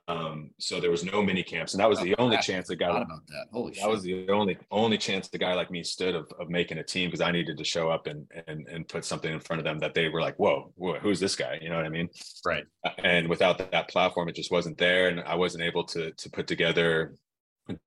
Um, 0.08 0.50
so 0.58 0.80
there 0.80 0.90
was 0.90 1.04
no 1.04 1.22
mini 1.22 1.42
camps, 1.42 1.74
and 1.74 1.80
that 1.80 1.88
was 1.88 2.00
the 2.00 2.16
only 2.18 2.36
chance 2.38 2.68
the 2.68 2.76
guy 2.76 2.88
about 2.88 3.26
that. 3.28 3.46
Holy 3.52 3.70
that 3.70 3.80
shit. 3.80 3.88
was 3.88 4.02
the 4.02 4.28
only 4.28 4.58
only 4.70 4.98
chance 4.98 5.28
the 5.28 5.38
guy 5.38 5.54
like 5.54 5.70
me 5.70 5.84
stood 5.84 6.14
of, 6.14 6.30
of 6.40 6.50
making 6.50 6.78
a 6.78 6.82
team 6.82 7.08
because 7.08 7.20
I 7.20 7.30
needed 7.30 7.56
to 7.56 7.64
show 7.64 7.88
up 7.88 8.06
and 8.06 8.26
and 8.48 8.66
and 8.66 8.88
put 8.88 9.04
something 9.04 9.32
in 9.32 9.40
front 9.40 9.60
of 9.60 9.64
them 9.64 9.78
that 9.78 9.94
they 9.94 10.08
were 10.08 10.20
like, 10.20 10.36
whoa, 10.38 10.72
whoa 10.74 10.98
who's 10.98 11.20
this 11.20 11.36
guy? 11.36 11.58
You 11.62 11.68
know 11.68 11.76
what 11.76 11.86
I 11.86 11.90
mean? 11.90 12.08
Right. 12.44 12.64
And 12.98 13.28
without 13.28 13.58
that, 13.58 13.70
that 13.70 13.88
platform, 13.88 14.28
it 14.28 14.34
just 14.34 14.50
wasn't 14.50 14.78
there, 14.78 15.08
and 15.08 15.20
I 15.20 15.36
wasn't 15.36 15.62
able 15.62 15.84
to 15.84 16.10
to 16.10 16.30
put 16.30 16.46
together 16.46 17.14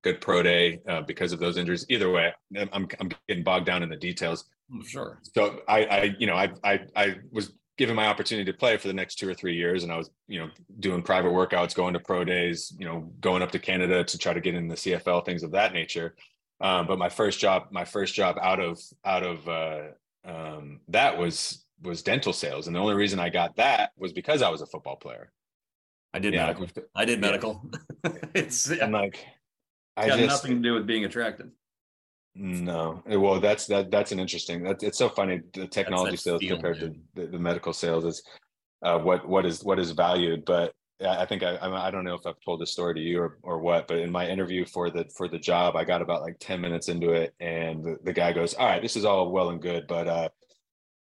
good 0.03 0.21
pro 0.21 0.43
day 0.43 0.79
uh, 0.88 1.01
because 1.01 1.31
of 1.31 1.39
those 1.39 1.57
injuries. 1.57 1.86
Either 1.89 2.11
way, 2.11 2.34
I'm 2.71 2.88
I'm 2.99 3.09
getting 3.27 3.43
bogged 3.43 3.65
down 3.65 3.84
in 3.84 3.89
the 3.89 3.97
details. 3.97 4.45
Oh, 4.73 4.81
sure. 4.84 5.19
So 5.36 5.59
I 5.67 5.86
I 5.86 6.15
you 6.19 6.27
know 6.27 6.36
I 6.36 6.51
I 6.63 6.79
I 6.95 7.15
was 7.31 7.53
given 7.77 7.95
my 7.95 8.05
opportunity 8.05 8.49
to 8.51 8.57
play 8.57 8.77
for 8.77 8.88
the 8.88 8.93
next 8.93 9.15
two 9.15 9.27
or 9.27 9.34
three 9.34 9.55
years 9.55 9.84
and 9.84 9.91
i 9.91 9.97
was 9.97 10.09
you 10.27 10.39
know 10.39 10.49
doing 10.79 11.01
private 11.01 11.31
workouts 11.31 11.75
going 11.75 11.93
to 11.93 11.99
pro 11.99 12.23
days 12.23 12.73
you 12.77 12.86
know 12.86 13.11
going 13.19 13.41
up 13.41 13.51
to 13.51 13.59
canada 13.59 14.03
to 14.03 14.17
try 14.17 14.34
to 14.34 14.41
get 14.41 14.55
in 14.55 14.67
the 14.67 14.75
cfl 14.75 15.25
things 15.25 15.43
of 15.43 15.51
that 15.51 15.73
nature 15.73 16.15
um, 16.61 16.88
but 16.88 16.97
my 16.97 17.09
first 17.09 17.39
job 17.39 17.63
my 17.71 17.84
first 17.84 18.13
job 18.13 18.38
out 18.41 18.59
of 18.59 18.79
out 19.05 19.23
of 19.23 19.47
uh, 19.47 19.81
um, 20.25 20.79
that 20.88 21.17
was 21.17 21.65
was 21.81 22.01
dental 22.01 22.31
sales 22.31 22.67
and 22.67 22.75
the 22.75 22.79
only 22.79 22.95
reason 22.95 23.19
i 23.19 23.29
got 23.29 23.55
that 23.55 23.91
was 23.97 24.13
because 24.13 24.41
i 24.41 24.49
was 24.49 24.61
a 24.61 24.67
football 24.67 24.95
player 24.95 25.31
i 26.13 26.19
did 26.19 26.34
yeah, 26.34 26.45
medical 26.45 26.67
i 26.95 27.05
did 27.05 27.19
medical 27.19 27.69
yeah. 28.05 28.11
it's 28.36 28.69
i'm 28.81 28.91
like 28.91 29.25
i 29.97 30.07
got 30.07 30.19
nothing 30.19 30.55
to 30.55 30.61
do 30.61 30.73
with 30.73 30.85
being 30.85 31.05
attractive 31.05 31.49
no, 32.35 33.03
well, 33.05 33.39
that's 33.39 33.67
that. 33.67 33.91
That's 33.91 34.11
an 34.11 34.19
interesting. 34.19 34.63
That 34.63 34.81
it's 34.81 34.97
so 34.97 35.07
funny. 35.07 35.41
The 35.53 35.67
technology 35.67 36.17
sales 36.17 36.41
compared 36.45 36.79
to 36.79 36.95
the, 37.13 37.27
the, 37.27 37.37
medical 37.37 37.73
sales 37.73 38.05
is 38.05 38.23
uh, 38.83 38.97
what 38.97 39.27
what 39.27 39.45
is 39.45 39.63
what 39.63 39.77
is 39.77 39.91
valued. 39.91 40.43
But 40.43 40.73
I 41.05 41.25
think 41.27 41.43
I 41.43 41.57
I 41.61 41.91
don't 41.91 42.03
know 42.03 42.15
if 42.15 42.25
I've 42.25 42.41
told 42.43 42.59
this 42.59 42.71
story 42.71 42.95
to 42.95 42.99
you 42.99 43.21
or 43.21 43.37
or 43.43 43.59
what. 43.59 43.87
But 43.87 43.99
in 43.99 44.11
my 44.11 44.27
interview 44.27 44.65
for 44.65 44.89
the 44.89 45.05
for 45.15 45.27
the 45.27 45.37
job, 45.37 45.75
I 45.75 45.83
got 45.83 46.01
about 46.01 46.23
like 46.23 46.37
ten 46.39 46.59
minutes 46.59 46.89
into 46.89 47.11
it, 47.11 47.35
and 47.39 47.83
the, 47.83 47.97
the 48.03 48.13
guy 48.13 48.33
goes, 48.33 48.55
"All 48.55 48.65
right, 48.65 48.81
this 48.81 48.95
is 48.95 49.05
all 49.05 49.31
well 49.31 49.51
and 49.51 49.61
good, 49.61 49.85
but 49.85 50.07
uh, 50.07 50.29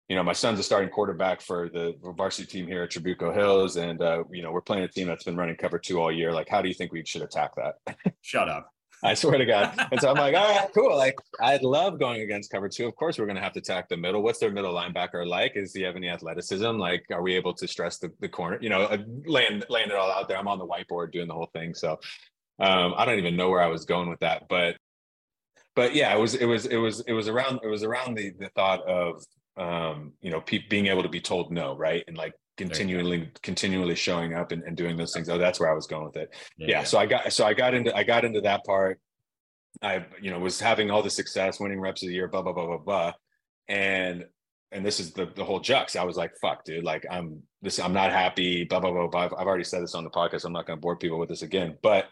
you 0.07 0.15
know, 0.15 0.23
my 0.23 0.33
son's 0.33 0.59
a 0.59 0.63
starting 0.63 0.89
quarterback 0.89 1.41
for 1.41 1.67
the 1.67 1.93
varsity 2.15 2.47
team 2.47 2.67
here 2.67 2.83
at 2.83 2.91
Trabuco 2.91 3.35
Hills, 3.35 3.75
and 3.75 4.01
uh, 4.01 4.23
you 4.31 4.43
know, 4.43 4.53
we're 4.53 4.61
playing 4.61 4.85
a 4.85 4.87
team 4.87 5.07
that's 5.07 5.25
been 5.25 5.35
running 5.35 5.57
cover 5.57 5.77
two 5.77 5.99
all 5.99 6.11
year. 6.11 6.31
Like, 6.31 6.47
how 6.47 6.61
do 6.61 6.69
you 6.69 6.73
think 6.73 6.93
we 6.93 7.03
should 7.05 7.21
attack 7.21 7.51
that?" 7.57 8.13
Shut 8.21 8.47
up. 8.47 8.71
I 9.03 9.13
swear 9.13 9.37
to 9.37 9.45
God. 9.45 9.73
And 9.91 10.01
so 10.01 10.09
I'm 10.09 10.15
like, 10.15 10.35
all 10.35 10.55
right, 10.55 10.67
cool. 10.73 10.95
Like, 10.95 11.15
I 11.39 11.57
love 11.61 11.99
going 11.99 12.21
against 12.21 12.51
cover 12.51 12.67
two. 12.67 12.87
Of 12.87 12.95
course, 12.95 13.19
we're 13.19 13.25
going 13.25 13.35
to 13.35 13.41
have 13.41 13.53
to 13.53 13.59
attack 13.59 13.89
the 13.89 13.97
middle. 13.97 14.23
What's 14.23 14.39
their 14.39 14.51
middle 14.51 14.73
linebacker 14.73 15.25
like? 15.27 15.53
Is 15.55 15.73
he 15.73 15.83
have 15.83 15.95
any 15.95 16.09
athleticism? 16.09 16.77
Like, 16.77 17.05
are 17.11 17.21
we 17.21 17.35
able 17.35 17.53
to 17.53 17.67
stress 17.67 17.99
the, 17.99 18.11
the 18.19 18.29
corner? 18.29 18.57
You 18.59 18.69
know, 18.69 18.83
uh, 18.83 18.97
laying 19.25 19.61
laying 19.69 19.89
it 19.89 19.95
all 19.95 20.11
out 20.11 20.27
there. 20.27 20.37
I'm 20.37 20.47
on 20.47 20.57
the 20.57 20.67
whiteboard 20.67 21.11
doing 21.11 21.27
the 21.27 21.33
whole 21.33 21.49
thing. 21.53 21.73
So 21.75 21.99
um, 22.59 22.95
I 22.97 23.05
don't 23.05 23.19
even 23.19 23.35
know 23.35 23.49
where 23.49 23.61
I 23.61 23.67
was 23.67 23.85
going 23.85 24.09
with 24.09 24.19
that, 24.21 24.47
but 24.49 24.77
but 25.75 25.93
yeah, 25.93 26.15
it 26.15 26.19
was 26.19 26.33
it 26.33 26.45
was 26.45 26.65
it 26.65 26.77
was 26.77 27.01
it 27.01 27.13
was 27.13 27.27
around 27.27 27.59
it 27.63 27.67
was 27.67 27.83
around 27.83 28.15
the 28.15 28.31
the 28.39 28.49
thought 28.55 28.81
of 28.87 29.23
um, 29.57 30.13
you 30.21 30.31
know 30.31 30.41
pe- 30.41 30.67
being 30.69 30.87
able 30.87 31.03
to 31.03 31.09
be 31.09 31.21
told 31.21 31.51
no, 31.51 31.77
right, 31.77 32.03
and 32.07 32.17
like 32.17 32.33
continually 32.57 33.31
continually 33.43 33.95
showing 33.95 34.33
up 34.33 34.51
and, 34.51 34.63
and 34.63 34.75
doing 34.75 34.97
those 34.97 35.13
things. 35.13 35.29
Oh 35.29 35.37
that's 35.37 35.59
where 35.59 35.71
i 35.71 35.73
was 35.73 35.87
going 35.87 36.05
with 36.05 36.17
it. 36.17 36.33
Yeah, 36.57 36.67
yeah, 36.67 36.83
so 36.83 36.97
i 36.97 37.05
got 37.05 37.31
so 37.31 37.45
i 37.45 37.53
got 37.53 37.73
into 37.73 37.95
i 37.95 38.03
got 38.03 38.25
into 38.25 38.41
that 38.41 38.65
part. 38.65 38.99
I 39.81 40.05
you 40.19 40.31
know 40.31 40.39
was 40.39 40.59
having 40.59 40.89
all 40.89 41.03
the 41.03 41.09
success 41.09 41.59
winning 41.59 41.79
reps 41.79 42.01
of 42.01 42.09
the 42.09 42.15
year 42.15 42.27
blah 42.27 42.41
blah 42.41 42.53
blah 42.53 42.65
blah 42.65 42.77
blah. 42.77 43.13
And 43.69 44.25
and 44.71 44.85
this 44.85 44.99
is 44.99 45.13
the 45.13 45.27
the 45.35 45.45
whole 45.45 45.61
jux. 45.61 45.95
I 45.95 46.03
was 46.03 46.17
like 46.17 46.33
fuck 46.41 46.65
dude 46.65 46.83
like 46.83 47.05
i'm 47.09 47.43
this 47.61 47.79
i'm 47.79 47.93
not 47.93 48.11
happy 48.11 48.63
blah 48.63 48.79
blah 48.79 48.91
blah, 48.91 49.07
blah. 49.07 49.21
I've, 49.21 49.33
I've 49.33 49.47
already 49.47 49.63
said 49.63 49.83
this 49.83 49.95
on 49.95 50.03
the 50.03 50.09
podcast. 50.09 50.43
I'm 50.43 50.53
not 50.53 50.65
going 50.65 50.77
to 50.77 50.81
bore 50.81 50.97
people 50.97 51.19
with 51.19 51.29
this 51.29 51.43
again. 51.43 51.77
But 51.83 52.07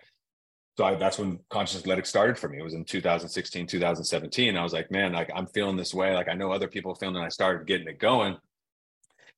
so 0.77 0.83
I, 0.83 0.95
that's 0.95 1.17
when 1.17 1.39
conscious 1.49 1.79
athletics 1.79 2.09
started 2.09 2.37
for 2.37 2.49
me. 2.49 2.59
It 2.59 2.63
was 2.63 2.73
in 2.73 2.83
2016, 2.83 3.65
2017. 3.65 4.57
I 4.57 4.61
was 4.61 4.73
like, 4.73 4.91
man, 4.91 5.13
like 5.13 5.31
I'm 5.33 5.47
feeling 5.47 5.77
this 5.77 5.93
way. 5.93 6.13
Like 6.13 6.27
I 6.27 6.33
know 6.33 6.51
other 6.51 6.67
people 6.67 6.93
feeling, 6.93 7.15
and 7.15 7.25
I 7.25 7.29
started 7.29 7.65
getting 7.65 7.87
it 7.87 7.97
going 7.97 8.37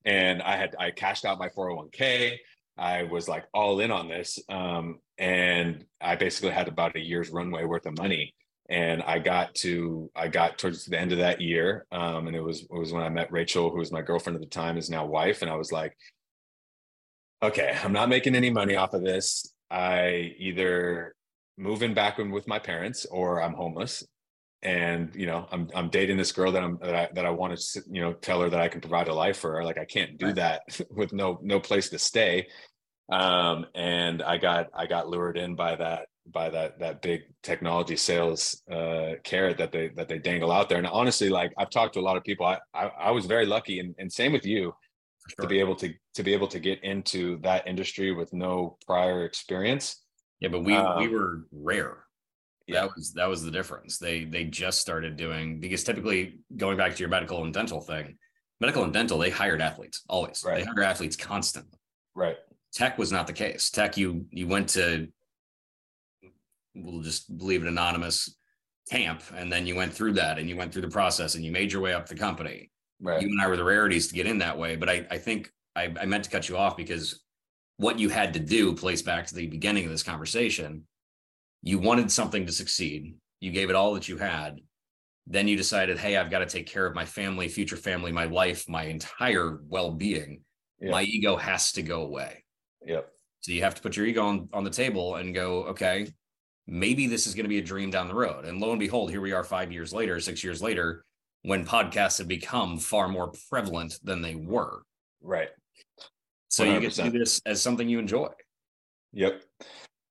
and 0.07 0.41
I 0.41 0.55
had 0.55 0.75
I 0.79 0.91
cashed 0.91 1.25
out 1.25 1.37
my 1.37 1.49
401k. 1.49 2.37
I 2.77 3.03
was 3.03 3.27
like 3.27 3.45
all 3.53 3.79
in 3.81 3.91
on 3.91 4.07
this, 4.07 4.39
um, 4.49 4.99
and 5.17 5.85
I 5.99 6.15
basically 6.15 6.51
had 6.51 6.67
about 6.67 6.95
a 6.95 6.99
year's 6.99 7.29
runway 7.29 7.65
worth 7.65 7.85
of 7.85 7.97
money. 7.97 8.33
And 8.69 9.03
I 9.03 9.19
got 9.19 9.53
to 9.55 10.09
I 10.15 10.29
got 10.29 10.57
towards 10.57 10.85
the 10.85 10.99
end 10.99 11.11
of 11.11 11.19
that 11.19 11.41
year, 11.41 11.85
um, 11.91 12.27
and 12.27 12.35
it 12.35 12.41
was 12.41 12.61
it 12.61 12.71
was 12.71 12.93
when 12.93 13.03
I 13.03 13.09
met 13.09 13.31
Rachel, 13.31 13.69
who 13.69 13.77
was 13.77 13.91
my 13.91 14.01
girlfriend 14.01 14.35
at 14.35 14.41
the 14.41 14.47
time, 14.47 14.77
is 14.77 14.89
now 14.89 15.05
wife, 15.05 15.41
and 15.41 15.51
I 15.51 15.55
was 15.55 15.71
like, 15.71 15.95
okay, 17.43 17.77
I'm 17.83 17.93
not 17.93 18.09
making 18.09 18.35
any 18.35 18.49
money 18.49 18.75
off 18.75 18.93
of 18.93 19.03
this. 19.03 19.53
I 19.69 20.33
either 20.37 21.15
move 21.57 21.83
in 21.83 21.93
back 21.93 22.17
with 22.17 22.47
my 22.47 22.59
parents 22.59 23.05
or 23.05 23.41
I'm 23.41 23.53
homeless 23.53 24.03
and 24.63 25.13
you 25.13 25.27
know 25.27 25.47
i'm 25.51 25.69
i'm 25.75 25.89
dating 25.89 26.17
this 26.17 26.31
girl 26.31 26.51
that 26.51 26.63
i'm 26.63 26.79
that 26.81 26.95
i, 26.95 27.09
that 27.13 27.25
I 27.25 27.29
want 27.29 27.57
to 27.57 27.83
you 27.91 28.01
know 28.01 28.13
tell 28.13 28.41
her 28.41 28.49
that 28.49 28.59
i 28.59 28.67
can 28.67 28.81
provide 28.81 29.07
a 29.07 29.13
life 29.13 29.37
for 29.37 29.53
her. 29.53 29.63
Like 29.63 29.77
i 29.77 29.85
can't 29.85 30.17
do 30.17 30.33
that 30.33 30.63
with 30.89 31.13
no 31.13 31.39
no 31.41 31.59
place 31.59 31.89
to 31.89 31.99
stay. 31.99 32.47
Um 33.11 33.67
and 33.75 34.23
i 34.23 34.37
got 34.37 34.67
i 34.73 34.87
got 34.87 35.09
lured 35.09 35.37
in 35.37 35.55
by 35.55 35.75
that 35.75 36.07
by 36.25 36.49
that 36.49 36.79
that 36.79 37.01
big 37.01 37.21
technology 37.43 37.95
sales 37.95 38.61
uh 38.71 39.13
carrot 39.23 39.57
that 39.59 39.71
they 39.71 39.89
that 39.89 40.07
they 40.07 40.17
dangle 40.17 40.51
out 40.51 40.69
there. 40.69 40.79
And 40.79 40.87
honestly 40.87 41.29
like 41.29 41.53
i've 41.57 41.69
talked 41.69 41.93
to 41.93 41.99
a 41.99 42.01
lot 42.01 42.17
of 42.17 42.23
people. 42.23 42.45
I 42.45 42.57
i, 42.73 42.87
I 42.99 43.11
was 43.11 43.27
very 43.27 43.45
lucky 43.45 43.79
and, 43.79 43.93
and 43.99 44.11
same 44.11 44.33
with 44.33 44.45
you 44.45 44.73
sure. 45.29 45.43
to 45.43 45.47
be 45.47 45.59
able 45.59 45.75
to 45.75 45.93
to 46.15 46.23
be 46.23 46.33
able 46.33 46.47
to 46.47 46.59
get 46.59 46.83
into 46.83 47.37
that 47.41 47.67
industry 47.67 48.11
with 48.11 48.33
no 48.33 48.77
prior 48.87 49.23
experience. 49.23 50.03
Yeah 50.39 50.49
but 50.49 50.63
we 50.63 50.75
um, 50.75 50.97
we 50.97 51.07
were 51.07 51.45
rare 51.51 52.06
yeah. 52.67 52.81
that 52.81 52.95
was 52.95 53.13
that 53.13 53.29
was 53.29 53.43
the 53.43 53.51
difference. 53.51 53.97
They 53.97 54.25
they 54.25 54.43
just 54.43 54.81
started 54.81 55.17
doing 55.17 55.59
because 55.59 55.83
typically 55.83 56.39
going 56.55 56.77
back 56.77 56.95
to 56.95 56.99
your 56.99 57.09
medical 57.09 57.43
and 57.43 57.53
dental 57.53 57.81
thing 57.81 58.17
medical 58.59 58.83
and 58.83 58.93
dental 58.93 59.17
they 59.17 59.29
hired 59.29 59.61
athletes 59.61 60.03
always. 60.09 60.43
Right. 60.45 60.59
they 60.59 60.63
hire 60.63 60.83
athletes 60.83 61.15
constantly. 61.15 61.79
Right. 62.15 62.37
Tech 62.73 62.97
was 62.97 63.11
not 63.11 63.27
the 63.27 63.33
case. 63.33 63.69
Tech 63.69 63.97
you 63.97 64.25
you 64.31 64.47
went 64.47 64.69
to 64.69 65.07
we'll 66.75 67.01
just 67.01 67.25
leave 67.29 67.63
it 67.63 67.67
anonymous 67.67 68.35
camp 68.89 69.21
and 69.35 69.51
then 69.51 69.65
you 69.65 69.75
went 69.75 69.93
through 69.93 70.13
that 70.13 70.37
and 70.37 70.47
you 70.47 70.55
went 70.55 70.71
through 70.71 70.81
the 70.81 70.87
process 70.87 71.35
and 71.35 71.43
you 71.43 71.51
made 71.51 71.71
your 71.71 71.81
way 71.81 71.93
up 71.93 72.07
the 72.07 72.15
company. 72.15 72.71
Right. 72.99 73.21
You 73.21 73.27
and 73.27 73.41
i 73.41 73.47
were 73.47 73.57
the 73.57 73.63
rarities 73.63 74.07
to 74.07 74.15
get 74.15 74.25
in 74.25 74.39
that 74.39 74.57
way 74.57 74.75
but 74.75 74.89
i 74.89 75.05
i 75.11 75.19
think 75.19 75.51
i, 75.75 75.93
I 76.01 76.05
meant 76.05 76.23
to 76.23 76.31
cut 76.31 76.49
you 76.49 76.57
off 76.57 76.75
because 76.75 77.21
what 77.77 77.99
you 77.99 78.09
had 78.09 78.33
to 78.33 78.39
do 78.39 78.73
plays 78.73 79.03
back 79.03 79.27
to 79.27 79.35
the 79.35 79.45
beginning 79.45 79.85
of 79.85 79.91
this 79.91 80.01
conversation 80.01 80.87
you 81.61 81.79
wanted 81.79 82.11
something 82.11 82.45
to 82.45 82.51
succeed 82.51 83.15
you 83.39 83.51
gave 83.51 83.69
it 83.69 83.75
all 83.75 83.93
that 83.93 84.07
you 84.07 84.17
had 84.17 84.59
then 85.25 85.47
you 85.47 85.57
decided 85.57 85.97
hey 85.97 86.17
i've 86.17 86.31
got 86.31 86.39
to 86.39 86.45
take 86.45 86.67
care 86.67 86.85
of 86.85 86.95
my 86.95 87.05
family 87.05 87.47
future 87.47 87.75
family 87.75 88.11
my 88.11 88.25
life 88.25 88.67
my 88.69 88.83
entire 88.83 89.59
well-being. 89.67 90.41
Yeah. 90.79 90.91
my 90.91 91.01
ego 91.03 91.35
has 91.35 91.71
to 91.71 91.81
go 91.81 92.03
away. 92.03 92.43
Yep. 92.85 93.09
So 93.41 93.51
you 93.51 93.63
have 93.63 93.73
to 93.73 93.81
put 93.81 93.97
your 93.97 94.05
ego 94.05 94.23
on, 94.23 94.47
on 94.53 94.63
the 94.63 94.69
table 94.69 95.15
and 95.15 95.33
go 95.33 95.63
okay 95.65 96.07
maybe 96.69 97.07
this 97.07 97.27
is 97.27 97.33
going 97.33 97.45
to 97.45 97.49
be 97.49 97.59
a 97.59 97.63
dream 97.63 97.89
down 97.89 98.07
the 98.07 98.13
road. 98.13 98.45
And 98.45 98.59
lo 98.59 98.71
and 98.71 98.79
behold 98.79 99.09
here 99.09 99.21
we 99.21 99.31
are 99.31 99.43
five 99.43 99.71
years 99.71 99.93
later 99.93 100.19
six 100.19 100.43
years 100.43 100.61
later 100.61 101.03
when 101.43 101.65
podcasts 101.65 102.17
have 102.17 102.27
become 102.27 102.77
far 102.77 103.07
more 103.07 103.31
prevalent 103.49 103.99
than 104.03 104.21
they 104.21 104.35
were. 104.35 104.83
Right. 105.21 105.49
So 106.49 106.65
100%. 106.65 106.73
you 106.73 106.79
get 106.79 106.91
to 106.93 107.09
do 107.09 107.19
this 107.19 107.41
as 107.45 107.61
something 107.61 107.89
you 107.89 107.99
enjoy. 107.99 108.29
Yep 109.13 109.43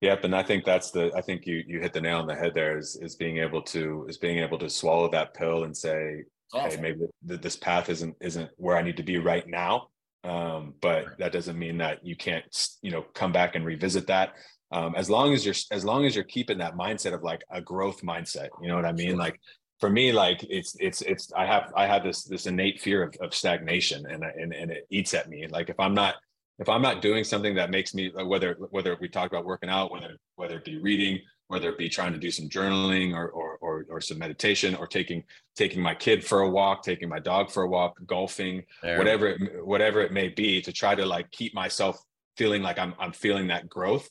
Yep, 0.02 0.24
and 0.24 0.36
I 0.36 0.42
think 0.42 0.64
that's 0.64 0.90
the 0.90 1.10
I 1.16 1.22
think 1.22 1.46
you 1.46 1.62
you 1.66 1.80
hit 1.80 1.92
the 1.92 2.00
nail 2.00 2.18
on 2.18 2.26
the 2.26 2.34
head 2.34 2.52
there 2.54 2.76
is 2.76 2.96
is 3.00 3.16
being 3.16 3.38
able 3.38 3.62
to 3.62 4.06
is 4.08 4.18
being 4.18 4.38
able 4.38 4.58
to 4.58 4.68
swallow 4.68 5.10
that 5.10 5.34
pill 5.34 5.64
and 5.64 5.74
say, 5.74 6.24
awesome. 6.52 6.70
hey, 6.70 6.82
maybe 6.82 7.06
th- 7.26 7.40
this 7.40 7.56
path 7.56 7.88
isn't 7.88 8.14
isn't 8.20 8.50
where 8.56 8.76
I 8.76 8.82
need 8.82 8.98
to 8.98 9.02
be 9.02 9.18
right 9.18 9.46
now. 9.48 9.88
Um, 10.22 10.74
but 10.82 11.16
that 11.18 11.32
doesn't 11.32 11.58
mean 11.58 11.78
that 11.78 12.04
you 12.04 12.16
can't 12.16 12.44
you 12.82 12.90
know 12.90 13.02
come 13.14 13.32
back 13.32 13.54
and 13.54 13.64
revisit 13.64 14.06
that. 14.08 14.34
Um, 14.70 14.94
as 14.96 15.08
long 15.08 15.32
as 15.32 15.46
you're 15.46 15.54
as 15.70 15.84
long 15.84 16.04
as 16.04 16.14
you're 16.14 16.24
keeping 16.24 16.58
that 16.58 16.76
mindset 16.76 17.14
of 17.14 17.22
like 17.22 17.42
a 17.50 17.62
growth 17.62 18.02
mindset, 18.02 18.48
you 18.60 18.68
know 18.68 18.76
what 18.76 18.84
I 18.84 18.92
mean? 18.92 19.10
Sure. 19.10 19.18
Like 19.18 19.40
for 19.80 19.88
me, 19.88 20.12
like 20.12 20.44
it's 20.50 20.76
it's 20.78 21.00
it's 21.02 21.32
I 21.32 21.46
have 21.46 21.72
I 21.74 21.86
have 21.86 22.02
this 22.02 22.24
this 22.24 22.46
innate 22.46 22.80
fear 22.80 23.02
of, 23.02 23.14
of 23.22 23.34
stagnation 23.34 24.04
and 24.06 24.24
and 24.24 24.52
and 24.52 24.70
it 24.70 24.86
eats 24.90 25.14
at 25.14 25.28
me. 25.30 25.46
Like 25.48 25.70
if 25.70 25.78
I'm 25.80 25.94
not 25.94 26.16
if 26.58 26.68
I'm 26.68 26.82
not 26.82 27.02
doing 27.02 27.24
something 27.24 27.54
that 27.56 27.70
makes 27.70 27.94
me 27.94 28.10
whether 28.14 28.56
whether 28.70 28.96
we 29.00 29.08
talk 29.08 29.30
about 29.30 29.44
working 29.44 29.68
out, 29.68 29.90
whether 29.90 30.16
whether 30.36 30.56
it 30.56 30.64
be 30.64 30.78
reading, 30.78 31.20
whether 31.48 31.68
it 31.68 31.78
be 31.78 31.88
trying 31.88 32.12
to 32.12 32.18
do 32.18 32.30
some 32.30 32.48
journaling 32.48 33.14
or 33.14 33.28
or 33.28 33.58
or, 33.60 33.86
or 33.90 34.00
some 34.00 34.18
meditation, 34.18 34.74
or 34.74 34.86
taking 34.86 35.22
taking 35.54 35.82
my 35.82 35.94
kid 35.94 36.24
for 36.24 36.40
a 36.40 36.50
walk, 36.50 36.82
taking 36.82 37.08
my 37.08 37.18
dog 37.18 37.50
for 37.50 37.64
a 37.64 37.68
walk, 37.68 37.98
golfing, 38.06 38.62
there. 38.82 38.96
whatever 38.96 39.28
it, 39.28 39.66
whatever 39.66 40.00
it 40.00 40.12
may 40.12 40.28
be, 40.28 40.62
to 40.62 40.72
try 40.72 40.94
to 40.94 41.04
like 41.04 41.30
keep 41.30 41.54
myself 41.54 41.98
feeling 42.36 42.62
like 42.62 42.78
I'm 42.78 42.94
I'm 42.98 43.12
feeling 43.12 43.48
that 43.48 43.68
growth. 43.68 44.08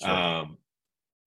Sure. 0.00 0.10
Um, 0.10 0.58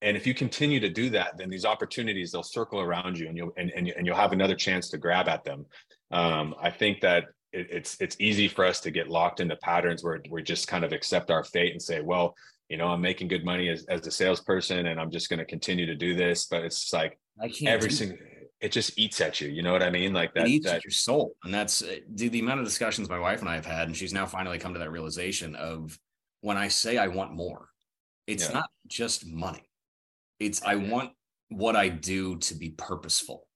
and 0.02 0.18
if 0.18 0.26
you 0.26 0.34
continue 0.34 0.80
to 0.80 0.90
do 0.90 1.12
that, 1.12 1.38
then 1.38 1.50
these 1.50 1.66
opportunities 1.66 2.32
they'll 2.32 2.44
circle 2.44 2.80
around 2.80 3.20
you, 3.20 3.28
and 3.28 3.38
you'll 3.38 3.52
and 3.58 3.72
and, 3.76 3.90
and 3.90 4.06
you'll 4.06 4.16
have 4.16 4.32
another 4.32 4.56
chance 4.56 4.90
to 4.90 4.98
grab 4.98 5.28
at 5.28 5.44
them. 5.44 5.66
Um, 6.12 6.56
I 6.62 6.70
think 6.70 7.02
that 7.02 7.26
it, 7.54 7.68
it's 7.70 7.98
it's 8.00 8.16
easy 8.20 8.48
for 8.48 8.66
us 8.66 8.80
to 8.82 8.92
get 8.92 9.10
locked 9.10 9.40
into 9.40 9.56
patterns 9.58 10.04
where 10.04 10.22
we 10.30 10.44
just 10.44 10.68
kind 10.68 10.84
of 10.84 10.94
accept 10.94 11.32
our 11.32 11.44
fate 11.44 11.72
and 11.72 11.82
say, 11.82 12.02
well, 12.02 12.36
you 12.70 12.78
know, 12.78 12.88
I'm 12.88 13.02
making 13.02 13.28
good 13.28 13.44
money 13.44 13.70
as, 13.70 13.86
as 13.86 14.06
a 14.08 14.12
salesperson 14.12 14.88
and 14.88 15.00
I'm 15.00 15.12
just 15.12 15.30
going 15.30 15.40
to 15.40 15.46
continue 15.46 15.86
to 15.86 15.96
do 15.96 16.16
this. 16.16 16.46
But 16.46 16.64
it's 16.64 16.94
like 16.94 17.20
I 17.42 17.50
can't 17.50 17.68
every 17.68 17.92
single 17.92 18.18
it 18.62 18.72
just 18.72 18.98
eats 18.98 19.20
at 19.22 19.42
you. 19.42 19.50
You 19.50 19.64
know 19.64 19.74
what 19.74 19.82
I 19.82 19.90
mean? 19.90 20.14
Like 20.14 20.34
that, 20.36 20.46
it 20.46 20.52
eats 20.52 20.68
that, 20.68 20.78
at 20.78 20.84
your 20.86 20.92
soul. 20.92 21.36
And 21.44 21.54
that's 21.54 21.82
uh, 21.82 21.96
the, 22.14 22.30
the 22.30 22.40
amount 22.40 22.60
of 22.60 22.66
discussions 22.66 23.10
my 23.10 23.20
wife 23.20 23.40
and 23.40 23.50
I 23.50 23.56
have 23.56 23.66
had, 23.66 23.88
and 23.88 23.98
she's 23.98 24.14
now 24.14 24.28
finally 24.28 24.60
come 24.60 24.74
to 24.74 24.80
that 24.80 24.92
realization 24.92 25.56
of 25.56 25.98
when 26.42 26.58
I 26.58 26.68
say 26.68 26.98
I 26.98 27.08
want 27.08 27.34
more, 27.34 27.70
it's 28.28 28.48
yeah. 28.48 28.60
not 28.60 28.70
just 28.88 29.26
money. 29.26 29.68
It's 30.40 30.62
I 30.62 30.76
want 30.76 31.12
what 31.50 31.76
I 31.76 31.90
do 31.90 32.38
to 32.38 32.56
be 32.56 32.70
purposeful. 32.70 33.48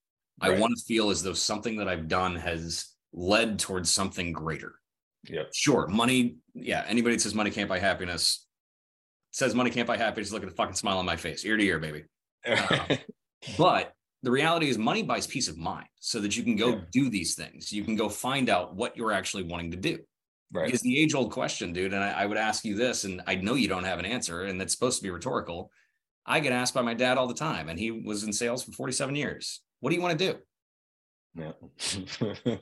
Right. 0.42 0.52
I 0.52 0.60
want 0.60 0.76
to 0.76 0.84
feel 0.84 1.12
as 1.12 1.22
though 1.22 1.34
something 1.34 1.78
that 1.78 1.88
I've 1.88 2.08
done 2.08 2.36
has 2.36 2.95
led 3.16 3.58
towards 3.58 3.90
something 3.90 4.32
greater. 4.32 4.76
Yeah. 5.28 5.44
Sure. 5.54 5.88
Money. 5.88 6.36
Yeah. 6.54 6.86
Anybody 6.88 7.16
that 7.16 7.22
says 7.22 7.34
money 7.34 7.50
can't 7.50 7.70
buy 7.70 7.80
happiness 7.80 8.46
says 9.36 9.54
money 9.54 9.70
can't 9.70 9.88
buy 9.88 9.98
happiness. 9.98 10.32
Look 10.32 10.44
at 10.44 10.50
the 10.50 10.56
fucking 10.56 10.76
smile 10.76 10.98
on 10.98 11.06
my 11.06 11.18
face, 11.18 11.44
ear 11.44 11.58
to 11.58 11.64
ear, 11.64 11.80
baby. 11.80 12.04
Um, 12.48 12.98
but 13.58 13.94
the 14.24 14.32
reality 14.32 14.70
is, 14.70 14.78
money 14.78 15.04
buys 15.04 15.28
peace 15.28 15.48
of 15.48 15.58
mind 15.58 15.88
so 16.00 16.20
that 16.20 16.38
you 16.38 16.44
can 16.44 16.56
go 16.56 16.70
yeah. 16.70 16.82
do 16.92 17.10
these 17.10 17.36
things. 17.36 17.72
You 17.72 17.84
can 17.84 17.96
go 17.96 18.08
find 18.08 18.50
out 18.50 18.76
what 18.76 18.96
you're 18.96 19.12
actually 19.12 19.44
wanting 19.44 19.72
to 19.72 19.78
do. 19.78 20.00
Right. 20.54 20.74
Is 20.74 20.82
the 20.82 20.98
age 20.98 21.14
old 21.14 21.32
question, 21.32 21.74
dude, 21.74 21.94
and 21.94 22.04
I, 22.04 22.12
I 22.12 22.26
would 22.28 22.38
ask 22.38 22.64
you 22.64 22.76
this, 22.76 23.04
and 23.04 23.22
I 23.28 23.36
know 23.36 23.56
you 23.56 23.68
don't 23.68 23.84
have 23.84 24.00
an 24.00 24.06
answer, 24.06 24.44
and 24.44 24.60
that's 24.60 24.74
supposed 24.74 24.98
to 24.98 25.04
be 25.04 25.10
rhetorical. 25.10 25.70
I 26.26 26.40
get 26.40 26.54
asked 26.54 26.74
by 26.74 26.82
my 26.82 26.94
dad 26.94 27.18
all 27.18 27.28
the 27.28 27.34
time, 27.34 27.68
and 27.68 27.78
he 27.78 27.92
was 27.92 28.24
in 28.24 28.32
sales 28.32 28.64
for 28.64 28.72
47 28.72 29.16
years. 29.16 29.62
What 29.80 29.90
do 29.90 29.96
you 29.96 30.02
want 30.02 30.18
to 30.18 30.32
do? 30.32 30.40
Yeah. 31.36 31.52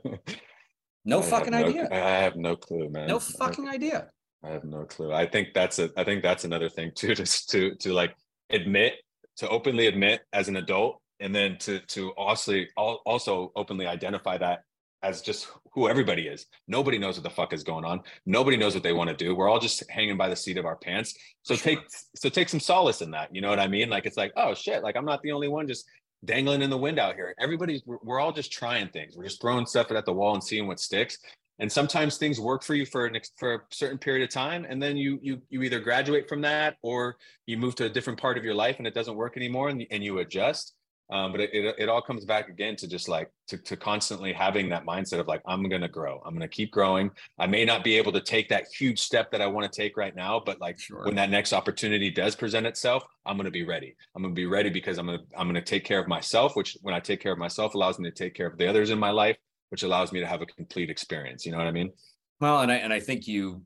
no 1.05 1.19
I 1.19 1.21
fucking 1.21 1.51
no, 1.51 1.57
idea. 1.57 1.87
I 1.91 1.95
have 1.95 2.35
no 2.35 2.55
clue, 2.55 2.89
man. 2.89 3.07
No 3.07 3.19
fucking 3.19 3.67
I, 3.67 3.73
idea. 3.73 4.09
I 4.43 4.49
have 4.49 4.63
no 4.63 4.83
clue. 4.85 5.13
I 5.13 5.25
think 5.25 5.49
that's 5.53 5.79
a 5.79 5.89
I 5.95 6.03
think 6.03 6.23
that's 6.23 6.43
another 6.43 6.69
thing 6.69 6.91
too, 6.95 7.15
just 7.21 7.49
to 7.51 7.75
to 7.75 7.93
like 7.93 8.15
admit, 8.49 8.95
to 9.37 9.49
openly 9.49 9.87
admit 9.87 10.21
as 10.33 10.47
an 10.47 10.57
adult, 10.57 11.01
and 11.19 11.33
then 11.33 11.57
to 11.59 11.79
to 11.79 12.11
also 12.11 12.63
also 12.77 13.51
openly 13.55 13.85
identify 13.87 14.37
that 14.37 14.61
as 15.03 15.21
just 15.21 15.47
who 15.73 15.89
everybody 15.89 16.27
is. 16.27 16.45
Nobody 16.67 16.97
knows 16.97 17.17
what 17.17 17.23
the 17.23 17.29
fuck 17.29 17.51
is 17.51 17.63
going 17.63 17.83
on. 17.83 18.01
Nobody 18.25 18.55
knows 18.55 18.73
what 18.73 18.83
they 18.83 18.93
want 18.93 19.09
to 19.09 19.15
do. 19.15 19.35
We're 19.35 19.49
all 19.49 19.59
just 19.59 19.83
hanging 19.89 20.17
by 20.17 20.29
the 20.29 20.35
seat 20.35 20.57
of 20.57 20.65
our 20.65 20.77
pants. 20.77 21.13
So 21.43 21.55
sure. 21.55 21.75
take 21.75 21.79
so 22.15 22.29
take 22.29 22.49
some 22.49 22.61
solace 22.61 23.01
in 23.01 23.11
that. 23.11 23.35
You 23.35 23.41
know 23.41 23.49
what 23.49 23.59
I 23.59 23.67
mean? 23.67 23.89
Like 23.89 24.05
it's 24.05 24.17
like, 24.17 24.31
oh 24.37 24.53
shit, 24.53 24.81
like 24.81 24.95
I'm 24.95 25.05
not 25.05 25.21
the 25.21 25.33
only 25.33 25.49
one 25.49 25.67
just 25.67 25.85
dangling 26.25 26.61
in 26.61 26.69
the 26.69 26.77
wind 26.77 26.99
out 26.99 27.15
here. 27.15 27.35
Everybody's 27.39 27.81
we're, 27.85 27.97
we're 28.03 28.19
all 28.19 28.31
just 28.31 28.51
trying 28.51 28.89
things. 28.89 29.15
We're 29.15 29.25
just 29.25 29.41
throwing 29.41 29.65
stuff 29.65 29.91
at 29.91 30.05
the 30.05 30.13
wall 30.13 30.33
and 30.33 30.43
seeing 30.43 30.67
what 30.67 30.79
sticks. 30.79 31.17
And 31.59 31.71
sometimes 31.71 32.17
things 32.17 32.39
work 32.39 32.63
for 32.63 32.73
you 32.73 32.85
for 32.85 33.05
an 33.05 33.19
for 33.37 33.53
a 33.55 33.59
certain 33.69 33.97
period 33.97 34.23
of 34.23 34.33
time, 34.33 34.65
and 34.67 34.81
then 34.81 34.97
you 34.97 35.19
you 35.21 35.41
you 35.49 35.61
either 35.61 35.79
graduate 35.79 36.27
from 36.27 36.41
that 36.41 36.77
or 36.81 37.17
you 37.45 37.57
move 37.57 37.75
to 37.75 37.85
a 37.85 37.89
different 37.89 38.19
part 38.19 38.37
of 38.37 38.43
your 38.43 38.55
life 38.55 38.77
and 38.79 38.87
it 38.87 38.93
doesn't 38.93 39.15
work 39.15 39.37
anymore, 39.37 39.69
and, 39.69 39.85
and 39.91 40.03
you 40.03 40.19
adjust. 40.19 40.73
Um, 41.09 41.31
but 41.31 41.41
it, 41.41 41.49
it, 41.53 41.75
it 41.77 41.89
all 41.89 42.01
comes 42.01 42.25
back 42.25 42.47
again 42.47 42.75
to 42.77 42.87
just 42.87 43.09
like 43.09 43.29
to, 43.47 43.57
to 43.57 43.75
constantly 43.75 44.31
having 44.31 44.69
that 44.69 44.85
mindset 44.85 45.19
of 45.19 45.27
like 45.27 45.41
i'm 45.45 45.67
going 45.67 45.81
to 45.81 45.87
grow. 45.87 46.21
I'm 46.25 46.33
going 46.33 46.47
to 46.49 46.55
keep 46.55 46.71
growing. 46.71 47.11
I 47.37 47.45
may 47.45 47.65
not 47.65 47.83
be 47.83 47.97
able 47.97 48.13
to 48.13 48.21
take 48.21 48.49
that 48.49 48.65
huge 48.77 48.99
step 48.99 49.29
that 49.31 49.41
i 49.41 49.47
want 49.47 49.71
to 49.71 49.81
take 49.81 49.97
right 49.97 50.15
now 50.15 50.41
but 50.43 50.61
like 50.61 50.79
sure. 50.79 51.03
when 51.05 51.15
that 51.15 51.29
next 51.29 51.53
opportunity 51.53 52.09
does 52.09 52.35
present 52.35 52.65
itself 52.65 53.03
i'm 53.25 53.35
going 53.35 53.45
to 53.45 53.51
be 53.51 53.63
ready. 53.63 53.95
I'm 54.15 54.21
going 54.21 54.33
to 54.33 54.39
be 54.39 54.45
ready 54.45 54.69
because 54.69 54.97
i'm 54.97 55.07
going 55.07 55.19
to 55.19 55.25
i'm 55.37 55.53
to 55.53 55.61
take 55.61 55.83
care 55.83 55.99
of 55.99 56.07
myself 56.07 56.55
which 56.55 56.77
when 56.81 56.95
i 56.95 56.99
take 56.99 57.19
care 57.19 57.33
of 57.33 57.37
myself 57.37 57.75
allows 57.75 57.99
me 57.99 58.09
to 58.09 58.15
take 58.15 58.33
care 58.33 58.47
of 58.47 58.57
the 58.57 58.67
others 58.67 58.89
in 58.89 58.97
my 58.97 59.11
life 59.11 59.37
which 59.69 59.83
allows 59.83 60.11
me 60.11 60.19
to 60.19 60.27
have 60.27 60.41
a 60.41 60.45
complete 60.45 60.89
experience. 60.89 61.45
You 61.45 61.51
know 61.51 61.57
what 61.57 61.67
i 61.67 61.71
mean? 61.71 61.91
Well 62.39 62.61
and 62.61 62.71
i 62.71 62.75
and 62.75 62.93
i 62.93 62.99
think 62.99 63.27
you 63.27 63.63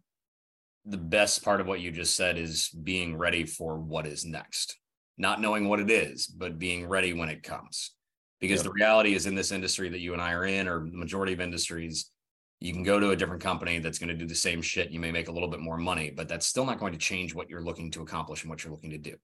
the 0.85 0.97
best 0.97 1.43
part 1.43 1.59
of 1.61 1.67
what 1.67 1.81
you 1.81 1.91
just 1.91 2.15
said 2.15 2.37
is 2.37 2.69
being 2.69 3.17
ready 3.17 3.45
for 3.45 3.77
what 3.77 4.07
is 4.07 4.25
next 4.25 4.77
not 5.17 5.41
knowing 5.41 5.67
what 5.67 5.79
it 5.79 5.89
is, 5.89 6.27
but 6.27 6.59
being 6.59 6.87
ready 6.87 7.13
when 7.13 7.29
it 7.29 7.43
comes. 7.43 7.91
Because 8.39 8.59
yep. 8.59 8.65
the 8.65 8.71
reality 8.71 9.15
is 9.15 9.25
in 9.25 9.35
this 9.35 9.51
industry 9.51 9.89
that 9.89 9.99
you 9.99 10.13
and 10.13 10.21
I 10.21 10.33
are 10.33 10.45
in, 10.45 10.67
or 10.67 10.79
the 10.79 10.97
majority 10.97 11.33
of 11.33 11.41
industries, 11.41 12.11
you 12.59 12.73
can 12.73 12.83
go 12.83 12.99
to 12.99 13.11
a 13.11 13.15
different 13.15 13.41
company 13.41 13.79
that's 13.79 13.99
going 13.99 14.09
to 14.09 14.15
do 14.15 14.27
the 14.27 14.35
same 14.35 14.61
shit. 14.61 14.91
You 14.91 14.99
may 14.99 15.11
make 15.11 15.27
a 15.27 15.31
little 15.31 15.49
bit 15.49 15.59
more 15.59 15.77
money, 15.77 16.11
but 16.11 16.27
that's 16.27 16.45
still 16.45 16.65
not 16.65 16.79
going 16.79 16.93
to 16.93 16.99
change 16.99 17.33
what 17.33 17.49
you're 17.49 17.61
looking 17.61 17.91
to 17.91 18.01
accomplish 18.01 18.43
and 18.43 18.49
what 18.49 18.63
you're 18.63 18.73
looking 18.73 18.91
to 18.91 18.97
do. 18.97 19.15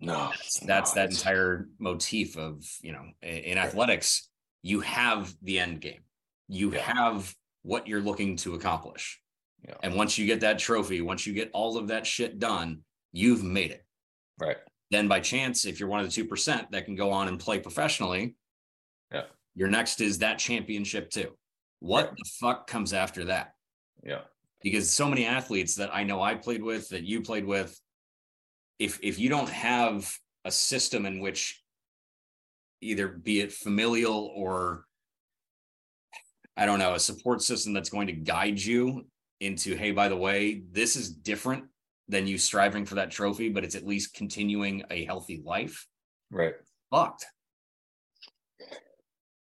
No, 0.00 0.30
that's, 0.30 0.60
that's 0.60 0.92
that 0.92 1.10
entire 1.10 1.68
motif 1.78 2.36
of, 2.36 2.64
you 2.80 2.92
know, 2.92 3.04
in 3.22 3.58
athletics, 3.58 4.28
you 4.62 4.80
have 4.80 5.32
the 5.42 5.58
end 5.60 5.80
game. 5.80 6.02
You 6.48 6.72
yeah. 6.72 6.80
have 6.80 7.34
what 7.62 7.86
you're 7.86 8.00
looking 8.00 8.36
to 8.38 8.54
accomplish. 8.54 9.20
Yeah. 9.66 9.74
And 9.82 9.94
once 9.94 10.18
you 10.18 10.26
get 10.26 10.40
that 10.40 10.58
trophy, 10.58 11.00
once 11.00 11.26
you 11.26 11.32
get 11.32 11.50
all 11.54 11.78
of 11.78 11.88
that 11.88 12.06
shit 12.06 12.38
done, 12.38 12.80
you've 13.12 13.44
made 13.44 13.70
it. 13.70 13.84
Right. 14.38 14.58
Then 14.90 15.08
by 15.08 15.20
chance, 15.20 15.64
if 15.64 15.80
you're 15.80 15.88
one 15.88 16.00
of 16.00 16.12
the 16.12 16.22
2% 16.22 16.70
that 16.70 16.84
can 16.84 16.94
go 16.94 17.10
on 17.10 17.28
and 17.28 17.38
play 17.38 17.58
professionally, 17.58 18.36
yeah. 19.12 19.24
your 19.54 19.68
next 19.68 20.00
is 20.00 20.18
that 20.18 20.38
championship 20.38 21.10
too. 21.10 21.32
What 21.80 22.08
right. 22.08 22.16
the 22.16 22.30
fuck 22.40 22.66
comes 22.66 22.92
after 22.92 23.24
that? 23.24 23.54
Yeah. 24.02 24.20
Because 24.62 24.90
so 24.90 25.08
many 25.08 25.26
athletes 25.26 25.74
that 25.76 25.94
I 25.94 26.04
know 26.04 26.22
I 26.22 26.34
played 26.34 26.62
with, 26.62 26.88
that 26.90 27.04
you 27.04 27.20
played 27.20 27.44
with, 27.44 27.78
if 28.78 28.98
if 29.02 29.18
you 29.18 29.28
don't 29.28 29.48
have 29.48 30.10
a 30.44 30.50
system 30.50 31.06
in 31.06 31.20
which 31.20 31.62
either 32.80 33.08
be 33.08 33.40
it 33.40 33.52
familial 33.52 34.32
or 34.34 34.84
I 36.56 36.66
don't 36.66 36.78
know, 36.78 36.94
a 36.94 37.00
support 37.00 37.42
system 37.42 37.72
that's 37.72 37.90
going 37.90 38.06
to 38.06 38.12
guide 38.12 38.60
you 38.60 39.06
into, 39.40 39.74
hey, 39.76 39.90
by 39.90 40.08
the 40.08 40.16
way, 40.16 40.62
this 40.70 40.96
is 40.96 41.10
different 41.10 41.64
than 42.08 42.26
you 42.26 42.38
striving 42.38 42.84
for 42.84 42.96
that 42.96 43.10
trophy, 43.10 43.48
but 43.48 43.64
it's 43.64 43.74
at 43.74 43.86
least 43.86 44.14
continuing 44.14 44.84
a 44.90 45.04
healthy 45.04 45.42
life. 45.44 45.86
Right. 46.30 46.54
Fucked. 46.90 47.26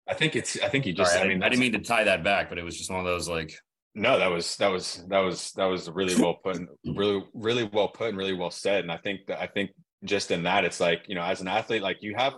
I 0.10 0.14
think 0.14 0.36
it's. 0.36 0.60
I 0.62 0.70
think 0.70 0.86
you 0.86 0.94
just. 0.94 1.14
Sorry, 1.14 1.26
I, 1.26 1.28
mean, 1.28 1.44
I 1.44 1.50
didn't 1.50 1.62
mean 1.62 1.74
to 1.74 1.80
tie 1.80 2.06
that 2.06 2.24
back, 2.24 2.50
but 2.50 2.58
it 2.58 2.64
was 2.64 2.78
just 2.78 2.90
one 2.90 3.00
of 3.00 3.06
those 3.06 3.28
like. 3.28 3.54
No, 3.94 4.20
that 4.20 4.28
was 4.28 4.56
that 4.58 4.68
was 4.68 5.04
that 5.10 5.20
was 5.20 5.52
that 5.54 5.66
was 5.66 5.90
really 5.90 6.16
well 6.22 6.36
put, 6.36 6.56
and 6.56 6.68
really 6.86 7.26
really 7.34 7.64
well 7.66 7.90
put, 7.90 8.10
and 8.10 8.18
really 8.18 8.34
well 8.34 8.52
said. 8.52 8.84
And 8.84 8.92
I 8.92 8.98
think 8.98 9.22
that 9.28 9.42
I 9.42 9.48
think 9.48 9.72
just 10.04 10.32
in 10.32 10.44
that, 10.44 10.66
it's 10.66 10.80
like 10.80 11.04
you 11.08 11.16
know, 11.16 11.24
as 11.24 11.42
an 11.42 11.48
athlete, 11.48 11.82
like 11.82 11.98
you 12.02 12.16
have 12.16 12.34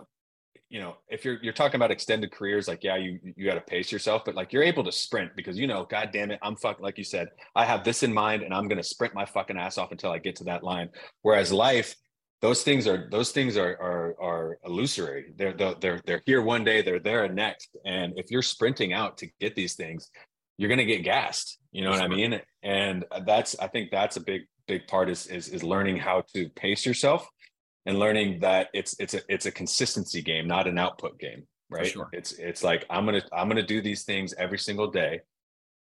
you 0.70 0.78
know, 0.78 0.96
if 1.08 1.24
you're 1.24 1.38
you're 1.42 1.52
talking 1.52 1.76
about 1.76 1.90
extended 1.90 2.30
careers, 2.30 2.68
like 2.68 2.84
yeah, 2.84 2.96
you 2.96 3.18
you 3.36 3.44
got 3.44 3.54
to 3.54 3.60
pace 3.60 3.90
yourself, 3.90 4.22
but 4.24 4.36
like 4.36 4.52
you're 4.52 4.62
able 4.62 4.84
to 4.84 4.92
sprint 4.92 5.32
because 5.36 5.58
you 5.58 5.66
know, 5.66 5.84
god 5.90 6.10
damn 6.12 6.30
it, 6.30 6.38
I'm 6.42 6.54
fuck 6.56 6.80
like 6.80 6.96
you 6.96 7.04
said, 7.04 7.28
I 7.56 7.64
have 7.64 7.82
this 7.82 8.04
in 8.04 8.14
mind 8.14 8.44
and 8.44 8.54
I'm 8.54 8.68
gonna 8.68 8.84
sprint 8.84 9.12
my 9.12 9.24
fucking 9.24 9.58
ass 9.58 9.78
off 9.78 9.90
until 9.90 10.12
I 10.12 10.18
get 10.18 10.36
to 10.36 10.44
that 10.44 10.62
line. 10.62 10.90
Whereas 11.22 11.52
life, 11.52 11.96
those 12.40 12.62
things 12.62 12.86
are 12.86 13.08
those 13.10 13.32
things 13.32 13.56
are 13.56 13.72
are 13.80 14.14
are 14.22 14.58
illusory. 14.64 15.32
They're 15.36 15.52
they're 15.52 16.00
they're 16.06 16.22
here 16.24 16.40
one 16.40 16.62
day, 16.62 16.82
they're 16.82 17.00
there 17.00 17.26
the 17.26 17.34
next. 17.34 17.76
And 17.84 18.12
if 18.16 18.30
you're 18.30 18.42
sprinting 18.42 18.92
out 18.92 19.18
to 19.18 19.28
get 19.40 19.56
these 19.56 19.74
things, 19.74 20.08
you're 20.56 20.70
gonna 20.70 20.84
get 20.84 21.02
gassed. 21.02 21.58
You 21.72 21.82
know 21.82 21.90
what 21.90 22.00
I 22.00 22.08
mean? 22.08 22.40
And 22.62 23.04
that's 23.26 23.58
I 23.58 23.66
think 23.66 23.90
that's 23.90 24.16
a 24.16 24.20
big 24.20 24.42
big 24.68 24.86
part 24.86 25.10
is 25.10 25.26
is 25.26 25.48
is 25.48 25.64
learning 25.64 25.96
how 25.96 26.22
to 26.34 26.48
pace 26.50 26.86
yourself 26.86 27.28
and 27.86 27.98
learning 27.98 28.40
that 28.40 28.68
it's 28.74 28.94
it's 28.98 29.14
a 29.14 29.20
it's 29.28 29.46
a 29.46 29.50
consistency 29.50 30.22
game, 30.22 30.46
not 30.46 30.66
an 30.66 30.78
output 30.78 31.18
game, 31.18 31.44
right? 31.70 31.86
Sure. 31.86 32.08
It's 32.12 32.32
it's 32.32 32.62
like 32.62 32.84
I'm 32.90 33.04
gonna 33.04 33.22
I'm 33.32 33.48
gonna 33.48 33.62
do 33.62 33.80
these 33.80 34.04
things 34.04 34.34
every 34.34 34.58
single 34.58 34.90
day, 34.90 35.20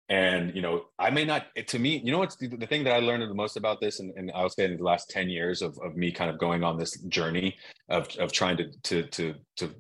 and 0.09 0.55
you 0.55 0.63
know 0.63 0.87
I 0.99 1.11
may 1.11 1.25
not. 1.25 1.47
It, 1.55 1.69
to 1.69 1.79
me, 1.79 2.01
you 2.05 2.13
know 2.13 2.19
what's 2.19 2.37
the, 2.37 2.49
the, 2.49 2.67
thing 2.67 2.85
that 2.85 2.93
I 2.93 2.99
learned 2.99 3.23
the 3.23 3.35
most 3.35 3.57
about 3.57 3.81
this, 3.81 4.01
and, 4.01 4.13
and 4.17 4.33
I 4.33 4.43
would 4.43 4.53
say 4.53 4.65
in 4.65 4.77
the 4.77 4.83
last 4.83 5.11
ten 5.11 5.29
years 5.29 5.63
of 5.63 5.79
of 5.83 5.97
me 5.97 6.11
kind 6.11 6.31
of 6.31 6.39
going 6.39 6.65
on 6.65 6.77
this 6.77 6.99
journey 7.03 7.57
of 7.89 8.09
of 8.19 8.33
trying 8.33 8.57
to 8.57 8.71
to 8.85 9.03
to 9.05 9.35
to 9.57 9.75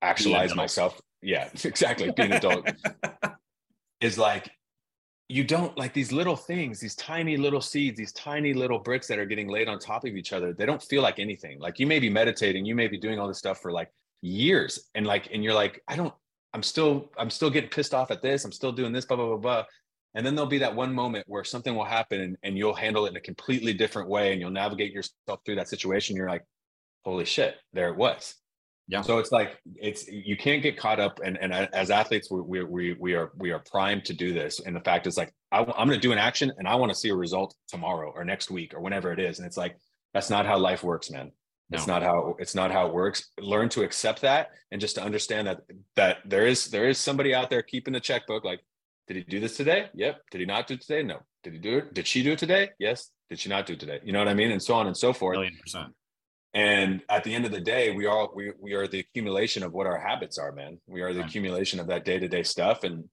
actualize 0.00 0.54
myself. 0.54 1.00
Yeah, 1.20 1.48
exactly. 1.64 2.10
Being 2.10 2.32
adult 2.32 2.70
is 4.00 4.18
like 4.18 4.50
you 5.28 5.44
don't 5.44 5.76
like 5.78 5.94
these 5.94 6.12
little 6.12 6.36
things, 6.36 6.78
these 6.80 6.94
tiny 6.96 7.36
little 7.36 7.60
seeds, 7.60 7.96
these 7.96 8.12
tiny 8.12 8.52
little 8.52 8.78
bricks 8.78 9.06
that 9.08 9.18
are 9.18 9.24
getting 9.26 9.48
laid 9.48 9.68
on 9.68 9.78
top 9.78 10.04
of 10.04 10.14
each 10.16 10.32
other. 10.32 10.52
They 10.52 10.66
don't 10.66 10.82
feel 10.82 11.02
like 11.02 11.18
anything. 11.18 11.58
Like 11.58 11.78
you 11.78 11.86
may 11.86 11.98
be 12.00 12.10
meditating, 12.10 12.64
you 12.66 12.74
may 12.74 12.88
be 12.88 12.98
doing 12.98 13.18
all 13.18 13.28
this 13.28 13.38
stuff 13.38 13.60
for 13.60 13.72
like 13.72 13.90
years, 14.20 14.90
and 14.94 15.06
like, 15.06 15.28
and 15.32 15.42
you're 15.42 15.54
like, 15.54 15.82
I 15.88 15.96
don't, 15.96 16.12
I'm 16.52 16.62
still, 16.62 17.10
I'm 17.16 17.30
still 17.30 17.50
getting 17.50 17.70
pissed 17.70 17.94
off 17.94 18.10
at 18.10 18.20
this. 18.22 18.44
I'm 18.44 18.52
still 18.52 18.72
doing 18.72 18.92
this, 18.92 19.06
blah 19.06 19.16
blah 19.16 19.26
blah 19.28 19.36
blah. 19.38 19.64
and 20.14 20.26
then 20.26 20.34
there'll 20.34 20.50
be 20.50 20.58
that 20.58 20.74
one 20.74 20.92
moment 20.92 21.24
where 21.28 21.44
something 21.44 21.74
will 21.74 21.84
happen 21.84 22.20
and, 22.20 22.36
and 22.42 22.58
you'll 22.58 22.74
handle 22.74 23.06
it 23.06 23.10
in 23.10 23.16
a 23.16 23.20
completely 23.20 23.72
different 23.72 24.08
way 24.08 24.32
and 24.32 24.40
you'll 24.40 24.50
navigate 24.50 24.92
yourself 24.92 25.40
through 25.44 25.56
that 25.56 25.68
situation 25.68 26.16
you're 26.16 26.28
like 26.28 26.44
holy 27.04 27.24
shit 27.24 27.56
there 27.72 27.88
it 27.88 27.96
was 27.96 28.34
Yeah. 28.92 29.00
so 29.02 29.18
it's 29.18 29.32
like 29.32 29.58
it's 29.76 30.06
you 30.08 30.36
can't 30.36 30.62
get 30.62 30.76
caught 30.76 31.00
up 31.00 31.18
and 31.24 31.38
and 31.38 31.52
as 31.52 31.90
athletes 31.90 32.30
we 32.30 32.40
we 32.42 32.62
we, 32.64 32.92
we 33.00 33.14
are 33.14 33.32
we 33.38 33.50
are 33.50 33.60
primed 33.60 34.04
to 34.06 34.14
do 34.14 34.32
this. 34.34 34.60
And 34.60 34.76
the 34.76 34.80
fact 34.80 35.06
is 35.06 35.16
like 35.16 35.32
I, 35.50 35.58
i'm 35.60 35.88
going 35.88 35.90
to 35.90 35.98
do 36.08 36.12
an 36.12 36.18
action 36.18 36.52
and 36.58 36.68
i 36.68 36.74
want 36.74 36.90
to 36.92 36.98
see 37.02 37.08
a 37.08 37.14
result 37.14 37.54
tomorrow 37.68 38.12
or 38.14 38.24
next 38.24 38.50
week 38.50 38.74
or 38.74 38.80
whenever 38.80 39.12
it 39.12 39.18
is. 39.18 39.38
And 39.38 39.46
it's 39.46 39.56
like 39.56 39.76
that's 40.14 40.30
not 40.30 40.44
how 40.46 40.58
life 40.58 40.82
works 40.84 41.10
man. 41.10 41.32
It's 41.70 41.86
No. 41.86 41.94
not 41.94 42.02
how 42.02 42.36
it's 42.38 42.54
not 42.54 42.70
how 42.70 42.86
it 42.88 42.92
works. 42.92 43.30
Learn 43.40 43.68
to 43.70 43.82
accept 43.82 44.20
that 44.22 44.48
and 44.70 44.78
just 44.80 44.94
to 44.96 45.02
understand 45.02 45.46
that 45.48 45.58
that 45.96 46.18
there 46.26 46.46
is 46.46 46.68
there 46.68 46.86
is 46.88 46.98
somebody 46.98 47.34
out 47.34 47.48
there 47.48 47.62
keeping 47.62 47.94
the 47.94 48.00
checkbook 48.00 48.44
like 48.44 48.60
did 49.08 49.16
he 49.16 49.22
do 49.24 49.40
this 49.40 49.56
today? 49.56 49.88
Yep. 49.94 50.20
Did 50.30 50.40
he 50.42 50.46
not 50.46 50.66
do 50.68 50.74
it 50.74 50.82
today? 50.82 51.02
No. 51.02 51.18
Did 51.42 51.54
he 51.54 51.58
do 51.58 51.78
it? 51.78 51.94
Did 51.94 52.06
she 52.06 52.22
do 52.22 52.32
it 52.32 52.38
today? 52.38 52.70
Yes. 52.78 53.10
Did 53.30 53.38
she 53.40 53.48
not 53.48 53.66
do 53.66 53.72
it 53.72 53.80
today? 53.80 54.00
You 54.04 54.12
know 54.12 54.18
what 54.20 54.28
i 54.28 54.34
mean? 54.34 54.52
And 54.52 54.62
so 54.62 54.74
on 54.74 54.86
and 54.86 54.96
so 54.96 55.12
forth. 55.12 55.36
Million 55.36 55.56
percent. 55.60 55.88
And 56.54 57.00
at 57.08 57.24
the 57.24 57.34
end 57.34 57.46
of 57.46 57.52
the 57.52 57.60
day 57.60 57.94
we 57.94 58.06
all 58.06 58.30
we, 58.34 58.52
we 58.60 58.74
are 58.74 58.86
the 58.86 59.00
accumulation 59.00 59.62
of 59.62 59.72
what 59.72 59.86
our 59.86 59.98
habits 59.98 60.38
are 60.38 60.52
man. 60.52 60.78
We 60.86 61.00
are 61.00 61.12
the 61.12 61.24
accumulation 61.24 61.80
of 61.80 61.86
that 61.88 62.04
day-to-day 62.04 62.42
stuff. 62.42 62.84
And 62.84 63.04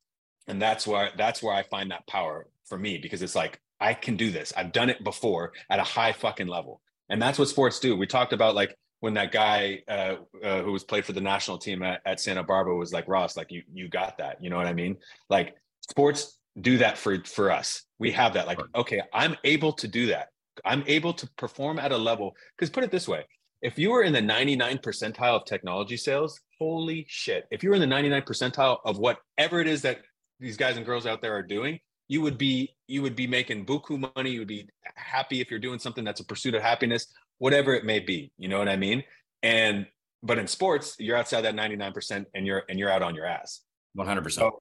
and 0.47 0.61
that's 0.61 0.85
why 0.85 1.09
that's 1.17 1.41
where 1.41 1.53
i 1.53 1.63
find 1.63 1.91
that 1.91 2.07
power 2.07 2.47
for 2.65 2.77
me 2.77 2.97
because 2.97 3.21
it's 3.21 3.35
like 3.35 3.59
i 3.79 3.93
can 3.93 4.17
do 4.17 4.31
this. 4.31 4.51
I've 4.57 4.71
done 4.71 4.89
it 4.89 5.03
before 5.03 5.53
at 5.69 5.79
a 5.79 5.83
high 5.83 6.11
fucking 6.11 6.47
level. 6.47 6.81
And 7.09 7.21
that's 7.21 7.39
what 7.39 7.47
sports 7.47 7.79
do. 7.79 7.95
We 7.95 8.05
talked 8.05 8.33
about 8.33 8.55
like 8.55 8.75
when 8.99 9.13
that 9.13 9.31
guy 9.31 9.81
uh, 9.87 10.15
uh, 10.43 10.61
who 10.61 10.73
was 10.73 10.83
played 10.83 11.05
for 11.05 11.13
the 11.13 11.21
national 11.21 11.57
team 11.57 11.81
at, 11.81 12.01
at 12.05 12.19
santa 12.19 12.43
barbara 12.43 12.75
was 12.75 12.91
like 12.91 13.07
ross 13.07 13.37
like 13.37 13.51
you 13.51 13.63
you 13.73 13.87
got 13.87 14.17
that. 14.17 14.43
You 14.43 14.49
know 14.49 14.57
what 14.57 14.67
i 14.67 14.73
mean? 14.73 14.97
Like 15.29 15.55
sports 15.89 16.37
do 16.59 16.79
that 16.79 16.97
for 16.97 17.23
for 17.23 17.51
us. 17.51 17.83
We 17.99 18.11
have 18.11 18.33
that. 18.33 18.47
Like 18.47 18.59
okay 18.75 19.01
i'm 19.13 19.37
able 19.45 19.71
to 19.73 19.87
do 19.87 20.07
that 20.07 20.29
i'm 20.65 20.83
able 20.87 21.13
to 21.13 21.27
perform 21.37 21.79
at 21.79 21.91
a 21.91 21.97
level 21.97 22.35
because 22.55 22.69
put 22.69 22.83
it 22.83 22.91
this 22.91 23.07
way 23.07 23.25
if 23.61 23.77
you 23.77 23.91
were 23.91 24.03
in 24.03 24.13
the 24.13 24.21
99 24.21 24.77
percentile 24.79 25.35
of 25.35 25.45
technology 25.45 25.97
sales 25.97 26.39
holy 26.59 27.05
shit 27.07 27.45
if 27.51 27.63
you 27.63 27.69
were 27.69 27.75
in 27.75 27.81
the 27.81 27.87
99 27.87 28.21
percentile 28.23 28.77
of 28.85 28.97
whatever 28.97 29.59
it 29.59 29.67
is 29.67 29.81
that 29.81 29.99
these 30.39 30.57
guys 30.57 30.77
and 30.77 30.85
girls 30.85 31.05
out 31.05 31.21
there 31.21 31.35
are 31.35 31.43
doing 31.43 31.79
you 32.07 32.21
would 32.21 32.37
be 32.37 32.75
you 32.87 33.01
would 33.01 33.15
be 33.15 33.27
making 33.27 33.65
buku 33.65 34.11
money 34.15 34.31
you 34.31 34.39
would 34.39 34.47
be 34.47 34.67
happy 34.95 35.41
if 35.41 35.49
you're 35.49 35.59
doing 35.59 35.79
something 35.79 36.03
that's 36.03 36.21
a 36.21 36.25
pursuit 36.25 36.55
of 36.55 36.61
happiness 36.61 37.07
whatever 37.37 37.73
it 37.73 37.85
may 37.85 37.99
be 37.99 38.31
you 38.37 38.47
know 38.47 38.57
what 38.57 38.69
i 38.69 38.75
mean 38.75 39.03
and 39.43 39.85
but 40.21 40.37
in 40.37 40.47
sports 40.47 40.95
you're 40.99 41.15
outside 41.15 41.41
that 41.41 41.55
99% 41.55 42.25
and 42.33 42.45
you're 42.45 42.63
and 42.67 42.77
you're 42.77 42.91
out 42.91 43.01
on 43.01 43.15
your 43.15 43.25
ass 43.25 43.61
One 43.93 44.07
hundred 44.07 44.23
percent. 44.23 44.53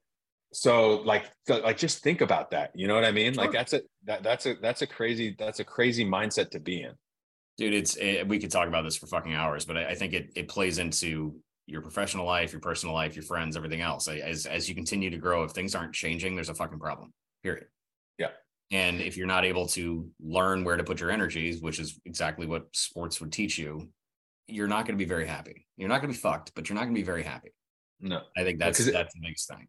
So 0.52 1.02
like 1.02 1.30
like 1.48 1.76
just 1.76 2.02
think 2.02 2.20
about 2.20 2.50
that 2.52 2.70
you 2.74 2.88
know 2.88 2.94
what 2.94 3.04
i 3.04 3.10
mean? 3.12 3.34
Like 3.34 3.52
that's 3.52 3.72
a 3.74 3.82
that, 4.04 4.22
that's 4.22 4.46
a 4.46 4.54
that's 4.54 4.82
a 4.82 4.86
crazy 4.86 5.36
that's 5.38 5.60
a 5.60 5.64
crazy 5.64 6.04
mindset 6.04 6.50
to 6.52 6.60
be 6.60 6.82
in. 6.82 6.92
Dude 7.58 7.74
it's 7.74 7.98
eh, 8.00 8.22
we 8.26 8.38
could 8.38 8.50
talk 8.50 8.68
about 8.68 8.82
this 8.84 8.96
for 8.96 9.06
fucking 9.06 9.34
hours 9.34 9.64
but 9.64 9.76
i, 9.76 9.86
I 9.88 9.94
think 9.94 10.14
it, 10.14 10.30
it 10.34 10.48
plays 10.48 10.78
into 10.78 11.34
your 11.66 11.82
professional 11.82 12.24
life 12.24 12.52
your 12.52 12.60
personal 12.62 12.94
life 12.94 13.14
your 13.14 13.24
friends 13.24 13.56
everything 13.56 13.82
else. 13.82 14.08
As 14.08 14.46
as 14.46 14.68
you 14.68 14.74
continue 14.74 15.10
to 15.10 15.18
grow 15.18 15.44
if 15.44 15.50
things 15.52 15.74
aren't 15.74 15.92
changing 15.92 16.34
there's 16.34 16.48
a 16.48 16.54
fucking 16.54 16.78
problem 16.78 17.12
period. 17.42 17.66
Yeah. 18.18 18.28
and 18.72 19.00
if 19.02 19.16
you're 19.18 19.26
not 19.26 19.44
able 19.44 19.66
to 19.68 20.08
learn 20.20 20.64
where 20.64 20.76
to 20.78 20.84
put 20.84 20.98
your 21.00 21.10
energies 21.10 21.60
which 21.60 21.78
is 21.78 22.00
exactly 22.06 22.46
what 22.46 22.68
sports 22.72 23.20
would 23.20 23.32
teach 23.32 23.58
you 23.58 23.88
you're 24.46 24.66
not 24.66 24.86
going 24.86 24.96
to 24.96 25.04
be 25.04 25.08
very 25.08 25.26
happy. 25.26 25.66
You're 25.76 25.90
not 25.90 26.00
going 26.00 26.10
to 26.10 26.16
be 26.18 26.22
fucked 26.22 26.54
but 26.54 26.68
you're 26.70 26.74
not 26.74 26.84
going 26.84 26.94
to 26.94 27.00
be 27.00 27.04
very 27.04 27.22
happy. 27.22 27.50
No. 28.00 28.22
I 28.34 28.44
think 28.44 28.58
that's 28.58 28.80
it- 28.80 28.92
that's 28.92 29.12
the 29.12 29.20
biggest 29.20 29.46
thing 29.46 29.68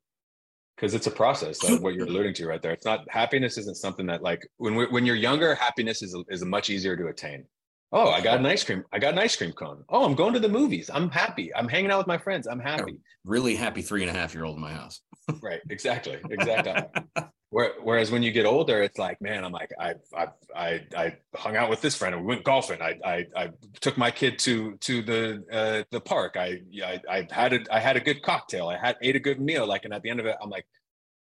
because 0.79 0.93
it's 0.93 1.07
a 1.07 1.11
process 1.11 1.61
like 1.63 1.81
what 1.81 1.93
you're 1.93 2.07
alluding 2.07 2.33
to 2.33 2.47
right 2.47 2.61
there. 2.61 2.71
It's 2.71 2.85
not 2.85 3.05
happiness 3.09 3.57
isn't 3.57 3.75
something 3.75 4.05
that 4.05 4.21
like 4.21 4.47
when 4.57 4.75
we, 4.75 4.85
when 4.85 5.05
you're 5.05 5.15
younger 5.15 5.53
happiness 5.55 6.01
is 6.01 6.15
is 6.29 6.45
much 6.45 6.69
easier 6.69 6.95
to 6.95 7.07
attain. 7.07 7.45
Oh 7.91 8.09
i 8.09 8.21
got 8.21 8.37
an 8.39 8.45
ice 8.45 8.63
cream 8.63 8.83
i 8.93 8.99
got 8.99 9.13
an 9.13 9.19
ice 9.19 9.35
cream 9.35 9.51
cone. 9.51 9.83
Oh 9.89 10.05
i'm 10.05 10.15
going 10.15 10.33
to 10.33 10.39
the 10.39 10.49
movies. 10.49 10.89
I'm 10.93 11.09
happy. 11.09 11.53
I'm 11.53 11.67
hanging 11.67 11.91
out 11.91 11.97
with 11.97 12.07
my 12.07 12.17
friends. 12.17 12.47
I'm 12.47 12.59
happy. 12.59 12.99
really 13.25 13.55
happy 13.55 13.81
three 13.81 14.03
and 14.03 14.09
a 14.09 14.13
half 14.13 14.33
year 14.33 14.45
old 14.45 14.55
in 14.55 14.61
my 14.61 14.73
house. 14.73 15.01
Right. 15.41 15.61
Exactly. 15.69 16.19
Exactly 16.29 16.73
whereas 17.49 18.11
when 18.11 18.21
you 18.21 18.31
get 18.31 18.45
older, 18.45 18.81
it's 18.83 18.97
like, 18.97 19.19
man, 19.21 19.43
I'm 19.43 19.51
like, 19.51 19.71
I, 19.79 19.95
I, 20.15 20.27
I, 20.55 20.81
I 20.95 21.17
hung 21.35 21.55
out 21.55 21.69
with 21.69 21.81
this 21.81 21.95
friend 21.95 22.13
and 22.13 22.23
we 22.23 22.29
went 22.29 22.43
golfing. 22.43 22.81
I, 22.81 22.99
I, 23.03 23.25
I 23.35 23.49
took 23.81 23.97
my 23.97 24.11
kid 24.11 24.37
to 24.39 24.75
to 24.75 25.01
the 25.01 25.43
uh, 25.51 25.83
the 25.91 25.99
park. 25.99 26.37
I, 26.37 26.61
I, 26.83 27.01
I 27.09 27.27
had 27.31 27.53
a, 27.53 27.59
I 27.71 27.79
had 27.79 27.97
a 27.97 27.99
good 27.99 28.21
cocktail. 28.21 28.67
I 28.67 28.77
had 28.77 28.97
ate 29.01 29.15
a 29.15 29.19
good 29.19 29.41
meal. 29.41 29.65
Like, 29.65 29.85
and 29.85 29.93
at 29.93 30.03
the 30.03 30.09
end 30.09 30.19
of 30.19 30.27
it, 30.27 30.35
I'm 30.41 30.49
like, 30.49 30.67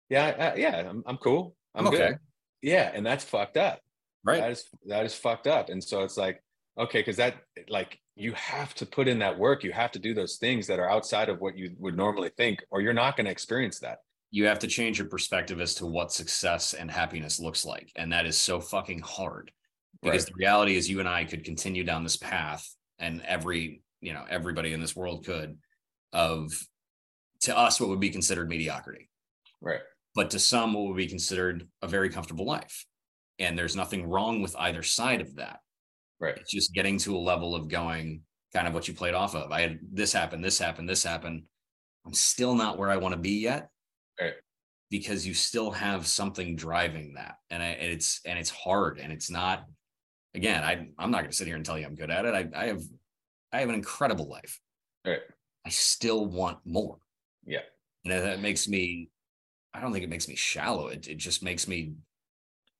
yeah, 0.09 0.27
uh, 0.27 0.55
yeah, 0.57 0.89
I'm, 0.89 1.03
I'm 1.07 1.16
cool. 1.16 1.57
I'm, 1.75 1.87
I'm 1.87 1.93
good. 1.93 2.03
okay. 2.03 2.14
Yeah, 2.62 2.91
and 2.95 3.05
that's 3.05 3.25
fucked 3.25 3.57
up. 3.57 3.81
right 4.25 4.41
That 4.41 4.51
is 4.53 4.64
that 4.87 5.05
is 5.05 5.14
fucked 5.14 5.49
up. 5.49 5.70
And 5.70 5.83
so 5.83 6.05
it's 6.05 6.16
like, 6.16 6.41
okay, 6.79 7.01
because 7.01 7.16
that 7.16 7.35
like 7.68 7.99
you 8.14 8.33
have 8.35 8.75
to 8.75 8.87
put 8.87 9.09
in 9.09 9.18
that 9.20 9.39
work. 9.39 9.64
You 9.64 9.73
have 9.73 9.91
to 9.93 9.99
do 9.99 10.14
those 10.14 10.37
things 10.37 10.66
that 10.68 10.79
are 10.79 10.89
outside 10.89 11.29
of 11.29 11.41
what 11.41 11.57
you 11.57 11.75
would 11.79 11.97
normally 11.97 12.31
think, 12.37 12.62
or 12.70 12.81
you're 12.81 12.93
not 12.93 13.16
going 13.16 13.25
to 13.25 13.33
experience 13.33 13.81
that. 13.81 13.99
You 14.33 14.47
have 14.47 14.59
to 14.59 14.66
change 14.66 14.99
your 14.99 15.09
perspective 15.09 15.61
as 15.61 15.74
to 15.74 15.87
what 15.87 16.11
success 16.11 16.72
and 16.72 16.91
happiness 16.91 17.39
looks 17.39 17.66
like. 17.66 17.93
And 17.97 18.12
that 18.12 18.24
is 18.26 18.41
so 18.41 18.61
fucking 18.61 19.01
hard 19.01 19.53
because 20.03 20.24
Right. 20.24 20.33
the 20.33 20.39
reality 20.39 20.76
is 20.76 20.89
you 20.89 21.01
and 21.01 21.09
I 21.09 21.24
could 21.24 21.45
continue 21.45 21.85
down 21.85 22.03
this 22.03 22.16
path 22.16 22.66
and 22.99 23.20
every, 23.22 23.83
you 24.01 24.14
know, 24.14 24.24
everybody 24.28 24.72
in 24.72 24.80
this 24.80 24.97
world 24.97 25.26
could 25.26 25.59
of 26.14 26.51
to 27.41 27.57
us 27.57 27.78
what 27.78 27.91
would 27.91 28.01
be 28.01 28.09
considered 28.09 28.49
mediocrity, 28.49 29.11
Right. 29.61 29.80
but 30.14 30.30
to 30.30 30.39
some 30.39 30.72
what 30.72 30.87
would 30.87 30.97
be 30.97 31.09
considered 31.09 31.68
a 31.83 31.87
very 31.87 32.09
comfortable 32.09 32.47
life. 32.47 32.87
And 33.39 33.59
there's 33.59 33.76
nothing 33.76 34.09
wrong 34.09 34.41
with 34.41 34.57
either 34.57 34.83
side 34.83 35.20
of 35.20 35.35
that. 35.37 35.61
Right. 36.18 36.39
It's 36.39 36.51
just 36.53 36.72
getting 36.72 36.97
to 36.99 37.14
a 37.16 37.18
level 37.18 37.55
of 37.55 37.68
going 37.68 38.22
kind 38.55 38.66
of 38.66 38.72
what 38.72 38.89
you 38.89 38.95
played 38.95 39.14
off 39.14 39.35
of. 39.35 39.53
I 39.53 39.61
had 39.61 39.78
this 39.93 40.12
happen, 40.14 40.41
this 40.41 40.59
happened, 40.59 40.89
this 40.89 41.03
happened. 41.03 41.43
I'm 42.07 42.14
still 42.14 42.55
not 42.55 42.78
where 42.78 42.91
I 42.91 42.97
want 42.97 43.12
to 43.12 43.20
be 43.20 43.41
yet. 43.41 43.68
Right. 44.23 44.35
Because 44.91 45.27
you 45.27 45.35
still 45.35 45.70
have 45.70 46.07
something 46.07 46.55
driving 46.55 47.14
that. 47.14 47.37
And, 47.51 47.62
I, 47.62 47.66
and 47.66 47.93
it's 47.93 48.20
and 48.27 48.39
it's 48.39 48.51
hard 48.51 48.99
and 48.99 49.12
it's 49.12 49.31
not 49.31 49.64
again, 50.35 50.62
I 50.62 50.89
I'm 50.99 51.11
not 51.11 51.23
gonna 51.23 51.33
sit 51.33 51.47
here 51.47 51.57
and 51.57 51.64
tell 51.64 51.79
you 51.79 51.87
I'm 51.87 51.95
good 51.95 52.11
at 52.11 52.25
it. 52.25 52.35
I, 52.35 52.49
I 52.62 52.66
have 52.66 52.83
I 53.53 53.61
have 53.61 53.68
an 53.68 53.75
incredible 53.75 54.29
life. 54.29 54.61
Right. 55.07 55.20
I 55.64 55.70
still 55.70 56.27
want 56.27 56.59
more. 56.64 56.99
Yeah. 57.47 57.61
And 58.05 58.12
that 58.12 58.41
makes 58.41 58.68
me 58.68 59.11
I 59.75 59.81
don't 59.81 59.93
think 59.93 60.05
it 60.05 60.11
makes 60.11 60.29
me 60.29 60.37
shallow. 60.37 60.89
It 60.89 61.09
it 61.09 61.16
just 61.16 61.43
makes 61.43 61.66
me 61.66 61.95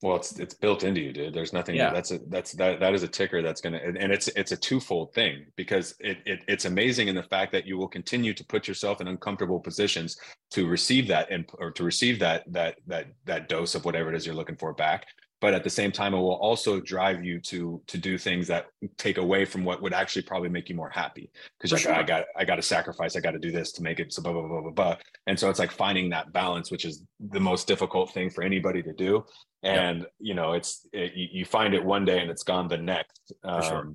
Well, 0.03 0.17
it's 0.17 0.39
it's 0.41 0.55
built 0.55 0.83
into 0.83 1.01
you, 1.01 1.13
dude. 1.13 1.33
There's 1.33 1.53
nothing. 1.53 1.77
Yeah. 1.77 1.93
That's 1.93 2.11
a 2.11 2.19
that's 2.27 2.53
that 2.55 2.81
that 2.81 2.93
is 2.93 3.05
a 3.05 3.09
ticker 3.09 3.41
that's 3.41 3.61
gonna 3.61 3.79
and 3.79 3.97
and 3.97 4.13
it's 4.13 4.27
it's 4.29 4.51
a 4.51 4.57
twofold 4.57 5.15
thing 5.15 5.47
because 5.55 5.95
it, 6.01 6.19
it 6.27 6.41
it's 6.49 6.65
amazing 6.65 7.07
in 7.07 7.15
the 7.15 7.23
fact 7.23 7.53
that 7.53 7.67
you 7.67 7.79
will 7.79 7.87
continue 7.87 8.35
to 8.35 8.45
put 8.45 8.67
yourself 8.67 9.01
in 9.01 9.07
uncomfortable 9.07 9.61
positions 9.61 10.19
to 10.51 10.67
receive 10.67 11.07
that 11.07 11.31
and 11.31 11.49
or 11.59 11.71
to 11.71 11.85
receive 11.85 12.19
that 12.19 12.43
that 12.53 12.79
that 12.89 13.07
that 13.27 13.49
dose 13.49 13.77
of 13.77 13.85
whatever 13.85 14.13
it 14.13 14.17
is 14.17 14.27
you're 14.27 14.35
looking 14.35 14.57
for 14.57 14.75
back. 14.75 15.07
But 15.43 15.53
at 15.53 15.63
the 15.63 15.71
same 15.71 15.93
time, 15.93 16.15
it 16.15 16.19
will 16.19 16.41
also 16.49 16.81
drive 16.81 17.23
you 17.23 17.39
to 17.41 17.83
to 17.89 17.99
do 17.99 18.17
things 18.17 18.47
that 18.47 18.67
take 18.97 19.19
away 19.19 19.45
from 19.45 19.65
what 19.65 19.83
would 19.83 19.93
actually 19.93 20.23
probably 20.23 20.49
make 20.49 20.71
you 20.71 20.77
more 20.77 20.89
happy. 20.89 21.31
Because 21.59 21.85
like, 21.85 21.95
I 21.95 22.03
got 22.03 22.25
I 22.35 22.47
got 22.47 22.57
to 22.57 22.63
sacrifice, 22.63 23.15
I 23.15 23.21
got 23.21 23.33
to 23.33 23.39
do 23.39 23.51
this 23.51 23.73
to 23.73 23.83
make 23.83 24.01
it 24.01 24.15
so 24.15 24.23
blah 24.23 24.33
blah 24.33 24.49
blah 24.49 24.63
blah 24.63 24.71
blah. 24.71 24.97
And 25.27 25.39
so 25.39 25.51
it's 25.51 25.59
like 25.59 25.73
finding 25.73 26.09
that 26.11 26.33
balance, 26.33 26.71
which 26.71 26.87
is 26.87 27.03
the 27.21 27.41
most 27.41 27.67
difficult 27.67 28.15
thing 28.15 28.31
for 28.31 28.43
anybody 28.43 28.83
to 28.83 28.95
do 28.95 29.25
and 29.63 30.07
you 30.19 30.35
know 30.35 30.53
it's 30.53 30.87
it, 30.93 31.13
you, 31.15 31.29
you 31.33 31.45
find 31.45 31.75
it 31.75 31.85
one 31.85 32.05
day 32.05 32.21
and 32.21 32.31
it's 32.31 32.43
gone 32.43 32.69
the 32.69 32.77
next 32.77 33.33
um, 33.45 33.63
sure. 33.63 33.95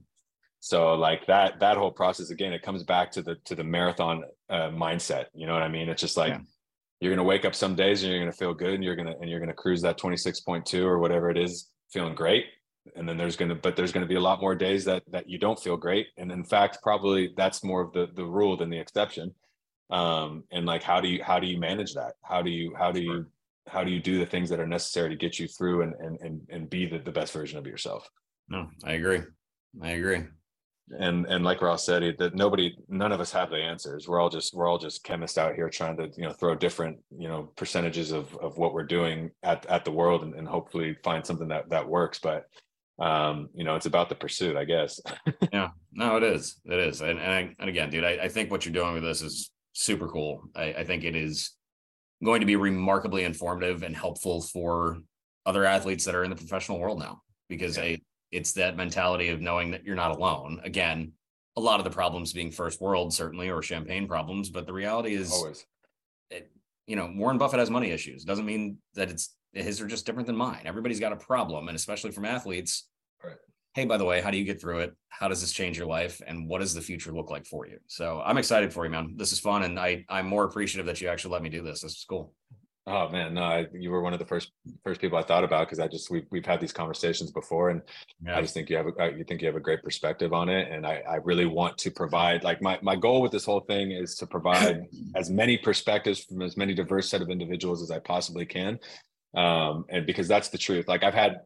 so 0.60 0.94
like 0.96 1.26
that 1.28 1.60
that 1.60 1.78
whole 1.78 1.92
process 1.92 2.30
again 2.30 2.54
it 2.54 2.62
comes 2.62 2.84
back 2.84 3.12
to 3.12 3.22
the 3.22 3.36
to 3.44 3.56
the 3.56 3.64
marathon 3.64 4.24
uh, 4.50 4.70
mindset 4.70 5.26
you 5.34 5.46
know 5.46 5.54
what 5.54 5.64
i 5.64 5.68
mean 5.68 5.90
it's 5.90 6.02
just 6.02 6.18
like 6.18 6.34
Yeah. 6.34 6.40
You're 7.00 7.14
gonna 7.14 7.28
wake 7.28 7.46
up 7.46 7.56
some 7.56 7.76
days 7.76 8.04
and 8.04 8.12
you're 8.12 8.20
gonna 8.20 8.32
feel 8.32 8.54
good 8.54 8.74
and 8.74 8.84
you're 8.84 8.96
gonna 8.96 9.16
and 9.22 9.30
you're 9.30 9.40
gonna 9.40 9.54
cruise 9.54 9.82
that 9.82 10.00
26.2 10.00 10.84
or 10.84 11.00
whatever 11.00 11.30
it 11.30 11.38
is 11.38 11.72
feeling 11.92 12.16
great. 12.16 12.46
And 12.96 13.08
then 13.08 13.18
there's 13.18 13.36
gonna 13.36 13.56
but 13.56 13.76
there's 13.76 13.92
gonna 13.92 14.08
be 14.08 14.16
a 14.16 14.22
lot 14.22 14.42
more 14.42 14.56
days 14.56 14.86
that 14.86 15.04
that 15.12 15.30
you 15.30 15.38
don't 15.38 15.60
feel 15.60 15.78
great. 15.78 16.08
And 16.18 16.32
in 16.32 16.44
fact 16.44 16.80
probably 16.82 17.34
that's 17.38 17.64
more 17.64 17.82
of 17.82 17.94
the 17.94 18.08
the 18.16 18.26
rule 18.26 18.58
than 18.58 18.70
the 18.70 18.80
exception. 18.80 19.34
Um 19.90 20.44
and 20.52 20.66
like 20.66 20.84
how 20.84 21.00
do 21.00 21.08
you 21.08 21.24
how 21.24 21.40
do 21.40 21.48
you 21.48 21.60
manage 21.60 21.94
that? 21.94 22.14
How 22.24 22.42
do 22.42 22.50
you 22.50 22.74
how 22.78 22.92
do 22.92 23.02
you 23.02 23.26
how 23.68 23.84
do 23.84 23.92
you 23.92 24.00
do 24.00 24.18
the 24.18 24.26
things 24.26 24.50
that 24.50 24.60
are 24.60 24.68
necessary 24.68 25.10
to 25.10 25.16
get 25.16 25.38
you 25.40 25.48
through 25.48 25.84
and 25.84 25.94
and 26.00 26.20
and, 26.22 26.42
and 26.50 26.70
be 26.70 26.88
the, 26.88 27.00
the 27.00 27.12
best 27.12 27.34
version 27.34 27.60
of 27.60 27.68
yourself? 27.68 28.10
No, 28.50 28.68
I 28.84 28.94
agree. 28.94 29.22
I 29.82 29.90
agree. 29.92 30.24
And 31.00 31.26
and 31.26 31.44
like 31.44 31.62
Ross 31.62 31.86
said 31.86 32.04
it- 32.04 32.18
that 32.18 32.36
nobody 32.36 32.76
none 32.88 33.12
of 33.12 33.20
us 33.20 33.32
have 33.32 33.50
the 33.50 33.58
answers 33.58 34.08
we're 34.08 34.20
all 34.20 34.30
just 34.30 34.54
we're 34.54 34.68
all 34.68 34.78
just 34.78 35.04
chemists 35.04 35.38
out 35.38 35.56
here 35.56 35.70
trying 35.70 35.98
to 35.98 36.10
you 36.16 36.24
know 36.24 36.32
throw 36.34 36.56
different 36.56 36.98
you 37.18 37.28
know 37.28 37.44
percentages 37.56 38.12
of 38.12 38.36
of 38.38 38.58
what 38.58 38.74
we're 38.74 38.84
doing 38.86 39.30
at 39.44 39.66
at 39.66 39.84
the 39.84 39.92
world 39.92 40.24
and, 40.24 40.34
and 40.36 40.48
hopefully 40.48 40.96
find 41.04 41.26
something 41.26 41.50
that 41.50 41.70
that 41.70 41.88
works 41.88 42.20
but 42.20 42.46
um 43.00 43.50
you 43.54 43.64
know 43.64 43.76
it's 43.76 43.86
about 43.86 44.08
the 44.10 44.16
pursuit 44.16 44.56
i 44.56 44.64
guess 44.64 45.00
Yeah, 45.54 45.70
no, 45.94 46.18
it 46.18 46.24
is. 46.24 46.60
It 46.66 46.80
is. 46.80 47.02
And 47.02 47.20
and, 47.20 47.32
I, 47.32 47.56
and 47.60 47.70
again, 47.70 47.90
dude, 47.90 48.04
I, 48.04 48.12
I 48.24 48.28
think 48.28 48.52
what 48.52 48.66
you're 48.66 48.74
doing 48.74 48.94
with 48.94 49.04
this 49.04 49.22
is 49.22 49.52
super 49.74 50.08
cool. 50.08 50.44
I, 50.56 50.74
I 50.74 50.84
think 50.84 51.04
it 51.04 51.16
is 51.16 51.52
going 52.24 52.42
to 52.42 52.46
be 52.46 52.56
remarkably 52.56 53.24
informative 53.24 53.84
and 53.84 53.96
helpful 53.96 54.42
for 54.42 54.98
other 55.46 55.64
athletes 55.66 56.06
that 56.06 56.16
are 56.16 56.24
in 56.24 56.30
the 56.30 56.36
professional 56.36 56.80
world 56.80 57.00
now 57.00 57.22
because 57.50 57.78
I, 57.78 58.00
it's 58.32 58.54
that 58.54 58.78
mentality 58.78 59.30
of 59.30 59.42
knowing 59.42 59.72
that 59.72 59.84
you're 59.84 59.96
not 59.96 60.12
alone. 60.12 60.60
Again, 60.64 61.14
a 61.56 61.62
lot 61.62 61.80
of 61.80 61.84
the 61.84 61.90
problems 61.90 62.34
being 62.34 62.52
first 62.52 62.82
world, 62.82 63.14
certainly, 63.14 63.50
or 63.50 63.62
champagne 63.62 64.08
problems, 64.08 64.50
but 64.50 64.66
the 64.66 64.74
reality 64.74 65.16
is 65.16 65.32
Always. 65.32 65.66
it, 66.30 66.52
you 66.86 66.96
know, 66.96 67.12
Warren 67.16 67.38
Buffett 67.38 67.60
has 67.60 67.70
money 67.70 67.92
issues. 67.92 68.24
Doesn't 68.24 68.46
mean 68.46 68.78
that 68.94 69.10
it's 69.10 69.36
his 69.54 69.82
are 69.82 69.88
just 69.88 70.06
different 70.06 70.28
than 70.28 70.36
mine. 70.36 70.62
Everybody's 70.66 71.00
got 71.00 71.14
a 71.14 71.18
problem, 71.18 71.68
and 71.68 71.76
especially 71.76 72.12
from 72.12 72.26
athletes. 72.26 72.88
Right. 73.24 73.38
Hey, 73.74 73.86
by 73.86 73.98
the 73.98 74.06
way, 74.06 74.22
how 74.22 74.30
do 74.30 74.38
you 74.38 74.46
get 74.46 74.62
through 74.62 74.80
it? 74.80 74.94
How 75.10 75.28
does 75.28 75.42
this 75.42 75.52
change 75.52 75.78
your 75.78 75.88
life? 75.88 76.22
And 76.26 76.48
what 76.48 76.60
does 76.60 76.74
the 76.74 76.82
future 76.82 77.12
look 77.12 77.32
like 77.32 77.46
for 77.46 77.66
you? 77.68 77.80
So 77.88 78.22
I'm 78.24 78.38
excited 78.38 78.72
for 78.72 78.86
you, 78.86 78.92
man. 78.92 79.16
This 79.18 79.32
is 79.32 79.40
fun, 79.40 79.64
and 79.64 79.80
I 79.80 80.06
I'm 80.10 80.28
more 80.28 80.44
appreciative 80.44 80.86
that 80.88 81.02
you 81.02 81.08
actually 81.08 81.32
let 81.34 81.42
me 81.42 81.50
do 81.50 81.64
this. 81.64 81.82
This 81.82 81.94
is 81.94 82.06
cool. 82.08 82.34
Oh 82.90 83.10
man, 83.10 83.34
no, 83.34 83.44
I, 83.44 83.68
you 83.74 83.92
were 83.92 84.02
one 84.02 84.14
of 84.14 84.20
the 84.20 84.26
first 84.26 84.54
first 84.82 85.02
people 85.02 85.18
I 85.18 85.22
thought 85.22 85.44
about 85.44 85.68
because 85.68 85.80
I 85.80 85.90
just 85.90 86.10
we've 86.10 86.26
we've 86.32 86.46
had 86.46 86.62
these 86.62 86.72
conversations 86.72 87.32
before, 87.32 87.70
and 87.70 87.82
Yeah. 88.26 88.38
I 88.38 88.42
just 88.42 88.54
think 88.54 88.70
you 88.70 88.78
have 88.78 88.86
a, 88.88 89.12
you 89.18 89.26
think 89.26 89.42
you 89.42 89.48
have 89.48 89.58
a 89.58 89.60
great 89.60 89.84
perspective 89.84 90.32
on 90.32 90.48
it, 90.48 90.72
and 90.72 90.88
I 90.88 91.04
I 91.08 91.16
really 91.16 91.46
want 91.46 91.78
to 91.80 91.92
provide 91.92 92.46
like 92.46 92.62
my 92.62 92.80
my 92.82 92.96
goal 92.96 93.22
with 93.22 93.34
this 93.34 93.44
whole 93.44 93.60
thing 93.60 93.92
is 93.92 94.16
to 94.16 94.26
provide 94.26 94.86
as 95.16 95.30
many 95.30 95.58
perspectives 95.58 96.24
from 96.24 96.42
as 96.42 96.56
many 96.56 96.74
diverse 96.74 97.10
set 97.10 97.22
of 97.22 97.30
individuals 97.30 97.82
as 97.82 97.92
I 97.92 98.00
possibly 98.00 98.46
can, 98.46 98.80
um, 99.36 99.84
and 99.90 100.06
because 100.06 100.30
that's 100.30 100.48
the 100.48 100.58
truth. 100.58 100.88
Like 100.88 101.04
I've 101.04 101.14
had, 101.14 101.42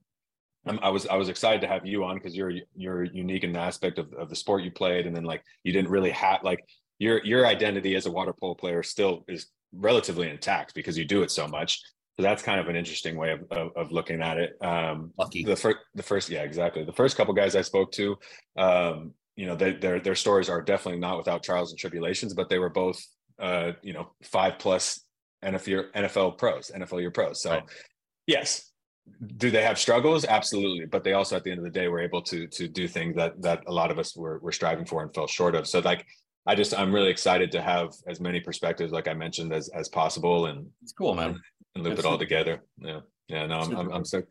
I'm, 0.68 0.78
I 0.84 0.90
was 0.90 1.08
I 1.08 1.16
was 1.16 1.28
excited 1.28 1.62
to 1.62 1.68
have 1.68 1.88
you 1.88 2.04
on 2.04 2.18
because 2.18 2.36
you're 2.38 2.54
you're 2.76 3.04
unique 3.04 3.44
in 3.44 3.52
the 3.52 3.60
aspect 3.60 3.98
of 3.98 4.14
of 4.14 4.30
the 4.30 4.36
sport 4.36 4.62
you 4.62 4.70
played, 4.70 5.08
and 5.08 5.16
then 5.16 5.24
like 5.24 5.42
you 5.64 5.74
didn't 5.74 5.90
really 5.90 6.12
have 6.12 6.44
like 6.44 6.64
your 7.00 7.26
your 7.26 7.48
identity 7.48 7.96
as 7.96 8.06
a 8.06 8.12
water 8.12 8.32
polo 8.32 8.54
player 8.54 8.84
still 8.84 9.26
is 9.28 9.48
relatively 9.74 10.30
intact 10.30 10.74
because 10.76 10.98
you 10.98 11.06
do 11.06 11.24
it 11.24 11.32
so 11.32 11.48
much. 11.48 11.82
So 12.18 12.24
that's 12.24 12.44
kind 12.44 12.60
of 12.60 12.68
an 12.68 12.76
interesting 12.76 13.16
way 13.18 13.32
of 13.32 13.42
of, 13.52 13.72
of 13.76 13.92
looking 13.92 14.22
at 14.22 14.38
it. 14.38 14.54
Um, 14.62 15.14
Lucky. 15.18 15.44
the 15.44 15.56
first 15.56 15.78
the 15.96 16.04
first 16.04 16.30
yeah 16.30 16.44
exactly 16.44 16.84
the 16.84 16.94
first 16.94 17.16
couple 17.18 17.34
guys 17.34 17.56
i 17.56 17.62
spoke 17.62 17.92
to 17.94 18.18
um 18.58 19.14
you 19.36 19.46
know 19.46 19.56
they, 19.56 19.74
their 19.74 20.00
their 20.00 20.16
stories 20.16 20.50
are 20.50 20.62
definitely 20.62 21.00
not 21.00 21.18
without 21.18 21.42
trials 21.42 21.72
and 21.72 21.80
tribulations 21.80 22.34
but 22.34 22.50
they 22.50 22.60
were 22.60 22.70
both 22.70 23.02
uh 23.40 23.72
you 23.82 23.94
know 23.94 24.12
five 24.24 24.60
plus 24.60 25.04
nfl 25.44 25.90
nfl 25.94 26.38
pros 26.38 26.70
nfl 26.76 27.00
year 27.00 27.12
pros 27.12 27.42
so 27.42 27.52
Right. 27.52 27.64
yes 28.28 28.72
do 29.38 29.50
they 29.50 29.64
have 29.64 29.80
struggles 29.80 30.26
absolutely 30.26 30.86
but 30.86 31.04
they 31.04 31.14
also 31.14 31.36
at 31.38 31.44
the 31.44 31.50
end 31.52 31.60
of 31.60 31.64
the 31.64 31.72
day 31.72 31.88
were 31.88 32.02
able 32.02 32.22
to 32.22 32.46
to 32.48 32.68
do 32.68 32.88
things 32.88 33.16
that 33.16 33.42
that 33.42 33.64
a 33.68 33.72
lot 33.72 33.90
of 33.90 33.98
us 33.98 34.16
were, 34.16 34.38
were 34.40 34.52
striving 34.52 34.86
for 34.86 35.02
and 35.02 35.14
fell 35.14 35.28
short 35.28 35.56
of 35.56 35.66
so 35.66 35.80
like 35.80 36.06
i 36.48 36.56
just 36.56 36.78
i'm 36.78 36.94
really 36.94 37.10
excited 37.10 37.52
to 37.52 37.62
have 37.62 37.94
as 38.08 38.20
many 38.20 38.40
perspectives 38.40 38.92
like 38.92 39.08
i 39.08 39.14
mentioned 39.14 39.54
as 39.54 39.70
as 39.70 39.90
possible 39.90 40.48
and 40.48 40.68
It's 40.82 40.94
cool, 40.94 41.14
man. 41.14 41.40
and 41.76 41.84
loop 41.84 41.96
That's 41.96 42.06
it 42.06 42.10
all 42.10 42.18
together. 42.18 42.62
Yeah, 42.80 43.00
yeah. 43.28 43.46
No, 43.48 43.60
I'm 43.60 43.76
I'm. 43.78 43.92
I'm 43.92 44.06
so. 44.06 44.24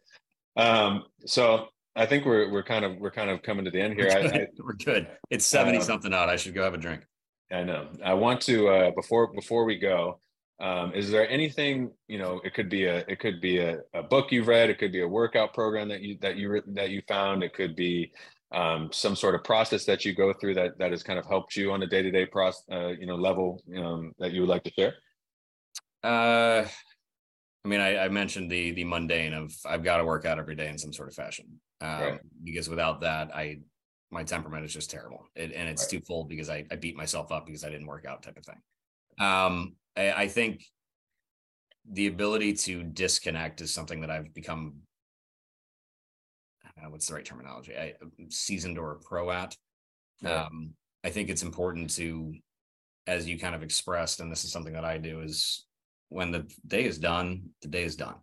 Um, 0.56 1.04
so 1.26 1.68
I 1.96 2.06
think 2.06 2.24
we're 2.26 2.50
we're 2.50 2.62
kind 2.62 2.84
of 2.84 2.98
we're 2.98 3.10
kind 3.10 3.30
of 3.30 3.42
coming 3.42 3.64
to 3.64 3.70
the 3.70 3.80
end 3.80 3.94
here. 3.94 4.08
We're 4.08 4.18
I, 4.18 4.28
good. 4.28 4.48
We're 4.58 4.72
good. 4.74 5.06
It's 5.30 5.46
70 5.46 5.78
Um, 5.78 5.82
something 5.84 6.12
out. 6.14 6.28
I 6.28 6.36
should 6.36 6.54
go 6.54 6.62
have 6.64 6.74
a 6.74 6.78
drink. 6.78 7.02
I 7.50 7.56
I 7.60 7.64
know. 7.64 7.88
I 8.04 8.14
want 8.14 8.40
to 8.42 8.68
uh, 8.68 8.90
before 8.92 9.32
before 9.32 9.64
we 9.64 9.78
go. 9.78 10.20
Um, 10.60 10.92
is 10.94 11.10
there 11.10 11.26
anything 11.30 11.90
you 12.08 12.18
know? 12.18 12.40
It 12.44 12.52
could 12.54 12.68
be 12.68 12.84
a 12.84 12.98
it 13.08 13.18
could 13.20 13.40
be 13.40 13.58
a, 13.58 13.78
a 13.94 14.02
book 14.02 14.30
you've 14.30 14.48
read. 14.48 14.68
It 14.70 14.78
could 14.78 14.92
be 14.92 15.00
a 15.02 15.08
workout 15.08 15.54
program 15.54 15.88
that 15.88 16.02
you 16.02 16.18
that 16.20 16.36
you 16.36 16.62
that 16.74 16.90
you 16.90 17.00
found. 17.08 17.42
It 17.42 17.54
could 17.54 17.74
be 17.74 18.12
um, 18.52 18.90
some 18.92 19.14
sort 19.14 19.34
of 19.34 19.44
process 19.44 19.84
that 19.84 20.04
you 20.04 20.14
go 20.14 20.32
through 20.32 20.54
that 20.54 20.78
that 20.78 20.90
has 20.90 21.02
kind 21.02 21.18
of 21.18 21.26
helped 21.26 21.56
you 21.56 21.72
on 21.72 21.82
a 21.82 21.86
day 21.86 22.02
to 22.02 22.10
day 22.10 22.26
process. 22.26 22.64
Uh, 22.70 22.88
you 22.88 23.06
know, 23.06 23.16
level 23.16 23.62
um, 23.76 24.12
that 24.18 24.32
you 24.32 24.40
would 24.40 24.50
like 24.50 24.64
to 24.64 24.72
share. 24.72 24.94
Uh, 26.02 26.66
I 27.64 27.68
mean, 27.68 27.80
I, 27.80 28.04
I 28.04 28.08
mentioned 28.08 28.50
the 28.50 28.72
the 28.72 28.84
mundane 28.84 29.34
of 29.34 29.52
I've 29.66 29.84
got 29.84 29.98
to 29.98 30.04
work 30.04 30.24
out 30.24 30.38
every 30.38 30.54
day 30.54 30.68
in 30.68 30.78
some 30.78 30.92
sort 30.92 31.08
of 31.08 31.14
fashion. 31.14 31.60
Um, 31.80 32.00
Right. 32.00 32.20
because 32.44 32.68
without 32.68 33.00
that, 33.00 33.34
I 33.34 33.58
my 34.10 34.24
temperament 34.24 34.64
is 34.64 34.72
just 34.72 34.90
terrible. 34.90 35.28
It, 35.34 35.52
and 35.52 35.68
it's 35.68 35.82
Right. 35.82 36.00
twofold 36.00 36.28
because 36.28 36.50
I, 36.50 36.64
I 36.70 36.76
beat 36.76 36.96
myself 36.96 37.30
up 37.30 37.46
because 37.46 37.64
I 37.64 37.70
didn't 37.70 37.86
work 37.86 38.06
out 38.06 38.22
type 38.22 38.36
of 38.36 38.44
thing. 38.44 38.60
Um, 39.20 39.76
I, 39.96 40.12
I 40.12 40.28
think 40.28 40.64
the 41.90 42.06
ability 42.06 42.54
to 42.54 42.82
disconnect 42.82 43.60
is 43.60 43.72
something 43.72 44.00
that 44.00 44.10
I've 44.10 44.32
become. 44.34 44.74
Uh, 46.82 46.90
what's 46.90 47.06
the 47.06 47.14
right 47.14 47.24
terminology? 47.24 47.76
I 47.76 47.94
seasoned 48.28 48.78
or 48.78 49.00
pro 49.02 49.30
at. 49.30 49.56
Um, 50.24 50.74
I 51.04 51.10
think 51.10 51.28
it's 51.28 51.42
important 51.42 51.90
to, 51.96 52.34
as 53.06 53.28
you 53.28 53.38
kind 53.38 53.54
of 53.54 53.62
expressed, 53.62 54.20
and 54.20 54.30
this 54.30 54.44
is 54.44 54.52
something 54.52 54.74
that 54.74 54.84
I 54.84 54.98
do, 54.98 55.20
is 55.20 55.66
when 56.08 56.30
the 56.30 56.50
day 56.66 56.84
is 56.84 56.98
done, 56.98 57.50
the 57.62 57.68
day 57.68 57.84
is 57.84 57.96
done. 57.96 58.16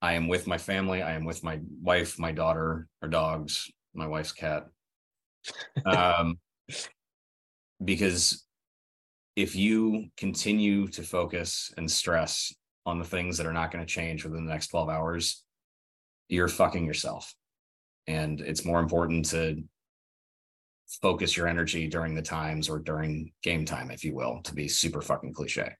I 0.00 0.14
am 0.14 0.28
with 0.28 0.46
my 0.46 0.58
family. 0.58 1.02
I 1.02 1.12
am 1.12 1.24
with 1.24 1.42
my 1.42 1.60
wife, 1.82 2.18
my 2.18 2.32
daughter, 2.32 2.86
our 3.02 3.08
dogs, 3.08 3.70
my 3.94 4.06
wife's 4.06 4.32
cat. 4.32 4.66
Um, 5.84 6.38
because 7.84 8.44
if 9.36 9.54
you 9.54 10.06
continue 10.16 10.88
to 10.88 11.02
focus 11.02 11.72
and 11.76 11.90
stress 11.90 12.52
on 12.86 12.98
the 12.98 13.04
things 13.04 13.36
that 13.36 13.46
are 13.46 13.52
not 13.52 13.70
going 13.70 13.84
to 13.84 13.92
change 13.92 14.24
within 14.24 14.44
the 14.44 14.50
next 14.50 14.68
12 14.68 14.88
hours, 14.88 15.44
you're 16.28 16.48
fucking 16.48 16.86
yourself. 16.86 17.34
And 18.08 18.40
it's 18.40 18.64
more 18.64 18.80
important 18.80 19.26
to 19.26 19.62
focus 21.02 21.36
your 21.36 21.46
energy 21.46 21.86
during 21.86 22.14
the 22.14 22.22
times 22.22 22.68
or 22.68 22.78
during 22.78 23.32
game 23.42 23.66
time, 23.66 23.90
if 23.90 24.02
you 24.02 24.14
will, 24.14 24.40
to 24.44 24.54
be 24.54 24.66
super 24.66 25.02
fucking 25.02 25.34
cliche. 25.34 25.70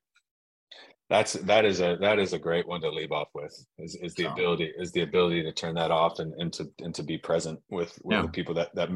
That's 1.08 1.32
that 1.32 1.64
is 1.64 1.80
a 1.80 1.96
that 2.02 2.18
is 2.18 2.34
a 2.34 2.38
great 2.38 2.68
one 2.68 2.82
to 2.82 2.90
leave 2.90 3.12
off 3.12 3.28
with. 3.34 3.54
Is 3.78 3.94
is 3.94 4.14
the 4.14 4.30
ability 4.30 4.70
is 4.78 4.92
the 4.92 5.00
ability 5.00 5.42
to 5.42 5.52
turn 5.52 5.74
that 5.76 5.90
off 5.90 6.18
and 6.18 6.34
and 6.34 6.52
to 6.52 6.70
and 6.80 6.94
to 6.94 7.02
be 7.02 7.16
present 7.16 7.58
with 7.70 7.98
with 8.04 8.16
Yeah. 8.16 8.22
the 8.22 8.28
people 8.28 8.52
that 8.56 8.74
that 8.74 8.90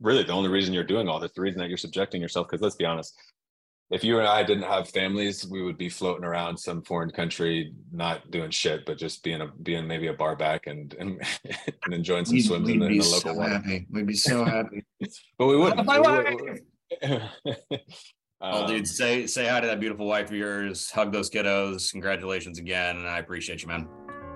really 0.00 0.22
the 0.22 0.32
only 0.32 0.48
reason 0.48 0.72
you're 0.72 0.82
doing 0.82 1.08
all 1.08 1.20
this, 1.20 1.32
the 1.32 1.42
reason 1.42 1.58
that 1.60 1.68
you're 1.68 1.76
subjecting 1.76 2.22
yourself. 2.22 2.46
Because 2.48 2.62
let's 2.62 2.76
be 2.76 2.86
honest, 2.86 3.14
if 3.90 4.04
you 4.04 4.18
and 4.18 4.28
I 4.28 4.42
didn't 4.42 4.64
have 4.64 4.88
families, 4.88 5.46
we 5.46 5.62
would 5.62 5.78
be 5.78 5.88
floating 5.88 6.24
around 6.24 6.58
some 6.58 6.82
foreign 6.82 7.10
country, 7.10 7.72
not 7.90 8.30
doing 8.30 8.50
shit, 8.50 8.84
but 8.84 8.98
just 8.98 9.22
being 9.22 9.40
a 9.40 9.46
being 9.62 9.86
maybe 9.86 10.08
a 10.08 10.12
bar 10.12 10.36
back 10.36 10.66
and 10.66 10.94
and, 11.00 11.20
and 11.84 11.94
enjoying 11.94 12.24
some 12.24 12.40
swims 12.40 12.68
in 12.68 12.78
the, 12.80 12.86
in 12.86 12.98
the 12.98 13.08
local 13.08 13.34
water. 13.34 13.54
happy. 13.54 13.86
We'd 13.90 14.06
be 14.06 14.14
so 14.14 14.44
happy. 14.44 14.84
But 15.38 15.46
we 15.46 15.56
wouldn't. 15.56 15.86
My 15.86 16.00
We 16.00 16.60
Oh, 18.40 18.62
Um, 18.62 18.66
dude, 18.68 18.86
say 18.86 19.26
say 19.26 19.48
hi 19.48 19.60
to 19.60 19.66
that 19.66 19.80
beautiful 19.80 20.06
wife 20.06 20.26
of 20.26 20.36
yours. 20.36 20.90
Hug 20.90 21.12
those 21.12 21.28
kiddos. 21.28 21.90
Congratulations 21.90 22.58
again, 22.58 22.96
and 22.96 23.08
I 23.08 23.18
appreciate 23.18 23.62
you, 23.62 23.68
man. 23.68 23.88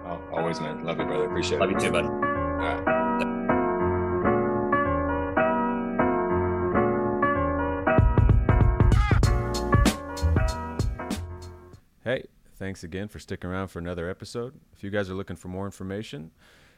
oh, 0.06 0.20
always, 0.32 0.60
man. 0.60 0.84
Love 0.84 0.98
you, 0.98 1.04
brother. 1.04 1.26
Appreciate 1.26 1.60
Love 1.60 1.70
it. 1.70 1.74
Love 1.74 1.82
you 1.82 1.88
too, 1.88 1.92
bud. 1.92 2.06
All 2.06 2.10
right. 2.10 3.01
Thanks 12.62 12.84
again 12.84 13.08
for 13.08 13.18
sticking 13.18 13.50
around 13.50 13.66
for 13.66 13.80
another 13.80 14.08
episode. 14.08 14.54
If 14.72 14.84
you 14.84 14.90
guys 14.90 15.10
are 15.10 15.14
looking 15.14 15.34
for 15.34 15.48
more 15.48 15.64
information, 15.64 16.30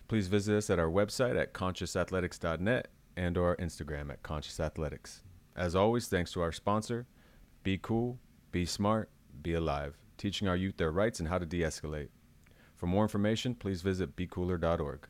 please 0.09 0.28
visit 0.28 0.57
us 0.57 0.70
at 0.70 0.78
our 0.78 0.89
website 0.89 1.39
at 1.39 1.53
consciousathletics.net 1.53 2.89
and 3.18 3.37
or 3.37 3.55
Instagram 3.57 4.11
at 4.11 4.22
consciousathletics. 4.22 5.20
As 5.55 5.76
always, 5.76 6.09
thanks 6.09 6.32
to 6.32 6.41
our 6.41 6.53
sponsor, 6.53 7.07
Be 7.64 7.76
Cool, 7.76 8.18
Be 8.51 8.64
Smart, 8.64 9.11
Be 9.43 9.53
Alive, 9.53 9.99
teaching 10.16 10.49
our 10.49 10.57
youth 10.57 10.78
their 10.78 10.91
rights 10.91 11.20
and 11.20 11.28
how 11.28 11.37
to 11.37 11.45
de-escalate. 11.45 12.09
For 12.74 12.87
more 12.87 13.03
information, 13.03 13.55
please 13.55 13.82
visit 13.82 14.16
becooler.org. 14.16 15.07